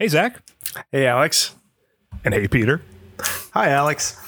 Hey, 0.00 0.08
Zach. 0.08 0.40
Hey, 0.90 1.06
Alex. 1.06 1.54
And 2.24 2.32
hey, 2.32 2.48
Peter. 2.48 2.80
Hi, 3.52 3.68
Alex. 3.68 4.18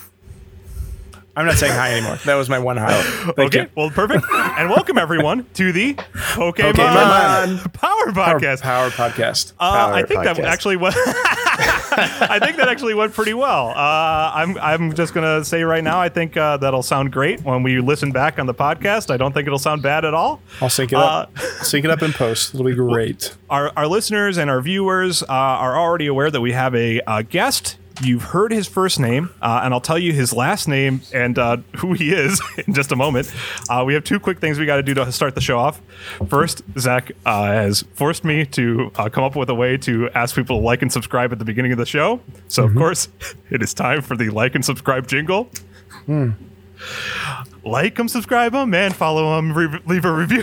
I'm 1.35 1.47
not 1.47 1.55
saying 1.55 1.73
hi 1.73 1.93
anymore. 1.93 2.17
That 2.27 2.35
was 2.35 2.51
my 2.51 2.59
one 2.59 2.77
hi. 2.77 3.01
Thank 3.01 3.39
okay, 3.39 3.61
you. 3.63 3.69
well, 3.75 3.89
perfect. 3.89 4.23
and 4.31 4.69
welcome 4.69 4.99
everyone 4.99 5.47
to 5.55 5.73
the 5.73 5.95
Pokemon, 5.95 6.75
Pokemon. 6.75 7.73
Power 7.73 8.13
Power, 8.13 8.39
Podcast. 8.39 8.61
Power 8.61 8.91
podcast. 8.91 9.55
Uh, 9.59 9.73
Power 9.73 9.95
I 9.95 10.03
think 10.03 10.25
that 10.25 10.39
actually 10.41 10.77
went. 10.77 10.95
I 11.99 12.39
think 12.39 12.57
that 12.57 12.69
actually 12.69 12.95
went 12.95 13.13
pretty 13.13 13.35
well. 13.35 13.71
Uh, 13.71 14.33
I'm 14.35 14.59
I'm 14.59 14.95
just 14.95 15.15
gonna 15.15 15.45
say 15.45 15.63
right 15.63 15.85
now. 15.85 16.01
I 16.01 16.09
think 16.09 16.37
uh, 16.37 16.57
that'll 16.57 16.83
sound 16.83 17.13
great 17.13 17.43
when 17.43 17.63
we 17.63 17.81
listen 17.81 18.13
back 18.13 18.39
on 18.39 18.47
the 18.47 18.55
podcast. 18.55 19.11
I 19.11 19.17
don't 19.17 19.33
think 19.33 19.47
it'll 19.47 19.59
sound 19.59 19.83
bad 19.83 20.05
at 20.05 20.15
all. 20.15 20.41
I'll 20.61 20.71
sync 20.71 20.93
it 20.93 20.99
up. 20.99 21.37
sync 21.63 21.85
it 21.85 21.91
up 21.91 22.03
in 22.03 22.13
post. 22.13 22.55
It'll 22.55 22.67
be 22.67 22.75
great. 22.75 23.37
Our 23.51 23.73
our 23.77 23.87
listeners 23.87 24.39
and 24.39 24.51
our 24.51 24.61
viewers 24.61 25.23
uh, 25.23 25.27
are 25.29 25.79
already 25.79 26.07
aware 26.07 26.31
that 26.31 26.41
we 26.41 26.53
have 26.53 26.75
a 26.75 27.01
uh, 27.03 27.23
guest. 27.23 27.77
You've 28.05 28.25
heard 28.25 28.53
his 28.53 28.67
first 28.67 28.99
name, 28.99 29.31
uh, 29.41 29.61
and 29.63 29.73
I'll 29.73 29.81
tell 29.81 29.99
you 29.99 30.13
his 30.13 30.33
last 30.33 30.67
name 30.67 31.03
and 31.13 31.39
uh, 31.39 31.59
who 31.77 31.93
he 31.93 32.13
is 32.13 32.41
in 32.67 32.75
just 32.75 32.91
a 32.91 32.97
moment. 32.97 33.33
Uh, 33.71 33.85
we 33.87 33.95
have 33.95 34.03
two 34.03 34.19
quick 34.19 34.41
things 34.41 34.59
we 34.59 34.67
got 34.67 34.77
to 34.77 34.83
do 34.83 34.95
to 34.95 35.13
start 35.13 35.35
the 35.35 35.41
show 35.41 35.59
off. 35.59 35.81
First, 36.29 36.63
Zach 36.79 37.13
uh, 37.25 37.45
has 37.45 37.83
forced 37.95 38.25
me 38.25 38.45
to 38.47 38.91
uh, 38.97 39.09
come 39.09 39.25
up 39.25 39.37
with 39.37 39.49
a 39.51 39.55
way 39.55 39.77
to 39.79 40.11
ask 40.11 40.35
people 40.35 40.59
to 40.59 40.65
like 40.65 40.83
and 40.83 40.93
subscribe 40.93 41.33
at 41.33 41.39
the 41.39 41.45
beginning 41.45 41.73
of 41.73 41.79
the 41.79 41.87
show. 41.87 42.21
So, 42.49 42.65
of 42.65 42.75
course, 42.75 43.09
it 43.51 43.63
is 43.63 43.73
time 43.73 44.03
for 44.03 44.17
the 44.17 44.31
like 44.31 44.55
and 44.55 44.65
subscribe 44.65 45.07
jingle. 45.07 45.49
Like 47.65 47.95
them, 47.95 48.09
subscribe 48.09 48.53
them, 48.53 48.75
and 48.75 48.95
follow 48.95 49.37
them. 49.37 49.53
Re- 49.53 49.81
leave 49.87 50.05
a 50.05 50.13
review. 50.13 50.43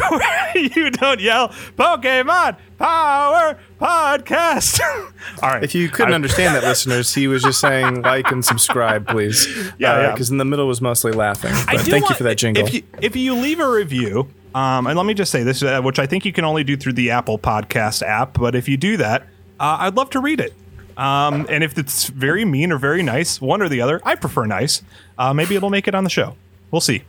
you 0.56 0.90
don't 0.90 1.20
yell 1.20 1.50
Pokemon 1.78 2.58
Power 2.78 3.58
Podcast. 3.80 4.80
All 5.44 5.50
right. 5.50 5.64
If 5.64 5.76
you 5.76 5.90
couldn't 5.90 6.14
I- 6.14 6.16
understand 6.16 6.56
that, 6.56 6.64
listeners, 6.68 7.14
he 7.14 7.28
was 7.28 7.44
just 7.44 7.60
saying 7.60 8.04
like 8.04 8.32
and 8.32 8.44
subscribe, 8.44 9.06
please. 9.08 9.48
Yeah, 9.78 10.00
yeah. 10.02 10.12
Because 10.12 10.30
in 10.32 10.38
the 10.38 10.46
middle 10.46 10.66
was 10.68 10.80
mostly 10.82 11.12
laughing. 11.12 11.52
I 11.54 11.76
But 11.76 11.86
do 11.86 11.92
thank 11.92 12.10
you 12.10 12.16
for 12.16 12.24
that 12.24 12.38
jingle. 12.38 12.66
If 12.66 12.74
you, 12.74 12.84
if 13.02 13.16
you 13.18 13.34
leave 13.36 13.60
a 13.60 13.70
review, 13.70 14.30
um, 14.56 14.88
and 14.88 14.96
let 14.98 15.06
me 15.06 15.14
just 15.14 15.32
say 15.32 15.44
this, 15.44 15.62
uh, 15.62 15.82
which 15.82 16.00
I 16.00 16.06
think 16.06 16.24
you 16.26 16.32
can 16.34 16.46
only 16.46 16.64
do 16.64 16.78
through 16.78 16.94
the 16.94 17.12
Apple 17.12 17.38
Podcast 17.38 18.02
app, 18.02 18.34
but 18.34 18.56
if 18.56 18.68
you 18.70 18.78
do 18.78 18.96
that, 18.98 19.24
uh, 19.60 19.78
I'd 19.82 19.96
love 19.96 20.10
to 20.12 20.20
read 20.22 20.40
it. 20.40 20.54
Um, 20.98 21.46
and 21.50 21.64
if 21.64 21.78
it's 21.78 22.08
very 22.08 22.44
mean 22.46 22.72
or 22.72 22.78
very 22.78 23.04
nice, 23.04 23.40
one 23.40 23.62
or 23.62 23.70
the 23.70 23.82
other, 23.82 24.02
I 24.04 24.16
prefer 24.16 24.46
nice. 24.46 24.82
Uh, 25.18 25.34
maybe 25.34 25.56
it'll 25.56 25.70
make 25.70 25.88
it 25.88 25.96
on 25.96 26.04
the 26.04 26.10
show. 26.10 26.36
We'll 26.72 26.82
see. 26.82 27.04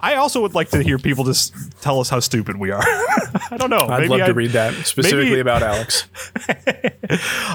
I 0.00 0.16
also 0.16 0.42
would 0.42 0.54
like 0.54 0.68
to 0.70 0.82
hear 0.82 0.98
people 0.98 1.24
just 1.24 1.54
tell 1.80 1.98
us 1.98 2.10
how 2.10 2.20
stupid 2.20 2.56
we 2.58 2.70
are. 2.70 2.82
I 2.84 3.56
don't 3.56 3.70
know. 3.70 3.86
I'd 3.86 4.00
maybe 4.00 4.08
love 4.08 4.20
I- 4.22 4.26
to 4.26 4.34
read 4.34 4.50
that 4.50 4.74
specifically 4.86 5.30
maybe- 5.30 5.40
about 5.40 5.62
Alex. 5.62 6.06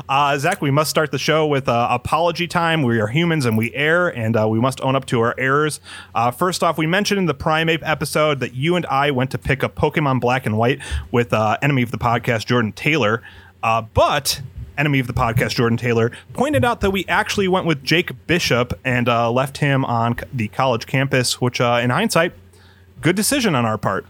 Uh, 0.07 0.37
Zach, 0.37 0.61
we 0.61 0.71
must 0.71 0.89
start 0.89 1.11
the 1.11 1.17
show 1.17 1.45
with 1.45 1.67
uh, 1.67 1.87
apology 1.91 2.47
time. 2.47 2.81
We 2.83 2.99
are 2.99 3.07
humans 3.07 3.45
and 3.45 3.57
we 3.57 3.73
err, 3.73 4.07
and 4.07 4.35
uh, 4.37 4.47
we 4.47 4.59
must 4.59 4.79
own 4.81 4.95
up 4.95 5.05
to 5.07 5.19
our 5.21 5.35
errors. 5.37 5.79
Uh, 6.15 6.31
first 6.31 6.63
off, 6.63 6.77
we 6.77 6.87
mentioned 6.87 7.17
in 7.19 7.25
the 7.25 7.33
Primeape 7.33 7.81
episode 7.83 8.39
that 8.39 8.53
you 8.53 8.75
and 8.75 8.85
I 8.87 9.11
went 9.11 9.31
to 9.31 9.37
pick 9.37 9.63
up 9.63 9.75
Pokemon 9.75 10.21
Black 10.21 10.45
and 10.45 10.57
White 10.57 10.79
with 11.11 11.33
uh, 11.33 11.57
enemy 11.61 11.81
of 11.81 11.91
the 11.91 11.97
podcast, 11.97 12.45
Jordan 12.45 12.71
Taylor. 12.71 13.21
Uh, 13.61 13.81
but 13.81 14.41
enemy 14.79 14.99
of 14.99 15.07
the 15.07 15.13
podcast, 15.13 15.55
Jordan 15.55 15.77
Taylor, 15.77 16.11
pointed 16.33 16.63
out 16.65 16.81
that 16.81 16.91
we 16.91 17.05
actually 17.07 17.47
went 17.47 17.65
with 17.65 17.83
Jake 17.83 18.11
Bishop 18.25 18.79
and 18.83 19.07
uh, 19.09 19.29
left 19.31 19.57
him 19.57 19.85
on 19.85 20.15
the 20.33 20.47
college 20.47 20.87
campus, 20.87 21.39
which, 21.41 21.61
uh, 21.61 21.79
in 21.83 21.89
hindsight, 21.89 22.33
good 23.01 23.15
decision 23.15 23.55
on 23.55 23.65
our 23.65 23.77
part. 23.77 24.05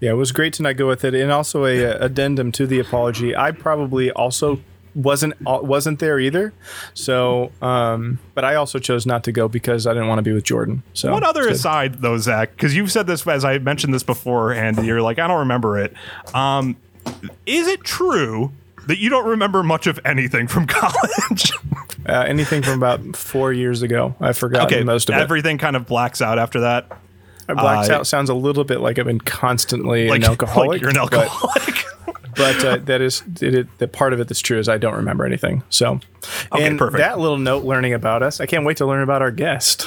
Yeah, 0.00 0.10
it 0.10 0.14
was 0.14 0.32
great 0.32 0.52
to 0.54 0.62
not 0.62 0.76
go 0.76 0.88
with 0.88 1.04
it, 1.04 1.14
and 1.14 1.30
also 1.30 1.64
a, 1.64 1.84
uh, 1.84 2.04
addendum 2.04 2.50
to 2.52 2.66
the 2.66 2.80
apology. 2.80 3.36
I 3.36 3.52
probably 3.52 4.10
also 4.10 4.60
wasn't 4.96 5.34
uh, 5.46 5.60
wasn't 5.62 6.00
there 6.00 6.18
either. 6.18 6.52
So, 6.94 7.52
um, 7.62 8.18
but 8.34 8.44
I 8.44 8.56
also 8.56 8.80
chose 8.80 9.06
not 9.06 9.22
to 9.24 9.32
go 9.32 9.48
because 9.48 9.86
I 9.86 9.92
didn't 9.92 10.08
want 10.08 10.18
to 10.18 10.22
be 10.22 10.32
with 10.32 10.44
Jordan. 10.44 10.82
So 10.92 11.12
One 11.12 11.22
other 11.22 11.48
aside, 11.48 12.02
though, 12.02 12.18
Zach, 12.18 12.50
because 12.50 12.74
you've 12.74 12.90
said 12.90 13.06
this 13.06 13.26
as 13.26 13.44
I 13.44 13.58
mentioned 13.58 13.94
this 13.94 14.02
before, 14.02 14.52
and 14.52 14.84
you're 14.84 15.02
like, 15.02 15.20
I 15.20 15.28
don't 15.28 15.40
remember 15.40 15.78
it. 15.78 15.94
Um, 16.34 16.76
is 17.46 17.68
it 17.68 17.84
true 17.84 18.52
that 18.90 18.98
you 18.98 19.08
don't 19.08 19.26
remember 19.26 19.62
much 19.62 19.86
of 19.86 19.98
anything 20.04 20.46
from 20.48 20.66
college? 20.68 21.50
Uh, 22.06 22.24
anything 22.26 22.62
from 22.62 22.74
about 22.74 23.16
four 23.16 23.52
years 23.52 23.82
ago, 23.82 24.14
I've 24.20 24.36
forgotten 24.36 24.66
okay, 24.74 24.84
most 24.84 25.08
of 25.08 25.14
everything 25.16 25.58
kind 25.58 25.76
of 25.76 25.86
blacks 25.86 26.20
out 26.20 26.38
after 26.38 26.60
that. 26.60 26.86
it. 27.48 27.54
Blacks 27.54 27.88
uh, 27.88 27.94
out 27.96 28.06
sounds 28.06 28.30
a 28.30 28.34
little 28.34 28.64
bit 28.64 28.80
like 28.80 28.98
I've 28.98 29.06
been 29.06 29.20
constantly 29.20 30.08
Like, 30.08 30.22
an 30.24 30.28
alcoholic. 30.28 30.68
like 30.68 30.80
you're 30.80 30.90
an 30.90 30.96
but- 30.96 31.14
alcoholic. 31.14 31.84
but 32.36 32.64
uh, 32.64 32.76
that 32.78 33.00
is 33.00 33.22
it, 33.40 33.54
it, 33.54 33.78
the 33.78 33.88
part 33.88 34.12
of 34.12 34.20
it 34.20 34.28
that's 34.28 34.40
true 34.40 34.58
is 34.58 34.68
I 34.68 34.78
don't 34.78 34.94
remember 34.94 35.24
anything. 35.26 35.62
So, 35.68 36.00
Okay, 36.52 36.66
and 36.66 36.78
perfect. 36.78 36.98
that 36.98 37.18
little 37.18 37.38
note 37.38 37.64
learning 37.64 37.92
about 37.92 38.22
us, 38.22 38.40
I 38.40 38.46
can't 38.46 38.64
wait 38.64 38.76
to 38.78 38.86
learn 38.86 39.02
about 39.02 39.20
our 39.22 39.30
guest. 39.32 39.86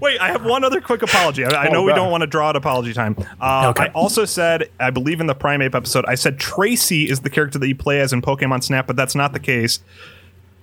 Wait, 0.00 0.20
I 0.20 0.28
have 0.28 0.44
one 0.44 0.64
other 0.64 0.80
quick 0.80 1.02
apology. 1.02 1.44
I, 1.44 1.48
I 1.64 1.68
know 1.68 1.80
Oh, 1.80 1.82
we 1.84 1.90
God. 1.92 1.96
don't 1.96 2.10
want 2.10 2.22
to 2.22 2.26
draw 2.26 2.50
at 2.50 2.56
apology 2.56 2.92
time. 2.94 3.16
Uh, 3.40 3.68
Okay. 3.70 3.84
I 3.84 3.88
also 3.88 4.24
said, 4.24 4.70
I 4.80 4.90
believe 4.90 5.20
in 5.20 5.26
the 5.26 5.34
Primeape 5.34 5.74
episode, 5.74 6.04
I 6.06 6.14
said 6.14 6.38
Tracy 6.38 7.08
is 7.08 7.20
the 7.20 7.30
character 7.30 7.58
that 7.58 7.68
you 7.68 7.74
play 7.74 8.00
as 8.00 8.12
in 8.12 8.22
Pokemon 8.22 8.62
Snap, 8.64 8.86
but 8.86 8.96
that's 8.96 9.14
not 9.14 9.32
the 9.32 9.40
case. 9.40 9.80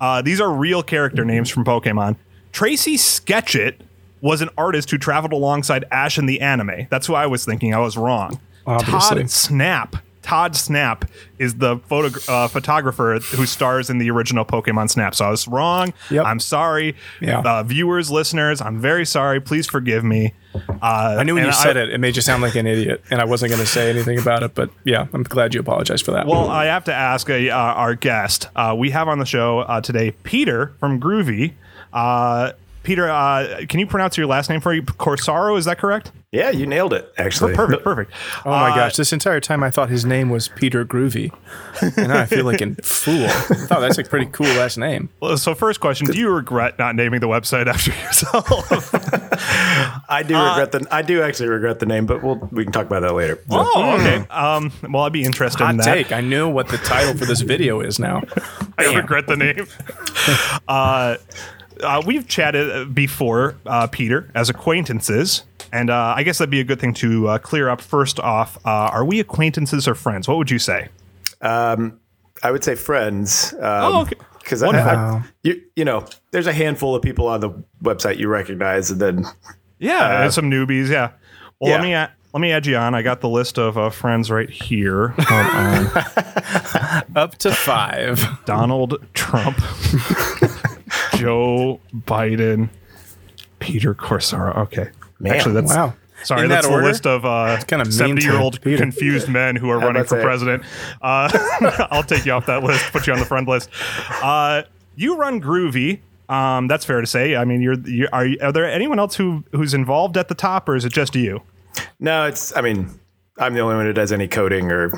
Uh, 0.02 0.22
these 0.22 0.41
are 0.41 0.52
real 0.52 0.84
character 0.84 1.24
names 1.25 1.50
from 1.50 1.63
Pokemon. 1.66 2.16
Tracy 2.52 2.96
Sketchit 2.97 3.75
was 4.22 4.41
an 4.41 4.50
artist 4.57 4.90
who 4.91 4.97
traveled 4.97 5.31
alongside 5.34 5.86
Ash 5.91 6.18
in 6.18 6.25
the 6.25 6.41
anime. 6.41 6.88
That's 6.90 7.06
who 7.07 7.13
I 7.13 7.28
was 7.28 7.46
thinking. 7.46 7.74
I 7.74 7.80
was 7.80 7.97
wrong. 7.97 8.40
Obviously. 8.66 9.22
Todd 9.22 9.30
Snap. 9.30 9.96
Todd 10.28 10.58
Snap 10.58 11.06
is 11.40 11.56
the 11.56 11.78
photo, 11.88 12.20
uh, 12.30 12.50
photographer 12.50 13.18
who 13.18 13.46
stars 13.46 13.90
in 13.90 13.98
the 13.98 14.12
original 14.12 14.44
Pokemon 14.44 14.90
Snap. 14.90 15.16
So 15.16 15.24
I 15.24 15.30
was 15.30 15.48
wrong. 15.48 15.94
Yep. 16.12 16.26
I'm 16.26 16.42
sorry. 16.42 16.98
Yeah. 17.22 17.40
Uh, 17.40 17.64
viewers, 17.64 18.12
listeners, 18.12 18.60
I'm 18.60 18.78
very 18.78 19.06
sorry. 19.06 19.40
Please 19.40 19.68
forgive 19.68 20.04
me. 20.04 20.34
Uh, 20.54 21.16
I 21.18 21.24
knew 21.24 21.36
when 21.36 21.46
you 21.46 21.54
said 21.54 21.78
it, 21.78 21.92
it 21.92 22.00
made 22.00 22.18
you 22.18 22.22
sound 22.22 22.42
like 22.42 22.56
an 22.56 22.68
idiot, 22.68 23.06
and 23.10 23.22
I 23.22 23.24
wasn't 23.24 23.52
going 23.52 23.62
to 23.62 23.68
say 23.68 23.90
anything 23.90 24.20
about 24.20 24.44
it. 24.44 24.54
But 24.54 24.70
yeah, 24.84 25.08
I'm 25.14 25.24
glad 25.24 25.54
you 25.54 25.62
apologized 25.62 26.04
for 26.04 26.12
that. 26.12 26.28
Well, 26.28 26.50
I 26.50 26.66
have 26.66 26.84
to 26.86 26.94
ask 26.94 27.30
uh, 27.30 27.34
uh, 27.34 27.54
our 27.54 27.96
guest. 27.96 28.50
Uh, 28.54 28.76
we 28.78 28.90
have 28.90 29.08
on 29.08 29.20
the 29.20 29.26
show 29.26 29.60
uh, 29.60 29.80
today 29.80 30.12
Peter 30.24 30.74
from 30.82 31.00
Grouvee. 31.00 31.54
Uh, 32.88 32.90
Peter, 32.90 33.09
uh, 33.09 33.66
can 33.68 33.80
you 33.80 33.88
pronounce 33.88 34.18
your 34.18 34.28
last 34.28 34.50
name 34.50 34.62
for 34.62 34.74
you? 34.74 34.81
Corsaro, 34.81 35.58
is 35.58 35.66
that 35.66 35.78
correct? 35.78 36.12
Yeah, 36.31 36.52
you 36.52 36.66
nailed 36.66 36.94
it. 36.94 37.12
Actually, 37.18 37.53
Perfect, 37.56 37.84
perfect. 37.86 38.12
oh 38.46 38.50
my 38.52 38.72
Uh, 38.72 38.75
gosh, 38.75 38.96
this 38.98 39.14
entire 39.14 39.40
time 39.40 39.64
I 39.64 39.70
thought 39.70 39.90
his 39.90 40.06
name 40.06 40.30
was 40.30 40.50
Peter 40.50 40.84
Grouvee, 40.86 41.31
and 41.98 42.09
now 42.09 42.20
I 42.22 42.25
feel 42.25 42.44
like 42.46 42.62
a 42.62 42.75
fool. 42.84 43.25
I 43.25 43.30
thought 43.68 43.80
that's 43.80 43.98
a 43.98 44.03
pretty 44.03 44.25
cool 44.28 44.48
last 44.48 44.78
name. 44.78 45.09
Well, 45.22 45.38
So, 45.38 45.56
first 45.56 45.80
question: 45.80 46.06
Do 46.08 46.18
you 46.18 46.30
regret 46.30 46.78
not 46.78 46.96
naming 46.96 47.22
the 47.22 47.28
website 47.28 47.68
after 47.68 47.92
yourself? 47.92 48.94
I 50.09 50.24
do 50.28 50.36
regret 50.36 50.72
the. 50.74 50.86
I 50.92 51.02
do 51.02 51.22
actually 51.22 51.50
regret 51.50 51.80
the 51.80 51.86
name, 51.86 52.06
but 52.06 52.22
we'll 52.24 52.36
we 52.52 52.64
can 52.66 52.74
talk 52.74 52.86
about 52.88 53.02
that 53.02 53.14
later. 53.14 53.40
oh, 53.50 53.96
okay. 54.00 54.25
Um, 54.30 54.72
well, 54.90 55.04
I'd 55.04 55.14
be 55.14 55.24
interested 55.24 55.64
in 55.69 55.78
that. 55.78 55.86
take. 55.86 56.12
I 56.12 56.19
know 56.22 56.50
what 56.50 56.68
the 56.68 56.78
title 56.78 57.16
for 57.18 57.25
this 57.25 57.40
video 57.42 57.80
is 57.80 58.00
now. 58.00 58.22
I 58.78 58.94
regret 58.96 59.28
the 59.28 59.38
name. 59.38 59.66
uh, 60.68 61.16
uh, 61.82 62.02
we've 62.06 62.28
chatted 62.28 62.70
uh, 62.72 62.86
before, 62.86 63.56
uh, 63.66 63.88
Peter, 63.88 64.30
as 64.36 64.50
acquaintances, 64.50 65.44
and 65.72 65.90
uh, 65.90 66.14
I 66.16 66.24
guess 66.24 66.38
that'd 66.38 66.50
be 66.50 66.60
a 66.60 66.64
good 66.64 66.80
thing 66.80 66.94
to 66.96 67.28
uh, 67.28 67.38
clear 67.38 67.70
up. 67.70 67.82
First 67.82 68.20
off, 68.20 68.58
uh, 68.66 68.70
are 68.70 69.06
we 69.06 69.20
acquaintances 69.20 69.88
or 69.88 69.96
friends? 69.96 70.28
What 70.28 70.38
would 70.38 70.52
you 70.52 70.60
say? 70.60 70.90
I 72.44 72.52
would 72.52 72.64
say 72.64 72.76
friends. 72.76 73.54
Um, 73.54 73.60
Oh, 73.62 74.02
okay. 74.02 74.16
Because 74.40 74.64
I, 74.64 74.68
Wonderful. 74.68 74.90
I, 74.98 75.24
you, 75.44 75.62
you 75.76 75.84
know, 75.84 76.06
there's 76.32 76.48
a 76.48 76.54
handful 76.54 76.96
of 76.96 77.02
people 77.02 77.28
on 77.28 77.42
the 77.42 77.50
website 77.84 78.18
you 78.18 78.30
recognize, 78.30 78.90
and 78.90 79.02
then 79.02 79.26
Yeah, 79.78 80.24
and 80.24 80.34
some 80.34 80.50
newbies. 80.50 80.90
Yeah. 80.90 81.12
Well, 81.60 81.74
let 81.74 81.82
me 81.82 81.94
add, 81.94 82.12
let 82.34 82.40
me 82.40 82.54
add 82.54 82.66
you 82.66 82.78
on. 82.78 82.96
I 82.96 83.02
got 83.02 83.20
the 83.20 83.28
list 83.28 83.60
of 83.60 83.78
uh, 83.78 83.90
friends 83.90 84.32
right 84.32 84.50
here. 84.50 85.14
Up 87.16 87.36
to 87.40 87.52
five. 87.52 88.25
Donald 88.46 89.04
Trump, 89.13 89.57
Joe 91.18 91.80
Biden, 91.96 92.69
Peter 93.60 93.94
Corsaro. 93.96 94.56
Okay, 94.58 94.90
Man, 95.19 95.34
actually, 95.36 95.54
that's 95.54 95.75
Wow. 95.75 95.94
Sorry, 96.24 96.44
In 96.44 96.50
that's 96.50 96.66
that 96.66 96.69
the 96.72 96.75
order? 96.75 96.88
list 96.88 97.06
of 97.06 97.25
uh, 97.25 97.62
kinda 97.68 97.92
seventy-year-old 97.92 98.60
confused 98.62 99.30
men 99.30 99.56
who 99.56 99.69
are 99.69 99.78
running 99.80 100.04
for 100.04 100.16
that? 100.18 100.24
president. 100.24 100.64
Uh, 101.02 101.30
I'll 101.92 102.02
take 102.04 102.25
you 102.25 102.31
off 102.31 102.48
that 102.48 102.64
list. 102.64 102.92
Put 102.92 103.06
you 103.06 103.14
on 103.14 103.19
the 103.19 103.25
friend 103.25 103.48
list. 103.48 103.69
Uh, 104.24 104.64
you 104.96 105.16
run 105.16 105.40
Grouvee. 105.40 106.00
Um, 106.28 106.68
that's 106.68 106.84
fair 106.86 107.02
to 107.02 107.08
say. 107.08 107.36
I 107.36 107.46
mean, 107.46 107.62
you're, 107.62 107.80
you 107.81 108.08
are. 108.12 108.28
Are 108.42 108.52
there 108.52 108.66
anyone 108.70 108.98
else 108.98 109.16
who 109.16 109.44
who's 109.52 109.75
involved 109.75 110.18
at 110.18 110.28
the 110.28 110.34
top, 110.36 110.68
or 110.68 110.75
is 110.75 110.86
it 110.86 110.92
just 110.92 111.16
you? 111.16 111.42
no, 112.00 112.25
it's. 112.25 112.56
I 112.58 112.62
mean, 112.62 112.90
I'm 113.38 113.54
the 113.54 113.60
only 113.60 113.75
one 113.75 113.86
who 113.86 113.94
does 113.94 114.12
any 114.12 114.28
coding 114.28 114.72
or, 114.72 114.90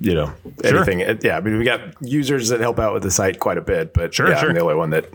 you 0.00 0.14
know, 0.14 0.32
anything. 0.64 1.00
Yeah, 1.22 1.36
I 1.36 1.40
mean, 1.40 1.58
we 1.58 1.64
got 1.64 1.80
users 2.00 2.48
that 2.48 2.60
help 2.60 2.78
out 2.78 2.94
with 2.94 3.02
the 3.02 3.10
site 3.10 3.38
quite 3.38 3.58
a 3.58 3.62
bit, 3.62 3.92
but 3.92 4.14
Sure, 4.14 4.28
yeah, 4.28 4.40
sure. 4.40 4.48
I'm 4.48 4.54
the 4.54 4.60
only 4.62 4.74
one 4.74 4.90
that 4.90 5.06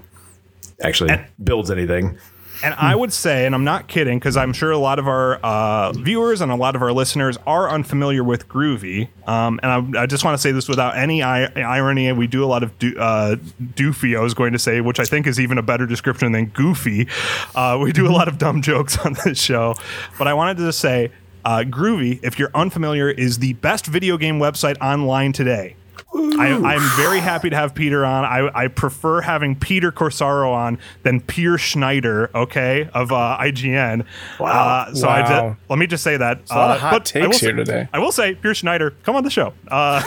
actually 0.82 1.20
builds 1.44 1.72
anything. 1.72 2.18
And 2.64 2.74
I 2.76 2.96
would 2.96 3.12
say, 3.12 3.46
and 3.46 3.54
I'm 3.54 3.66
not 3.66 3.88
kidding, 3.90 4.18
because 4.18 4.38
I'm 4.38 4.54
sure 4.54 4.72
a 4.72 4.78
lot 4.78 4.98
of 4.98 5.08
our 5.08 5.36
uh, 5.44 5.92
viewers 5.92 6.40
and 6.40 6.52
a 6.52 6.56
lot 6.56 6.76
of 6.76 6.82
our 6.82 6.94
listeners 6.94 7.38
are 7.46 7.70
unfamiliar 7.70 8.24
with 8.24 8.48
Grouvee. 8.48 9.10
Um, 9.28 9.60
and 9.62 9.98
I, 9.98 10.04
I 10.04 10.06
just 10.06 10.24
want 10.24 10.36
to 10.36 10.42
say 10.42 10.54
this 10.54 10.70
without 10.70 10.96
any 10.98 11.22
I- 11.22 11.48
irony. 11.62 12.10
We 12.14 12.28
do 12.28 12.46
a 12.46 12.48
lot 12.48 12.64
of 12.64 12.78
do, 12.80 12.98
uh, 12.98 13.36
doofy, 13.36 14.18
I 14.18 14.22
was 14.22 14.34
going 14.34 14.54
to 14.54 14.60
say, 14.60 14.80
which 14.80 15.00
I 15.02 15.04
think 15.04 15.28
is 15.28 15.38
even 15.40 15.58
a 15.58 15.62
better 15.64 15.86
description 15.86 16.32
than 16.32 16.46
goofy. 16.46 17.08
Uh, 17.56 17.78
we 17.82 17.92
do 17.92 18.08
a 18.08 18.14
lot 18.14 18.30
of 18.30 18.38
dumb 18.38 18.62
jokes 18.62 18.98
on 19.06 19.18
this 19.26 19.40
show. 19.40 19.76
But 20.18 20.28
I 20.28 20.34
wanted 20.34 20.58
to 20.58 20.64
just 20.64 20.80
say, 20.80 21.12
uh, 21.46 21.60
Grouvee, 21.66 22.20
if 22.24 22.38
you're 22.40 22.52
unfamiliar, 22.54 23.10
is 23.10 23.40
the 23.40 23.54
best 23.54 23.86
video 23.86 24.18
game 24.18 24.40
website 24.40 24.78
online 24.82 25.32
today. 25.32 25.76
I, 26.14 26.48
I'm 26.48 26.98
very 26.98 27.20
happy 27.20 27.50
to 27.50 27.56
have 27.56 27.74
Peter 27.76 28.06
on. 28.06 28.24
I, 28.26 28.50
I 28.64 28.68
prefer 28.68 29.22
having 29.22 29.56
Peter 29.56 29.92
Corsaro 29.92 30.52
on 30.54 30.78
than 31.04 31.20
Peer 31.22 31.58
Schneider, 31.58 32.30
okay, 32.36 32.90
of 32.94 33.12
uh, 33.12 33.38
IGN. 33.40 34.06
Wow. 34.40 34.48
Uh, 34.90 34.94
so 34.94 35.08
I 35.08 35.22
Wow. 35.22 35.50
did, 35.50 35.58
let 35.70 35.80
me 35.80 35.88
just 35.88 36.04
say 36.04 36.18
that. 36.18 36.42
a 36.50 36.56
lot 36.56 36.72
of 36.72 36.78
Uh, 36.78 36.80
hot 36.80 36.92
but 36.92 37.16
I 37.16 37.20
will 37.22 37.32
takes 37.32 37.40
say- 37.42 37.52
today. 37.52 37.88
I 37.94 38.00
will 38.00 38.12
say, 38.12 38.36
Peer 38.36 38.54
Schneider, 38.54 38.92
come 39.04 39.16
on 39.16 39.24
the 39.24 39.30
show. 39.30 39.54
Uh, 39.68 40.02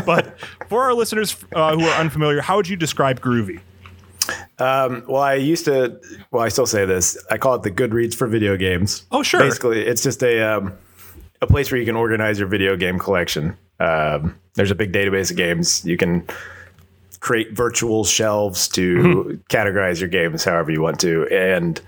but 0.06 0.34
for 0.68 0.82
our 0.82 0.94
listeners 0.94 1.36
uh, 1.54 1.74
who 1.76 1.84
are 1.86 2.00
unfamiliar, 2.00 2.40
how 2.40 2.56
would 2.56 2.68
you 2.68 2.76
describe 2.76 3.20
Grouvee? 3.20 3.60
Well, 5.08 5.22
I 5.22 5.34
used 5.34 5.64
to. 5.66 6.00
Well, 6.30 6.42
I 6.42 6.48
still 6.48 6.66
say 6.66 6.84
this. 6.86 7.16
I 7.30 7.38
call 7.38 7.54
it 7.54 7.62
the 7.62 7.70
Goodreads 7.70 8.14
for 8.14 8.26
video 8.26 8.56
games. 8.56 9.04
Oh, 9.10 9.22
sure. 9.22 9.40
Basically, 9.40 9.80
it's 9.82 10.02
just 10.02 10.22
a 10.22 10.40
um, 10.42 10.72
a 11.40 11.46
place 11.46 11.70
where 11.72 11.78
you 11.80 11.86
can 11.86 11.96
organize 11.96 12.38
your 12.38 12.48
video 12.48 12.76
game 12.76 12.98
collection. 12.98 13.56
Um, 13.80 14.38
there's 14.54 14.70
a 14.70 14.74
big 14.74 14.92
database 14.92 15.30
of 15.30 15.36
games. 15.36 15.84
You 15.84 15.96
can 15.96 16.26
create 17.20 17.52
virtual 17.52 18.04
shelves 18.04 18.68
to 18.68 18.96
Mm-hmm. 18.96 19.30
categorize 19.48 20.00
your 20.00 20.08
games 20.08 20.44
however 20.44 20.70
you 20.70 20.82
want 20.82 21.00
to, 21.00 21.26
and 21.28 21.80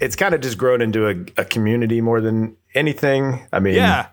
it's 0.00 0.16
kind 0.16 0.34
of 0.34 0.40
just 0.40 0.58
grown 0.58 0.80
into 0.82 1.06
a, 1.08 1.12
a 1.40 1.44
community 1.44 2.00
more 2.00 2.20
than 2.20 2.56
anything. 2.74 3.46
I 3.52 3.60
mean, 3.60 3.74
Yeah. 3.74 4.06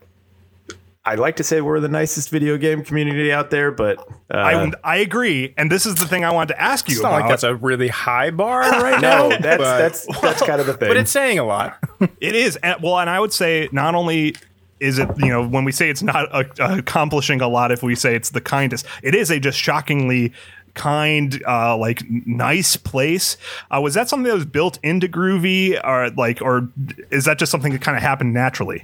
I 1.06 1.16
like 1.16 1.36
to 1.36 1.44
say 1.44 1.62
we're 1.62 1.80
the 1.80 1.88
nicest 1.88 2.30
video 2.30 2.57
game 2.57 2.84
community 2.84 3.31
out 3.31 3.52
there, 3.52 3.72
but 3.72 4.00
uh, 4.34 4.38
I, 4.38 4.72
I 4.84 4.96
agree. 4.98 5.54
And 5.56 5.72
this 5.72 5.86
is 5.86 5.96
the 5.96 6.07
thing 6.07 6.25
I 6.25 6.31
wanted 6.31 6.56
to 6.56 6.62
ask 6.62 6.90
you 6.90 6.96
It's 6.96 7.04
not 7.04 7.10
about. 7.10 7.22
like 7.22 7.30
that's 7.30 7.44
a 7.44 7.56
really 7.56 7.90
high 7.90 8.31
bar 8.31 8.62
right 8.81 9.00
now. 9.00 9.30
no, 9.30 9.38
that's 9.38 9.44
but, 9.44 9.78
that's 9.78 10.22
that's 10.22 10.42
kind 10.42 10.60
of 10.60 10.66
the 10.66 10.74
thing. 10.78 10.88
but 10.90 10.98
it's 10.98 11.12
saying 11.12 11.38
a 11.38 11.44
lot. 11.44 11.78
It 12.19 12.36
is. 12.36 12.56
And, 12.57 12.81
well, 12.81 12.98
and 12.98 13.10
I 13.10 13.19
would 13.19 13.34
say 13.34 13.69
not 13.72 13.94
only 13.94 14.36
is 14.80 14.98
it, 15.00 15.07
you 15.18 15.28
know, 15.28 15.48
when 15.48 15.63
we 15.63 15.72
say 15.72 15.90
it's 15.90 16.04
not 16.04 16.28
uh, 16.34 16.44
accomplishing 16.60 17.40
a 17.40 17.48
lot, 17.48 17.72
if 17.72 17.84
we 17.84 17.96
say 17.96 18.16
it's 18.16 18.31
the 18.31 18.42
kindest, 18.42 18.86
it 19.04 19.13
is 19.16 19.30
a 19.31 19.40
just 19.40 19.57
shockingly 19.57 20.34
kind, 20.74 21.42
uh, 21.48 21.78
like 21.78 22.04
nice 22.10 22.75
place. 22.75 23.38
Uh, 23.72 23.80
was 23.80 23.94
that 23.94 24.10
something 24.10 24.28
that 24.28 24.36
was 24.36 24.46
built 24.46 24.78
into 24.84 25.07
Grouvee 25.07 25.80
or 25.86 26.10
like, 26.12 26.42
or 26.42 26.68
is 27.12 27.25
that 27.25 27.40
just 27.40 27.52
something 27.52 27.72
that 27.72 27.81
kind 27.81 27.96
of 27.96 28.04
happened 28.04 28.34
naturally? 28.34 28.84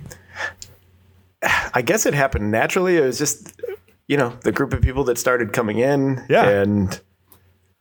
I 1.73 1.81
guess 1.81 2.05
it 2.05 2.13
happened 2.13 2.51
naturally. 2.51 2.97
It 2.97 3.01
was 3.01 3.17
just, 3.17 3.53
you 4.07 4.17
know, 4.17 4.37
the 4.43 4.51
group 4.51 4.73
of 4.73 4.81
people 4.81 5.03
that 5.05 5.17
started 5.17 5.53
coming 5.53 5.77
in. 5.79 6.23
Yeah. 6.29 6.47
And 6.47 6.99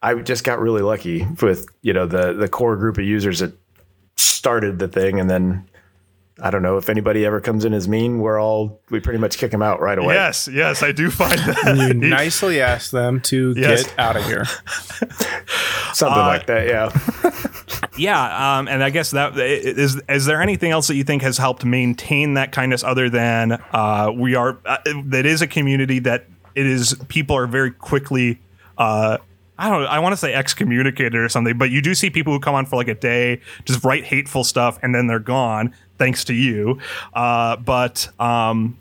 I 0.03 0.15
just 0.15 0.45
got 0.45 0.61
really 0.61 0.83
lucky 0.83 1.27
with, 1.43 1.67
you 1.83 1.93
know, 1.93 2.07
the 2.07 2.33
the 2.33 2.49
core 2.49 2.77
group 2.77 2.99
of 2.99 3.05
users 3.05 3.41
that 3.41 3.53
started 4.17 4.79
the 4.79 4.89
thing 4.89 5.19
and 5.21 5.29
then 5.31 5.67
I 6.43 6.49
don't 6.51 6.63
know 6.63 6.79
if 6.79 6.89
anybody 6.89 7.27
ever 7.27 7.39
comes 7.39 7.67
in 7.67 7.75
as 7.75 7.87
mean, 7.87 8.19
we're 8.21 8.41
all 8.41 8.81
we 8.89 8.99
pretty 8.99 9.19
much 9.19 9.37
kick 9.37 9.51
them 9.51 9.61
out 9.61 9.81
right 9.83 9.99
away. 9.99 10.15
Yes, 10.15 10.49
yes, 10.51 10.83
I 10.83 10.91
do 10.93 11.11
find 11.11 11.39
that. 11.39 11.77
You 11.77 11.93
nicely 12.09 12.63
ask 12.63 12.91
them 12.93 13.21
to 13.23 13.53
Yes. 13.59 13.83
get 13.85 13.99
out 13.99 14.17
of 14.17 14.25
here. 14.25 14.45
Something 15.93 16.23
Uh, 16.23 16.27
like 16.27 16.47
that, 16.47 16.67
yeah. 16.67 16.89
Yeah, 18.01 18.57
um, 18.59 18.67
and 18.67 18.83
I 18.83 18.89
guess 18.89 19.11
that 19.11 19.37
is. 19.37 20.01
Is 20.09 20.25
there 20.25 20.41
anything 20.41 20.71
else 20.71 20.89
that 20.89 20.95
you 20.95 21.05
think 21.05 21.21
has 21.21 21.37
helped 21.37 21.67
maintain 21.67 22.33
that 22.35 22.51
kindness 22.51 22.83
other 22.83 23.11
than 23.11 23.53
uh, 23.73 24.11
we 24.15 24.35
are? 24.35 24.59
Uh, 24.65 24.79
that 25.05 25.27
is 25.27 25.43
a 25.43 25.47
community 25.47 25.99
that 25.99 26.25
it 26.55 26.65
is. 26.65 26.97
People 27.09 27.37
are 27.37 27.47
very 27.47 27.71
quickly. 27.71 28.41
Uh, 28.79 29.19
I 29.59 29.69
don't. 29.69 29.83
know, 29.83 29.89
I 29.89 29.99
want 29.99 30.15
to 30.15 30.17
say 30.17 30.33
excommunicated 30.33 31.15
or 31.15 31.29
something, 31.29 31.59
but 31.59 31.71
you 31.71 31.83
do 31.83 31.95
see 31.95 32.09
people 32.09 32.33
who 32.33 32.41
come 32.41 32.55
on 32.55 32.65
for 32.65 32.77
like 32.77 32.89
a 32.89 32.95
day, 32.95 33.43
just 33.67 33.85
write 33.85 34.05
hateful 34.05 34.45
stuff, 34.45 34.79
and 34.83 34.95
then 34.95 35.07
they're 35.07 35.19
gone. 35.19 35.75
Thanks 35.99 36.25
to 36.25 36.35
you, 36.35 36.79
uh, 37.13 37.57
but 37.57 38.09
um, 38.19 38.79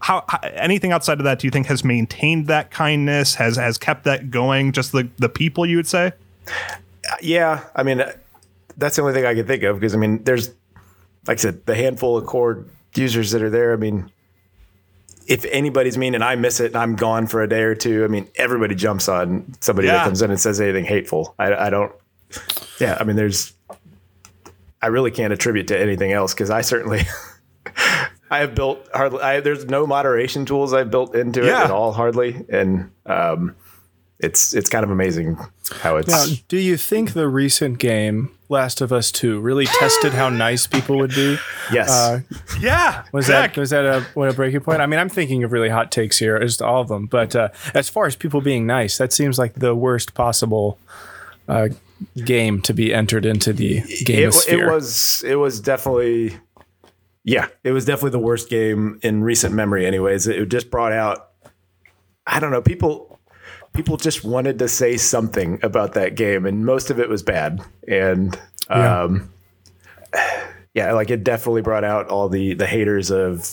how, 0.00 0.24
how 0.26 0.38
anything 0.54 0.92
outside 0.92 1.18
of 1.18 1.24
that 1.24 1.40
do 1.40 1.46
you 1.46 1.50
think 1.50 1.66
has 1.66 1.84
maintained 1.84 2.46
that 2.46 2.70
kindness? 2.70 3.34
Has 3.34 3.56
has 3.56 3.76
kept 3.76 4.04
that 4.04 4.30
going? 4.30 4.72
Just 4.72 4.92
the 4.92 5.06
the 5.18 5.28
people 5.28 5.66
you 5.66 5.76
would 5.76 5.86
say? 5.86 6.12
Yeah, 7.20 7.62
I 7.76 7.82
mean, 7.82 8.02
that's 8.76 8.96
the 8.96 9.02
only 9.02 9.14
thing 9.14 9.24
I 9.26 9.34
can 9.34 9.46
think 9.46 9.62
of 9.62 9.78
because 9.78 9.94
I 9.94 9.98
mean, 9.98 10.22
there's, 10.24 10.48
like 11.26 11.38
I 11.38 11.40
said, 11.40 11.66
the 11.66 11.74
handful 11.74 12.16
of 12.16 12.26
core 12.26 12.66
users 12.94 13.30
that 13.32 13.42
are 13.42 13.50
there. 13.50 13.72
I 13.72 13.76
mean, 13.76 14.10
if 15.26 15.44
anybody's 15.46 15.96
mean 15.96 16.14
and 16.14 16.22
I 16.22 16.34
miss 16.36 16.60
it 16.60 16.66
and 16.66 16.76
I'm 16.76 16.96
gone 16.96 17.26
for 17.26 17.42
a 17.42 17.48
day 17.48 17.62
or 17.62 17.74
two, 17.74 18.04
I 18.04 18.08
mean, 18.08 18.28
everybody 18.36 18.74
jumps 18.74 19.08
on 19.08 19.54
somebody 19.60 19.88
Yeah. 19.88 19.94
that 19.98 20.04
comes 20.04 20.20
in 20.22 20.30
and 20.30 20.38
says 20.40 20.60
anything 20.60 20.84
hateful. 20.84 21.34
I, 21.38 21.54
I 21.54 21.70
don't. 21.70 21.92
Yeah, 22.80 22.96
I 23.00 23.04
mean, 23.04 23.16
there's. 23.16 23.52
I 24.82 24.88
really 24.88 25.10
can't 25.10 25.32
attribute 25.32 25.68
to 25.68 25.78
anything 25.80 26.12
else 26.12 26.34
because 26.34 26.50
I 26.50 26.60
certainly. 26.60 27.02
I 28.30 28.38
have 28.38 28.54
built 28.54 28.86
hardly. 28.92 29.20
I, 29.22 29.40
there's 29.40 29.64
no 29.66 29.86
moderation 29.86 30.44
tools 30.44 30.74
I've 30.74 30.90
built 30.90 31.14
into 31.14 31.44
Yeah. 31.44 31.62
it 31.62 31.64
at 31.66 31.70
all, 31.70 31.92
hardly, 31.92 32.44
and 32.48 32.90
um, 33.06 33.54
it's 34.20 34.54
it's 34.54 34.68
kind 34.68 34.84
of 34.84 34.90
amazing 34.90 35.36
how 35.80 35.96
it's. 35.96 36.08
Now, 36.08 36.24
do 36.48 36.56
you 36.56 36.76
think 36.76 37.12
the 37.12 37.28
recent 37.28 37.78
game, 37.78 38.30
Last 38.48 38.80
of 38.80 38.92
Us 38.92 39.10
Two, 39.10 39.40
really 39.40 39.66
tested 39.66 40.12
how 40.12 40.28
nice 40.46 40.66
people 40.66 40.98
would 40.98 41.10
be? 41.14 41.38
yes, 41.72 41.90
Uh, 41.90 42.20
Yeah, 42.60 43.04
Was 43.12 43.26
Zach. 43.26 43.54
that 43.54 43.60
was 43.60 43.70
that 43.70 43.84
a 43.84 44.06
what 44.14 44.30
a 44.30 44.32
breaking 44.32 44.60
point? 44.60 44.80
I 44.80 44.86
mean, 44.86 45.00
I'm 45.00 45.08
thinking 45.08 45.42
of 45.44 45.52
really 45.52 45.68
hot 45.68 45.90
takes 45.90 46.18
here, 46.18 46.36
as 46.36 46.56
to 46.58 46.66
all 46.66 46.80
of 46.80 46.88
them. 46.88 47.06
But 47.06 47.34
uh, 47.34 47.48
as 47.74 47.88
far 47.88 48.06
as 48.06 48.16
people 48.16 48.40
being 48.40 48.66
nice, 48.66 48.98
that 48.98 49.12
seems 49.12 49.38
like 49.38 49.54
the 49.54 49.74
worst 49.74 50.14
possible 50.14 50.78
uh, 51.48 51.68
game 52.24 52.60
to 52.62 52.72
be 52.74 52.92
entered 52.94 53.24
into 53.26 53.52
the 53.52 53.80
game 54.04 54.28
it, 54.28 54.48
it 54.48 54.66
was 54.66 55.22
it 55.24 55.36
was 55.36 55.60
definitely 55.60 56.36
yeah 57.22 57.46
it 57.62 57.70
was 57.72 57.84
definitely 57.84 58.10
the 58.10 58.18
worst 58.18 58.50
game 58.50 58.98
in 59.02 59.22
recent 59.22 59.54
memory 59.54 59.86
anyways 59.86 60.26
it 60.26 60.48
just 60.48 60.70
brought 60.70 60.92
out 60.92 61.30
i 62.26 62.40
don't 62.40 62.50
know 62.50 62.60
people 62.60 63.13
people 63.74 63.96
just 63.96 64.24
wanted 64.24 64.58
to 64.60 64.68
say 64.68 64.96
something 64.96 65.58
about 65.62 65.92
that 65.94 66.14
game 66.14 66.46
and 66.46 66.64
most 66.64 66.90
of 66.90 66.98
it 66.98 67.08
was 67.08 67.22
bad 67.22 67.60
and 67.86 68.38
Yeah. 68.70 69.02
um 69.02 69.30
yeah 70.74 70.92
like 70.92 71.10
it 71.10 71.22
definitely 71.24 71.60
brought 71.62 71.84
out 71.84 72.08
all 72.08 72.28
the 72.28 72.54
the 72.54 72.66
haters 72.66 73.10
of 73.10 73.48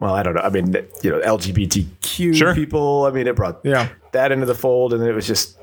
well 0.00 0.14
i 0.14 0.22
don't 0.22 0.34
know 0.34 0.40
i 0.42 0.48
mean 0.50 0.74
you 1.02 1.10
know 1.10 1.20
lgbtq 1.20 2.34
Sure. 2.34 2.54
people 2.54 3.06
i 3.06 3.10
mean 3.10 3.26
it 3.26 3.36
brought 3.36 3.60
Yeah. 3.64 3.88
that 4.12 4.32
into 4.32 4.44
the 4.46 4.54
fold 4.54 4.92
and 4.92 5.02
it 5.04 5.12
was 5.12 5.26
just 5.26 5.56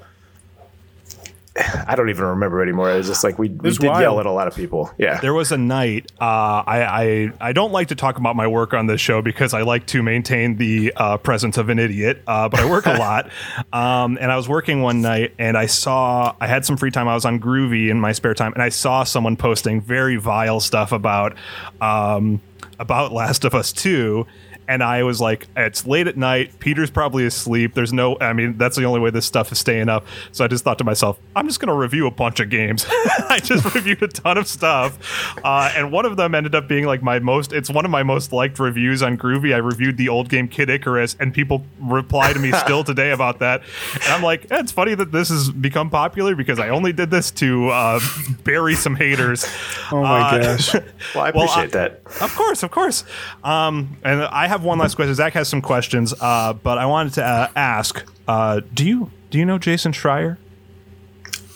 I 1.58 1.96
don't 1.96 2.10
even 2.10 2.24
remember 2.24 2.62
anymore. 2.62 2.90
It 2.92 2.98
was 2.98 3.08
just 3.08 3.26
like 3.26 3.38
we, 3.38 3.50
we 3.50 3.72
did 3.72 3.84
wild. 3.84 4.02
yell 4.02 4.20
at 4.22 4.26
a 4.26 4.32
lot 4.32 4.48
of 4.48 4.56
people. 4.56 4.90
Yeah. 4.98 5.20
There 5.20 5.34
was 5.34 5.52
a 5.52 5.58
night. 5.58 6.10
Uh, 6.20 6.64
I, 6.66 6.84
I 6.84 7.32
I 7.50 7.54
don't 7.54 7.74
like 7.74 7.90
to 7.90 7.96
talk 7.96 8.18
about 8.18 8.38
my 8.38 8.48
work 8.48 8.74
on 8.74 8.88
this 8.88 9.02
show 9.02 9.22
because 9.22 9.54
I 9.54 9.64
like 9.64 9.86
to 9.88 10.02
maintain 10.02 10.56
the 10.56 10.94
uh, 10.96 11.18
presence 11.18 11.58
of 11.58 11.68
an 11.68 11.78
idiot. 11.78 12.22
Uh, 12.26 12.48
but 12.48 12.62
I 12.62 12.70
work 12.70 12.86
a 12.86 12.94
lot, 12.98 13.30
um, 13.74 14.18
and 14.22 14.32
I 14.32 14.38
was 14.38 14.48
working 14.48 14.82
one 14.82 15.02
night, 15.02 15.34
and 15.38 15.58
I 15.58 15.66
saw 15.66 16.34
I 16.40 16.48
had 16.48 16.66
some 16.66 16.78
free 16.78 16.92
time. 16.92 17.10
I 17.10 17.16
was 17.16 17.26
on 17.26 17.40
Grouvee 17.40 17.90
in 17.90 18.00
my 18.00 18.14
spare 18.14 18.34
time, 18.34 18.54
and 18.54 18.64
I 18.64 18.70
saw 18.70 19.04
someone 19.04 19.36
posting 19.36 19.82
very 19.82 20.16
vile 20.16 20.62
stuff 20.62 20.94
about 20.94 21.36
um, 21.82 22.40
about 22.80 23.12
Last 23.12 23.44
of 23.44 23.54
Us 23.54 23.74
Two. 23.74 24.26
And 24.72 24.82
I 24.82 25.04
was 25.04 25.20
like, 25.20 25.48
it's 25.58 25.86
late 25.86 26.08
at 26.08 26.16
night. 26.16 26.58
Peter's 26.60 26.90
probably 26.90 27.26
asleep. 27.26 27.74
There's 27.74 27.92
no, 27.92 28.18
I 28.22 28.32
mean, 28.32 28.58
that's 28.58 28.78
the 28.78 28.86
only 28.86 29.02
way 29.02 29.10
this 29.10 29.26
stuff 29.26 29.52
is 29.52 29.60
staying 29.60 29.90
up. 29.90 30.06
So 30.32 30.46
I 30.46 30.48
just 30.48 30.64
thought 30.64 30.78
to 30.78 30.86
myself, 30.86 31.20
I'm 31.36 31.46
just 31.46 31.60
going 31.60 31.68
to 31.68 31.74
review 31.74 32.08
a 32.08 32.12
bunch 32.12 32.40
of 32.40 32.50
games. 32.50 32.86
I 32.90 33.40
just 33.44 33.76
reviewed 33.76 34.02
a 34.02 34.08
ton 34.08 34.38
of 34.38 34.48
stuff. 34.48 34.98
Uh, 35.44 35.74
and 35.76 35.92
one 35.92 36.06
of 36.06 36.16
them 36.16 36.34
ended 36.34 36.56
up 36.56 36.70
being 36.70 36.86
like 36.86 37.04
my 37.04 37.20
most, 37.20 37.52
it's 37.52 37.70
one 37.70 37.84
of 37.84 37.92
my 37.92 38.04
most 38.04 38.32
liked 38.32 38.60
reviews 38.60 39.04
on 39.04 39.18
Grouvee. 39.18 39.54
I 39.54 39.58
reviewed 39.58 39.98
the 39.98 40.08
old 40.08 40.30
game 40.30 40.48
Kid 40.48 40.70
Icarus, 40.70 41.18
and 41.20 41.34
people 41.34 41.66
reply 41.82 42.32
to 42.32 42.40
me 42.40 42.52
still 42.66 42.86
today 42.86 43.12
about 43.12 43.40
that. 43.40 43.64
And 43.96 44.04
I'm 44.14 44.24
like, 44.24 44.50
eh, 44.52 44.60
it's 44.60 44.72
funny 44.72 44.96
that 44.96 45.12
this 45.12 45.28
has 45.28 45.50
become 45.50 45.90
popular 45.90 46.34
because 46.34 46.60
I 46.60 46.70
only 46.70 46.94
did 46.94 47.12
this 47.12 47.30
to 47.32 47.68
uh, 47.70 48.00
bury 48.46 48.76
some 48.76 48.96
haters. 48.96 49.46
Oh 49.92 50.02
my 50.02 50.22
Uh, 50.22 50.42
gosh. 50.42 50.74
Well, 50.76 50.84
I 51.26 51.32
Well, 51.32 51.44
appreciate 51.44 51.76
I- 51.76 51.90
that. 51.90 52.02
Of 52.22 52.34
course, 52.36 52.64
of 52.64 52.72
course. 52.72 53.04
Um, 53.44 53.98
and 54.04 54.22
I 54.22 54.48
have 54.48 54.61
one 54.64 54.78
last 54.80 54.96
question. 54.96 55.14
Zach 55.16 55.34
has 55.34 55.48
some 55.48 55.62
questions, 55.62 56.14
uh, 56.20 56.54
but 56.54 56.78
I 56.78 56.86
wanted 56.86 57.14
to 57.14 57.24
uh, 57.26 57.50
ask: 57.56 58.04
uh, 58.28 58.62
Do 58.74 58.86
you 58.86 59.12
do 59.30 59.38
you 59.38 59.46
know 59.46 59.58
Jason 59.58 59.92
Schreier? 59.92 60.38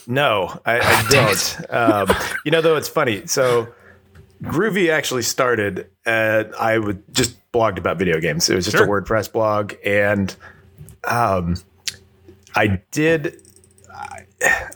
No, 0.07 0.59
I, 0.65 0.79
I 0.79 1.05
don't. 1.09 1.65
Um, 1.69 2.15
you 2.45 2.51
know, 2.51 2.61
though, 2.61 2.75
it's 2.75 2.87
funny. 2.89 3.25
So 3.27 3.67
Grouvee 4.43 4.91
actually 4.91 5.23
started. 5.23 5.89
Uh, 6.05 6.45
I 6.59 6.77
would 6.77 7.03
just 7.13 7.35
blogged 7.51 7.77
about 7.77 7.97
video 7.97 8.19
games. 8.19 8.49
It 8.49 8.55
was 8.55 8.65
just 8.65 8.77
Sure. 8.77 8.85
a 8.85 8.89
WordPress 9.01 9.31
blog, 9.31 9.73
and 9.83 10.35
um, 11.07 11.55
I 12.55 12.81
did. 12.91 13.41
I, 13.93 14.25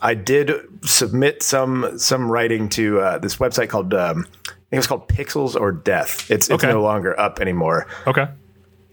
I 0.01 0.13
did 0.15 0.51
submit 0.83 1.43
some 1.43 1.99
some 1.99 2.31
writing 2.31 2.69
to 2.69 2.99
uh, 2.99 3.17
this 3.19 3.35
website 3.37 3.69
called 3.69 3.93
um, 3.93 4.25
I 4.69 4.71
think 4.71 4.79
it's 4.79 4.87
called 4.87 5.07
Pixels 5.07 5.59
or 5.59 5.71
Death. 5.71 6.29
It's 6.29 6.47
it's 6.49 6.63
Okay. 6.63 6.71
no 6.71 6.83
longer 6.83 7.19
up 7.19 7.39
anymore. 7.39 7.87
Okay. 8.05 8.27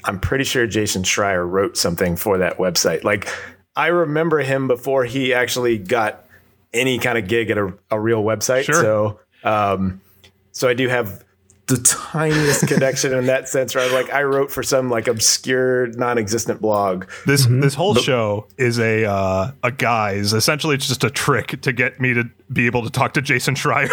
I'm 0.04 0.18
pretty 0.21 0.45
sure 0.45 0.66
Jason 0.66 1.02
Schreier 1.02 1.47
wrote 1.49 1.76
something 1.76 2.16
for 2.16 2.38
that 2.38 2.56
website. 2.56 3.04
Like 3.04 3.28
I 3.75 3.88
remember 3.88 4.38
him 4.38 4.68
before 4.68 5.04
he 5.04 5.35
actually 5.35 5.76
got 5.76 6.25
any 6.73 6.99
kind 6.99 7.18
of 7.18 7.28
gig 7.28 7.50
at 7.50 7.59
a, 7.59 7.75
a 7.90 8.00
real 8.00 8.23
website. 8.25 8.64
Sure. 8.64 8.75
So 8.80 9.21
um, 9.45 10.00
so 10.52 10.66
I 10.68 10.73
do 10.75 10.88
have 10.88 11.23
the 11.66 11.78
tiniest 11.78 12.68
connection 12.68 13.12
in 13.12 13.26
that 13.26 13.49
sense 13.49 13.75
where 13.75 13.85
I'm 13.85 13.92
like 13.92 14.12
I 14.12 14.23
wrote 14.23 14.52
for 14.52 14.62
some 14.62 14.88
like 14.88 15.08
obscure 15.08 15.88
non-existent 15.88 16.61
blog. 16.61 17.06
This 17.26 17.46
this 17.46 17.75
whole 17.75 17.96
show 17.96 18.46
is 18.56 18.78
a 18.78 19.04
uh, 19.04 19.50
a 19.64 19.73
guise. 19.73 20.32
Essentially, 20.32 20.76
it's 20.76 20.87
just 20.87 21.02
a 21.02 21.11
trick 21.11 21.61
to 21.62 21.73
get 21.73 22.00
me 22.00 22.14
to 22.14 22.25
be 22.52 22.66
able 22.66 22.85
to 22.85 22.90
talk 22.90 23.14
to 23.14 23.20
Jason 23.23 23.56
Schreier. 23.56 23.88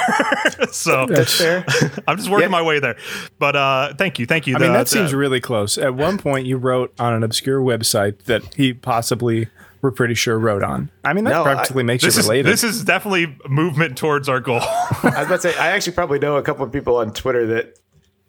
so 0.72 1.08
That's 1.08 1.36
fair. 1.36 1.66
I'm 2.08 2.18
just 2.18 2.30
working 2.30 2.44
Yeah. 2.44 2.50
my 2.50 2.62
way 2.62 2.80
there. 2.80 2.96
But 3.40 3.56
uh, 3.56 3.94
thank 3.96 4.20
you, 4.20 4.28
thank 4.28 4.46
you. 4.46 4.56
I 4.56 4.60
mean, 4.60 4.72
The- 4.72 4.78
that 4.78 4.88
seems 4.88 5.12
really 5.14 5.40
close. 5.40 5.78
At 5.80 5.96
one 5.96 6.20
point, 6.20 6.46
you 6.46 6.58
wrote 6.58 6.94
on 7.00 7.14
an 7.14 7.24
obscure 7.24 7.60
website 7.60 8.24
that 8.26 8.54
he 8.54 8.74
possibly, 8.74 9.48
we're 9.84 9.92
pretty 9.92 10.16
sure, 10.16 10.40
wrote 10.40 10.64
on. 10.64 10.90
I 11.04 11.14
mean, 11.14 11.26
that 11.26 11.32
No, 11.32 11.42
I- 11.42 11.54
practically 11.54 11.84
makes 11.84 12.04
this 12.04 12.16
it 12.18 12.22
is 12.22 12.26
related. 12.26 12.46
this 12.52 12.64
is 12.64 12.84
definitely 12.84 13.38
movement 13.48 13.98
towards 13.98 14.28
our 14.30 14.40
goal. 14.40 14.62
I 14.64 15.00
was 15.04 15.14
about 15.28 15.28
to 15.30 15.40
say 15.52 15.58
I 15.60 15.68
actually 15.68 15.94
probably 15.94 16.18
know 16.20 16.38
a 16.38 16.42
couple 16.42 16.66
of 16.66 16.72
people 16.72 16.96
on 16.96 17.14
Twitter 17.14 17.46
that 17.48 17.78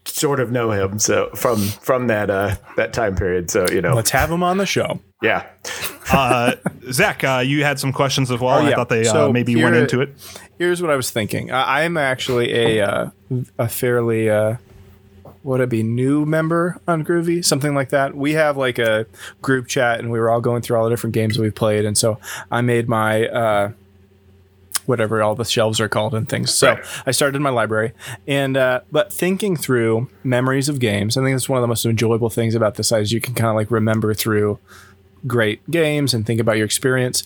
sort 0.05 0.41
of 0.41 0.51
know 0.53 0.71
him. 0.73 0.99
So 0.99 1.31
from 1.35 1.59
from 1.63 2.09
that 2.09 2.29
uh, 2.29 2.57
that 2.77 2.93
time 2.93 3.17
period. 3.17 3.51
So 3.51 3.67
you 3.71 3.81
know, 3.81 3.95
Let's 3.95 4.11
have 4.11 4.31
him 4.31 4.43
on 4.43 4.59
the 4.59 4.67
show. 4.67 5.01
yeah. 5.23 5.47
uh, 6.13 6.57
Zach, 6.93 7.25
uh, 7.25 7.43
you 7.47 7.65
had 7.65 7.79
some 7.79 7.93
questions 7.93 8.31
as 8.31 8.39
well. 8.41 8.59
Oh, 8.59 8.67
I 8.67 8.75
thought 8.75 8.89
they 8.91 9.07
uh, 9.07 9.13
So 9.13 9.33
maybe 9.33 9.55
here- 9.55 9.65
went 9.65 9.77
into 9.77 10.01
it. 10.03 10.15
Here's 10.59 10.83
what 10.83 10.91
I 10.91 10.97
was 10.97 11.11
thinking. 11.11 11.51
I 11.51 11.85
I'm 11.85 11.97
actually 11.97 12.53
a 12.53 12.81
uh, 12.87 13.11
a 13.59 13.69
fairly 13.69 14.29
uh, 14.29 14.57
would 15.45 15.61
it 15.61 15.69
be 15.69 15.83
new 15.83 16.25
member 16.25 16.81
on 16.89 17.05
Grouvee, 17.05 17.45
something 17.45 17.75
like 17.75 17.91
that. 17.91 18.17
We 18.17 18.33
have 18.33 18.57
like 18.57 18.79
a 18.79 19.07
group 19.43 19.69
chat, 19.69 20.01
and 20.01 20.11
we 20.11 20.19
were 20.19 20.31
all 20.31 20.41
going 20.41 20.63
through 20.63 20.77
all 20.79 20.85
the 20.85 20.91
different 20.91 21.15
games 21.15 21.37
that 21.37 21.43
we've 21.43 21.55
played, 21.55 21.85
and 21.85 21.97
so 21.97 22.19
I 22.51 22.61
made 22.63 22.89
my. 22.89 23.29
Uh, 23.29 23.73
whatever 24.87 25.23
all 25.23 25.35
the 25.35 25.47
shelves 25.47 25.81
are 25.81 25.89
called 25.89 26.15
and 26.15 26.29
things. 26.29 26.53
So 26.53 26.73
Right. 26.75 26.85
I 27.07 27.11
started 27.13 27.41
my 27.41 27.49
library, 27.49 27.93
and 28.27 28.55
uh, 28.55 28.81
but 28.93 29.11
thinking 29.11 29.57
through 29.57 30.11
memories 30.23 30.69
of 30.69 30.79
games, 30.79 31.17
I 31.17 31.23
think 31.23 31.35
that's 31.35 31.49
one 31.49 31.57
of 31.57 31.63
the 31.63 31.69
most 31.69 31.87
enjoyable 31.87 32.29
things 32.29 32.55
about 32.55 32.75
this 32.75 32.89
site 32.89 33.01
is 33.01 33.11
you 33.13 33.21
can 33.21 33.33
kind 33.33 33.49
of 33.49 33.57
like 33.57 33.71
remember 33.71 34.13
through 34.13 34.59
great 35.27 35.69
games 35.71 36.13
and 36.13 36.27
think 36.27 36.39
about 36.39 36.59
your 36.59 36.67
experience. 36.67 37.25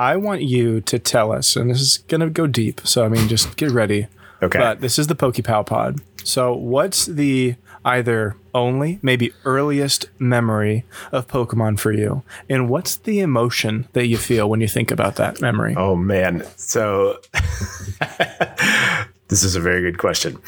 I 0.00 0.16
want 0.16 0.42
you 0.42 0.80
to 0.80 0.98
tell 0.98 1.30
us, 1.30 1.54
and 1.54 1.70
this 1.70 1.80
is 1.80 1.98
gonna 2.08 2.28
go 2.28 2.48
deep. 2.48 2.80
So 2.84 3.04
I 3.04 3.08
mean, 3.08 3.28
just 3.28 3.56
get 3.56 3.70
ready. 3.70 4.08
Okay. 4.42 4.58
But 4.58 4.80
this 4.80 4.98
is 4.98 5.06
the 5.06 5.16
PokePow 5.16 5.64
Pod. 5.66 6.00
So 6.24 6.54
what's 6.54 7.06
the 7.06 7.54
either 7.84 8.36
only, 8.52 8.98
maybe 9.00 9.32
earliest 9.44 10.06
memory 10.18 10.84
of 11.12 11.28
Pokemon 11.28 11.78
for 11.78 11.92
you, 11.92 12.24
and 12.50 12.68
what's 12.68 12.96
the 12.96 13.20
emotion 13.20 13.86
that 13.92 14.06
you 14.06 14.16
feel 14.16 14.50
when 14.50 14.60
you 14.60 14.66
think 14.68 14.90
about 14.90 15.16
that 15.16 15.40
memory? 15.40 15.74
Oh 15.76 15.94
man. 15.94 16.44
So 16.56 17.20
this 19.28 19.44
is 19.44 19.54
a 19.54 19.60
very 19.60 19.82
good 19.82 19.98
question. 19.98 20.38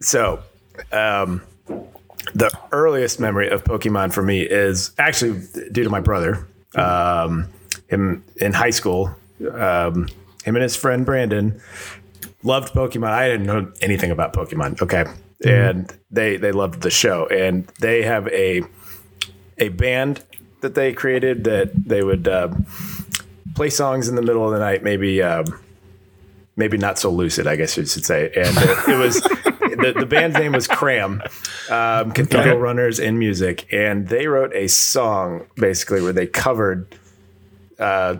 So 0.00 0.40
um, 0.92 1.42
the 2.34 2.50
earliest 2.72 3.18
memory 3.18 3.48
of 3.48 3.64
Pokemon 3.64 4.12
for 4.12 4.22
me 4.22 4.42
is 4.42 4.92
actually 4.98 5.42
due 5.72 5.84
to 5.84 5.90
my 5.90 6.00
brother. 6.00 6.46
Um, 6.74 7.48
him 7.88 8.22
in 8.36 8.52
high 8.52 8.70
school, 8.70 9.16
um, 9.52 10.08
him 10.44 10.54
and 10.54 10.62
his 10.62 10.76
friend 10.76 11.06
Brandon 11.06 11.60
loved 12.42 12.74
Pokemon. 12.74 13.10
I 13.10 13.28
didn't 13.28 13.46
know 13.46 13.72
anything 13.80 14.10
about 14.10 14.32
Pokemon. 14.32 14.80
Okay. 14.82 15.04
And 15.44 15.92
they 16.10 16.36
they 16.36 16.52
loved 16.52 16.82
the 16.82 16.90
show. 16.90 17.26
And 17.26 17.66
they 17.80 18.02
have 18.02 18.28
a 18.28 18.62
a 19.58 19.68
band 19.70 20.24
that 20.60 20.74
they 20.74 20.92
created 20.92 21.44
that 21.44 21.70
they 21.74 22.02
would 22.02 22.26
um, 22.26 22.66
play 23.54 23.70
songs 23.70 24.08
in 24.08 24.16
the 24.16 24.22
middle 24.22 24.44
of 24.44 24.52
the 24.52 24.58
night, 24.58 24.82
maybe 24.82 25.22
um, 25.22 25.44
maybe 26.56 26.76
not 26.76 26.98
so 26.98 27.10
lucid, 27.10 27.46
I 27.46 27.56
guess 27.56 27.76
you 27.76 27.86
should 27.86 28.04
say. 28.04 28.26
And 28.26 28.56
it, 28.56 28.88
it 28.88 28.98
was 28.98 29.20
the, 29.78 29.94
the 29.98 30.06
band's 30.06 30.36
name 30.36 30.52
was 30.52 30.66
Cram, 30.66 31.22
um, 31.70 32.12
Cathedral 32.12 32.58
Runners 32.58 32.98
in 32.98 33.18
Music, 33.18 33.72
and 33.72 34.08
they 34.08 34.26
wrote 34.26 34.52
a 34.54 34.68
song 34.68 35.46
basically 35.56 36.02
where 36.02 36.12
they 36.12 36.26
covered. 36.26 36.94
Uh, 37.78 38.16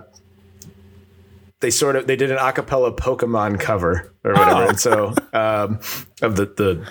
they 1.61 1.71
sort 1.71 1.97
of 1.97 2.07
they 2.07 2.17
did 2.17 2.31
an 2.31 2.39
acapella 2.39 2.97
Pokemon 2.97 3.59
cover 3.61 4.13
or 4.25 4.33
whatever, 4.35 4.65
and 4.69 4.81
so 4.81 5.09
um, 5.33 5.81
of 6.23 6.37
the 6.37 6.47
the 6.57 6.89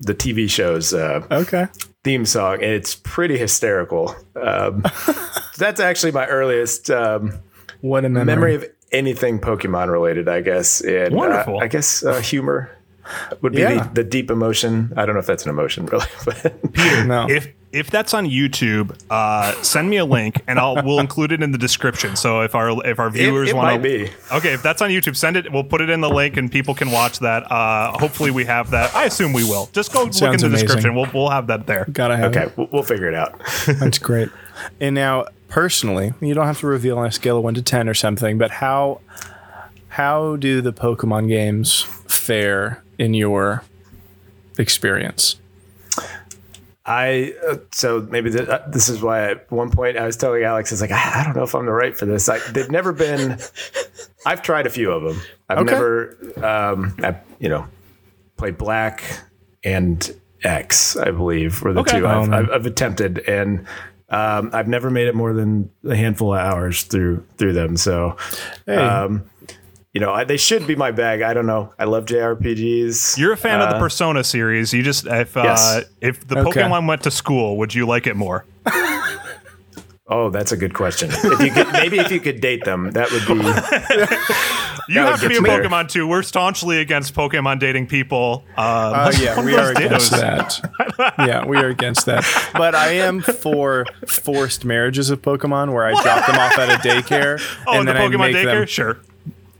the 0.00 0.14
TV 0.14 0.48
shows 0.48 0.92
uh, 0.94 1.26
Okay. 1.30 1.66
theme 2.04 2.26
song, 2.26 2.54
and 2.54 2.64
it's 2.72 2.94
pretty 2.94 3.38
hysterical. 3.38 4.14
Um, 4.40 4.82
that's 5.58 5.80
actually 5.80 6.12
my 6.12 6.26
earliest 6.26 6.90
um, 6.90 7.32
What 7.80 8.04
a 8.04 8.08
memory. 8.10 8.24
memory 8.26 8.54
of 8.56 8.64
anything 8.92 9.40
Pokemon 9.40 9.90
related, 9.90 10.28
I 10.28 10.42
guess. 10.42 10.80
And 10.82 11.14
uh, 11.14 11.16
Wonderful. 11.16 11.60
I 11.60 11.68
guess 11.68 12.04
uh, 12.04 12.20
humor 12.20 12.70
would 13.40 13.52
be 13.52 13.60
Yeah. 13.62 13.84
the, 13.84 14.02
the 14.02 14.04
deep 14.04 14.30
emotion. 14.30 14.92
I 14.96 15.06
don't 15.06 15.14
know 15.14 15.20
if 15.20 15.26
that's 15.26 15.44
an 15.44 15.50
emotion, 15.50 15.86
really, 15.86 16.06
but 16.26 16.62
no. 17.06 17.26
If 17.30 17.48
if 17.76 17.90
that's 17.90 18.14
on 18.14 18.26
YouTube, 18.26 18.98
uh, 19.10 19.52
send 19.62 19.90
me 19.90 19.98
a 19.98 20.04
link 20.04 20.40
and 20.46 20.58
I'll 20.58 20.82
we'll 20.82 20.98
include 20.98 21.30
it 21.32 21.42
in 21.42 21.52
the 21.52 21.58
description. 21.58 22.16
So 22.16 22.40
if 22.40 22.54
our 22.54 22.84
if 22.86 22.98
our 22.98 23.10
viewers 23.10 23.52
want 23.52 23.66
might 23.66 23.82
be. 23.82 24.10
okay, 24.32 24.54
if 24.54 24.62
that's 24.62 24.80
on 24.80 24.90
YouTube, 24.90 25.14
send 25.14 25.36
it. 25.36 25.52
We'll 25.52 25.64
put 25.64 25.82
it 25.82 25.90
in 25.90 26.00
the 26.00 26.08
link 26.08 26.38
and 26.38 26.50
people 26.50 26.74
can 26.74 26.90
watch 26.90 27.18
that. 27.18 27.50
Uh, 27.50 27.92
hopefully 27.98 28.30
we 28.30 28.44
have 28.46 28.70
that. 28.70 28.94
I 28.94 29.04
assume 29.04 29.34
we 29.34 29.44
will. 29.44 29.68
Just 29.72 29.92
go 29.92 30.04
look 30.04 30.14
in 30.14 30.20
the 30.20 30.26
amazing. 30.26 30.50
description. 30.50 30.94
We'll 30.94 31.08
we'll 31.12 31.28
have 31.28 31.48
that 31.48 31.66
there. 31.66 31.86
Gotta 31.92 32.16
have 32.16 32.34
okay, 32.34 32.46
it. 32.46 32.56
we'll, 32.56 32.68
we'll 32.72 32.82
figure 32.82 33.08
it 33.08 33.14
out. 33.14 33.40
That's 33.66 33.98
great. 33.98 34.30
And 34.80 34.94
now, 34.94 35.26
personally, 35.48 36.14
you 36.20 36.32
don't 36.32 36.46
have 36.46 36.60
to 36.60 36.66
reveal 36.66 36.98
on 36.98 37.06
a 37.06 37.12
scale 37.12 37.36
of 37.36 37.44
one 37.44 37.54
to 37.54 37.62
ten 37.62 37.88
or 37.88 37.94
something, 37.94 38.38
but 38.38 38.52
how 38.52 39.00
how 39.88 40.36
do 40.36 40.62
the 40.62 40.72
Pokemon 40.72 41.28
games 41.28 41.82
fare 42.08 42.82
in 42.98 43.12
your 43.12 43.64
experience? 44.58 45.36
I 46.88 47.34
uh, 47.48 47.56
so 47.72 48.06
maybe 48.10 48.30
th- 48.30 48.48
uh, 48.48 48.60
this 48.68 48.88
is 48.88 49.02
why 49.02 49.30
at 49.32 49.50
one 49.50 49.70
point 49.70 49.96
I 49.96 50.06
was 50.06 50.16
telling 50.16 50.44
Alex, 50.44 50.70
it's 50.70 50.80
like 50.80 50.92
I, 50.92 51.20
I 51.20 51.24
don't 51.24 51.34
know 51.36 51.42
if 51.42 51.54
I'm 51.54 51.66
the 51.66 51.72
right 51.72 51.96
for 51.96 52.06
this. 52.06 52.28
I, 52.28 52.38
they've 52.52 52.70
never 52.70 52.92
been. 52.92 53.38
I've 54.26 54.42
tried 54.42 54.66
a 54.66 54.70
few 54.70 54.90
of 54.92 55.02
them. 55.02 55.20
I've 55.48 55.58
Okay. 55.58 55.70
never, 55.72 56.16
um, 56.44 56.96
I, 57.02 57.16
you 57.38 57.48
know, 57.48 57.66
played 58.36 58.56
Black 58.58 59.02
and 59.64 60.10
X. 60.42 60.96
I 60.96 61.10
believe 61.10 61.62
were 61.62 61.72
the 61.72 61.80
Okay. 61.80 61.98
two 61.98 62.06
Oh, 62.06 62.22
I've. 62.22 62.32
I've, 62.32 62.50
I've 62.50 62.66
attempted, 62.66 63.18
and 63.28 63.66
um, 64.08 64.50
I've 64.52 64.68
never 64.68 64.88
made 64.90 65.08
it 65.08 65.14
more 65.14 65.32
than 65.32 65.70
a 65.88 65.96
handful 65.96 66.34
of 66.34 66.40
hours 66.40 66.84
through 66.84 67.24
through 67.36 67.52
them. 67.54 67.76
So, 67.76 68.16
Hey, 68.64 68.76
um, 68.76 69.28
you 69.96 70.00
know, 70.00 70.12
I, 70.12 70.24
they 70.24 70.36
should 70.36 70.66
be 70.66 70.76
my 70.76 70.90
bag. 70.90 71.22
I 71.22 71.32
don't 71.32 71.46
know. 71.46 71.72
I 71.78 71.84
love 71.84 72.04
JRPGs. 72.04 73.16
You're 73.16 73.32
a 73.32 73.36
fan 73.38 73.62
of 73.62 73.70
the 73.70 73.76
Uh, 73.76 73.78
Persona 73.78 74.22
series. 74.24 74.74
You 74.74 74.82
just 74.82 75.06
if 75.06 75.34
uh, 75.38 75.42
Yes. 75.44 75.84
if 76.02 76.28
the 76.28 76.38
Okay. 76.40 76.60
Pokemon 76.60 76.86
went 76.86 77.02
to 77.04 77.10
school, 77.10 77.56
would 77.56 77.74
you 77.74 77.86
like 77.86 78.06
it 78.06 78.14
more? 78.14 78.44
Oh, 80.08 80.30
that's 80.30 80.52
a 80.52 80.56
good 80.56 80.72
question. 80.72 81.10
If 81.12 81.40
you 81.40 81.50
could, 81.50 81.72
maybe 81.72 81.98
if 81.98 82.12
you 82.12 82.20
could 82.20 82.40
date 82.40 82.64
them, 82.64 82.92
that 82.92 83.10
would 83.10 83.26
be. 83.26 83.34
You 84.88 85.00
have 85.00 85.20
to 85.20 85.28
be 85.28 85.36
a 85.36 85.40
me 85.42 85.48
there. 85.50 85.64
Pokemon 85.64 85.88
too. 85.88 86.06
We're 86.06 86.22
staunchly 86.22 86.78
against 86.80 87.12
Pokemon 87.12 87.58
dating 87.58 87.88
people. 87.88 88.44
Oh 88.56 88.62
Uh, 88.62 89.12
yeah, 89.18 89.44
we 89.44 89.56
are 89.56 89.70
against 89.76 90.12
that. 90.12 90.60
yeah, 91.18 91.44
we 91.44 91.56
are 91.56 91.66
against 91.66 92.06
that. 92.06 92.22
But 92.52 92.76
I 92.76 92.92
am 92.92 93.20
for 93.20 93.84
forced 94.06 94.64
marriages 94.64 95.10
of 95.10 95.22
Pokemon, 95.22 95.72
where 95.72 95.86
I 95.86 95.90
drop 96.00 96.26
them 96.28 96.36
off 96.36 96.56
at 96.56 96.68
a 96.68 96.88
daycare 96.88 97.40
oh, 97.66 97.72
and 97.72 97.78
and 97.80 97.88
the 97.88 97.92
then 97.94 98.14
I 98.14 98.16
make 98.16 98.36
daycare. 98.36 98.44
them. 98.60 98.66
Sure. 98.68 98.98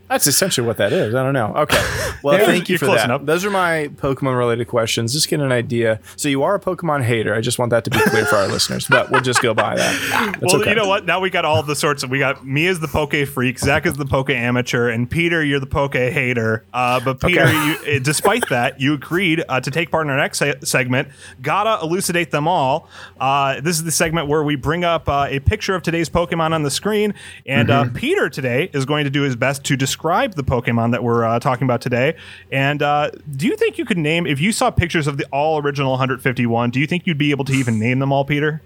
That's 0.09 0.27
essentially 0.27 0.67
what 0.67 0.77
that 0.77 0.93
is. 0.93 1.15
I 1.15 1.23
don't 1.23 1.35
know. 1.35 1.55
Okay. 1.57 1.83
Well, 2.23 2.45
thank 2.45 2.69
you 2.69 2.77
for 2.79 2.87
that. 2.87 3.05
enough. 3.05 3.25
Those 3.25 3.45
are 3.45 3.51
my 3.51 3.89
Pokemon 3.97 4.37
related 4.37 4.67
questions. 4.67 5.13
Just 5.13 5.29
get 5.29 5.39
an 5.39 5.53
idea. 5.53 6.01
So 6.17 6.29
you 6.29 6.43
are 6.43 6.57
a 6.57 6.61
Pokemon 6.61 7.05
hater. 7.05 7.33
I 7.35 7.41
just 7.41 7.57
want 7.57 7.71
that 7.71 7.85
to 7.85 7.91
be 7.91 7.99
clear 8.01 8.25
for 8.27 8.35
our 8.37 8.49
listeners, 8.49 8.89
but 8.89 9.11
we'll 9.13 9.21
just 9.21 9.43
go 9.43 9.55
by 9.55 9.77
that. 9.77 10.37
That's 10.41 10.53
well, 10.53 10.63
okay. 10.63 10.71
you 10.71 10.77
know 10.77 10.89
what? 10.89 11.05
Now 11.05 11.21
we 11.21 11.31
got 11.31 11.45
all 11.45 11.63
the 11.63 11.77
sorts 11.77 12.03
of. 12.03 12.11
We 12.11 12.19
got 12.19 12.45
me 12.45 12.67
as 12.67 12.81
the 12.81 12.89
Poke 12.89 13.15
freak, 13.29 13.61
Zach 13.61 13.87
is 13.87 13.95
the 13.95 14.07
Poke 14.07 14.31
amateur, 14.31 14.89
and 14.89 15.09
Peter, 15.09 15.45
you're 15.45 15.61
the 15.61 15.67
Poke 15.67 15.95
hater. 15.95 16.65
Uh, 16.73 16.99
but 17.01 17.21
Peter, 17.21 17.43
Okay. 17.43 17.67
you, 17.67 17.77
eh, 17.87 17.99
despite 18.03 18.49
that, 18.49 18.81
you 18.81 18.95
agreed 18.95 19.45
uh, 19.49 19.61
to 19.61 19.71
take 19.71 19.91
part 19.93 20.07
in 20.07 20.11
our 20.11 20.17
next 20.19 20.39
se- 20.39 20.61
segment. 20.65 21.09
Gotta 21.43 21.85
elucidate 21.85 22.33
them 22.33 22.49
all. 22.49 22.89
Uh, 23.21 23.61
this 23.61 23.77
is 23.77 23.85
the 23.85 23.93
segment 23.93 24.27
where 24.27 24.43
we 24.43 24.57
bring 24.57 24.83
up 24.85 25.09
uh, 25.09 25.27
a 25.31 25.39
picture 25.39 25.77
of 25.77 25.83
today's 25.83 26.09
Pokemon 26.09 26.53
on 26.53 26.63
the 26.65 26.71
screen, 26.73 27.15
and 27.45 27.71
uh, 27.71 27.85
Peter 27.95 28.29
today 28.29 28.69
is 28.73 28.85
going 28.85 29.05
to 29.05 29.11
do 29.11 29.23
his 29.23 29.37
best 29.37 29.63
to 29.65 29.77
describe 29.77 29.96
the 29.99 30.45
Pokemon 30.45 30.93
that 30.93 31.03
we're 31.03 31.25
uh, 31.25 31.39
talking 31.41 31.65
about 31.65 31.81
today. 31.81 32.17
And 32.53 32.83
uh, 32.83 33.11
do 33.37 33.47
you 33.47 33.57
think 33.57 33.79
you 33.79 33.85
could 33.85 33.99
name 33.99 34.27
if 34.27 34.41
you 34.41 34.53
saw 34.53 34.71
pictures 34.71 35.07
of 35.07 35.17
the 35.17 35.27
all 35.33 35.61
original 35.61 35.91
151? 35.93 36.71
Do 36.71 36.81
you 36.81 36.87
think 36.87 37.07
you'd 37.07 37.19
be 37.19 37.31
able 37.31 37.45
to 37.47 37.53
even 37.53 37.79
name 37.81 37.99
them 37.99 38.13
all, 38.13 38.25
Peter? 38.25 38.63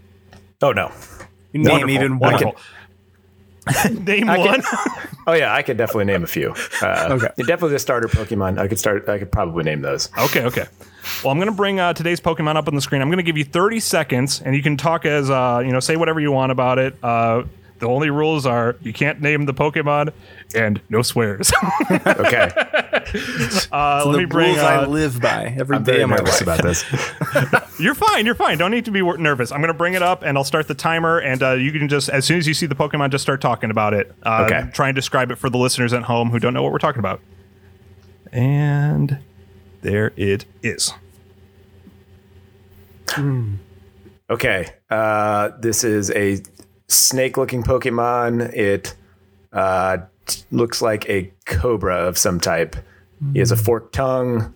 Oh 0.63 0.73
no. 0.73 0.93
You 1.53 1.61
name 1.61 1.71
Wonderful, 1.71 1.91
even 1.91 2.19
one. 2.19 2.33
wonderful. 2.33 2.57
Name 4.05 4.27
one. 4.27 4.63
Oh 5.27 5.35
yeah, 5.35 5.55
I 5.55 5.63
could 5.63 5.77
definitely 5.77 6.07
name 6.07 6.25
a 6.25 6.27
few. 6.27 6.55
Uh, 6.83 7.09
Okay. 7.11 7.29
definitely 7.39 7.71
the 7.73 7.79
starter 7.79 8.09
Pokemon. 8.09 8.59
I 8.59 8.67
could 8.67 8.79
start. 8.79 9.07
I 9.09 9.19
could 9.19 9.31
probably 9.31 9.63
name 9.65 9.83
those. 9.83 10.09
okay, 10.19 10.45
okay. 10.45 10.65
Well, 11.23 11.31
I'm 11.31 11.37
going 11.39 11.51
to 11.51 11.55
bring 11.55 11.79
uh, 11.79 11.93
today's 11.93 12.21
Pokemon 12.21 12.57
up 12.57 12.67
on 12.69 12.75
the 12.75 12.81
screen. 12.81 13.01
I'm 13.03 13.09
going 13.09 13.19
to 13.19 13.23
give 13.23 13.37
you 13.37 13.45
30 13.45 13.79
seconds, 13.81 14.41
and 14.41 14.57
you 14.57 14.63
can 14.63 14.77
talk 14.79 15.05
as 15.05 15.29
uh, 15.31 15.63
you 15.65 15.73
know, 15.73 15.79
say 15.79 15.97
whatever 15.97 16.19
you 16.21 16.33
want 16.33 16.51
about 16.53 16.79
it. 16.79 16.97
Uh, 17.81 17.87
the 17.87 17.89
only 17.89 18.11
rules 18.11 18.47
are 18.47 18.77
you 18.83 18.93
can't 18.93 19.21
name 19.21 19.47
the 19.47 19.55
Pokemon 19.55 20.13
and 20.55 20.81
no 20.89 21.03
swears. 21.03 21.51
Okay, 21.91 22.51
uh, 23.73 24.05
let 24.07 24.13
the 24.13 24.19
me 24.19 24.25
bring. 24.27 24.49
rules 24.51 24.59
I 24.61 24.77
Uh, 24.85 24.87
live 24.87 25.21
by 25.21 25.55
every 25.59 25.77
I'm 25.77 25.83
day 25.83 25.93
very 25.93 26.03
of 26.05 26.11
my 26.11 26.17
life. 26.17 26.41
about 26.41 26.63
this. 26.63 26.85
you're 27.81 27.95
fine. 27.95 28.27
You're 28.27 28.35
fine. 28.35 28.59
Don't 28.59 28.71
need 28.71 28.85
to 28.85 28.91
be 28.91 29.01
nervous. 29.03 29.51
I'm 29.51 29.61
going 29.61 29.69
to 29.73 29.75
bring 29.79 29.95
it 29.95 30.03
up, 30.03 30.23
and 30.23 30.37
I'll 30.39 30.45
start 30.45 30.69
the 30.69 30.75
timer. 30.75 31.19
And 31.19 31.43
uh, 31.43 31.53
you 31.55 31.73
can 31.73 31.89
just, 31.89 32.09
as 32.11 32.25
soon 32.25 32.39
as 32.39 32.47
you 32.47 32.55
see 32.55 32.67
the 32.67 32.75
Pokemon, 32.75 33.11
just 33.11 33.23
start 33.23 33.41
talking 33.41 33.71
about 33.71 33.95
it. 33.95 34.15
Uh, 34.23 34.47
Okay. 34.51 34.71
Try 34.73 34.89
and 34.89 34.95
describe 34.95 35.31
it 35.31 35.37
for 35.37 35.49
the 35.51 35.59
listeners 35.59 35.93
at 35.93 36.03
home 36.05 36.31
who 36.31 36.39
don't 36.39 36.55
know 36.55 36.63
what 36.63 36.73
we're 36.73 36.79
talking 36.79 37.01
about. 37.01 37.21
And 38.33 39.19
there 39.83 40.13
it 40.17 40.45
is. 40.63 40.93
Okay, 44.31 44.67
uh, 44.91 45.51
this 45.59 45.83
is 45.83 46.11
a 46.13 46.41
snake-looking 46.91 47.63
Pokemon. 47.63 48.53
It 48.55 48.95
uh, 49.53 49.99
t- 50.27 50.43
looks 50.51 50.83
like 50.83 51.09
a 51.09 51.33
cobra 51.47 51.97
of 51.97 52.19
some 52.19 52.41
type. 52.41 52.77
He 53.33 53.39
has 53.39 53.51
a 53.53 53.57
forked 53.57 53.95
tongue. 53.95 54.55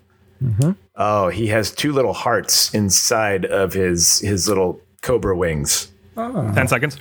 Oh, 0.97 1.29
he 1.29 1.49
has 1.49 1.71
two 1.73 1.93
little 1.93 2.13
hearts 2.13 2.73
inside 2.75 3.45
of 3.45 3.73
his 3.73 4.21
his 4.21 4.49
little 4.49 4.81
cobra 5.03 5.37
wings. 5.37 5.91
10 6.55 6.69
seconds. 6.69 6.99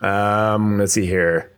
Um, 0.00 0.78
let's 0.78 0.92
see 0.92 1.06
here. 1.06 1.50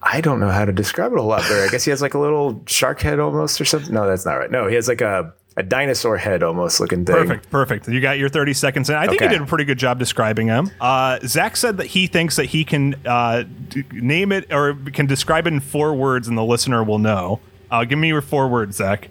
I 0.00 0.20
don't 0.20 0.38
know 0.40 0.50
how 0.50 0.64
to 0.64 0.72
describe 0.72 1.12
it 1.12 1.18
a 1.18 1.20
whole 1.20 1.30
lot 1.30 1.42
better. 1.42 1.64
I 1.64 1.68
guess 1.68 1.84
he 1.84 1.90
has 1.90 2.02
like 2.02 2.14
a 2.14 2.18
little 2.18 2.62
shark 2.66 3.00
head 3.00 3.18
almost 3.20 3.60
or 3.60 3.64
something. 3.64 3.92
No, 3.92 4.06
that's 4.06 4.26
not 4.26 4.34
right. 4.34 4.50
No, 4.50 4.66
he 4.66 4.74
has 4.74 4.86
like 4.88 5.00
a, 5.00 5.32
a 5.56 5.62
dinosaur 5.62 6.16
head 6.16 6.42
almost 6.42 6.80
looking 6.80 7.04
thing. 7.04 7.14
Perfect, 7.14 7.50
perfect. 7.50 7.88
You 7.88 8.00
got 8.00 8.18
your 8.18 8.28
30 8.28 8.52
seconds 8.54 8.90
in. 8.90 8.96
I 8.96 9.06
think 9.06 9.22
Okay. 9.22 9.26
you 9.32 9.38
did 9.38 9.42
a 9.42 9.46
pretty 9.46 9.64
good 9.64 9.78
job 9.78 9.98
describing 9.98 10.48
him. 10.48 10.70
Uh, 10.80 11.18
Zach 11.24 11.56
said 11.56 11.76
that 11.76 11.86
he 11.86 12.06
thinks 12.08 12.36
that 12.36 12.46
he 12.46 12.64
can 12.64 12.96
uh, 13.06 13.44
d- 13.68 13.84
name 13.92 14.32
it 14.32 14.52
or 14.52 14.74
can 14.92 15.06
describe 15.06 15.46
it 15.46 15.52
in 15.52 15.60
four 15.60 15.94
words 15.94 16.26
and 16.26 16.36
the 16.36 16.44
listener 16.44 16.82
will 16.82 16.98
know. 16.98 17.40
Uh, 17.70 17.84
give 17.84 17.98
me 17.98 18.08
your 18.08 18.20
four 18.20 18.48
words, 18.48 18.76
Zach. 18.76 19.10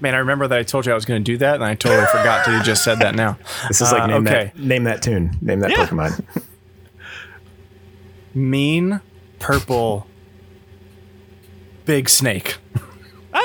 Man, 0.00 0.14
I 0.14 0.18
remember 0.18 0.48
that 0.48 0.58
I 0.58 0.62
told 0.62 0.86
you 0.86 0.92
I 0.92 0.94
was 0.94 1.04
going 1.04 1.22
to 1.22 1.32
do 1.32 1.36
that, 1.38 1.54
and 1.56 1.64
I 1.64 1.74
totally 1.74 2.06
forgot 2.12 2.44
till 2.44 2.56
you 2.56 2.62
just 2.62 2.82
said 2.82 2.98
that 3.00 3.14
now. 3.14 3.38
This 3.68 3.80
is 3.80 3.92
like 3.92 4.02
Uh, 4.02 4.06
name 4.06 4.26
okay. 4.26 4.52
that 4.54 4.58
name 4.58 4.84
that 4.84 5.02
tune. 5.02 5.36
Name 5.40 5.60
that 5.60 5.70
Yeah. 5.70 5.86
Pokemon. 5.86 6.24
Mean 8.34 9.00
purple 9.38 10.06
big 11.84 12.08
snake. 12.08 12.56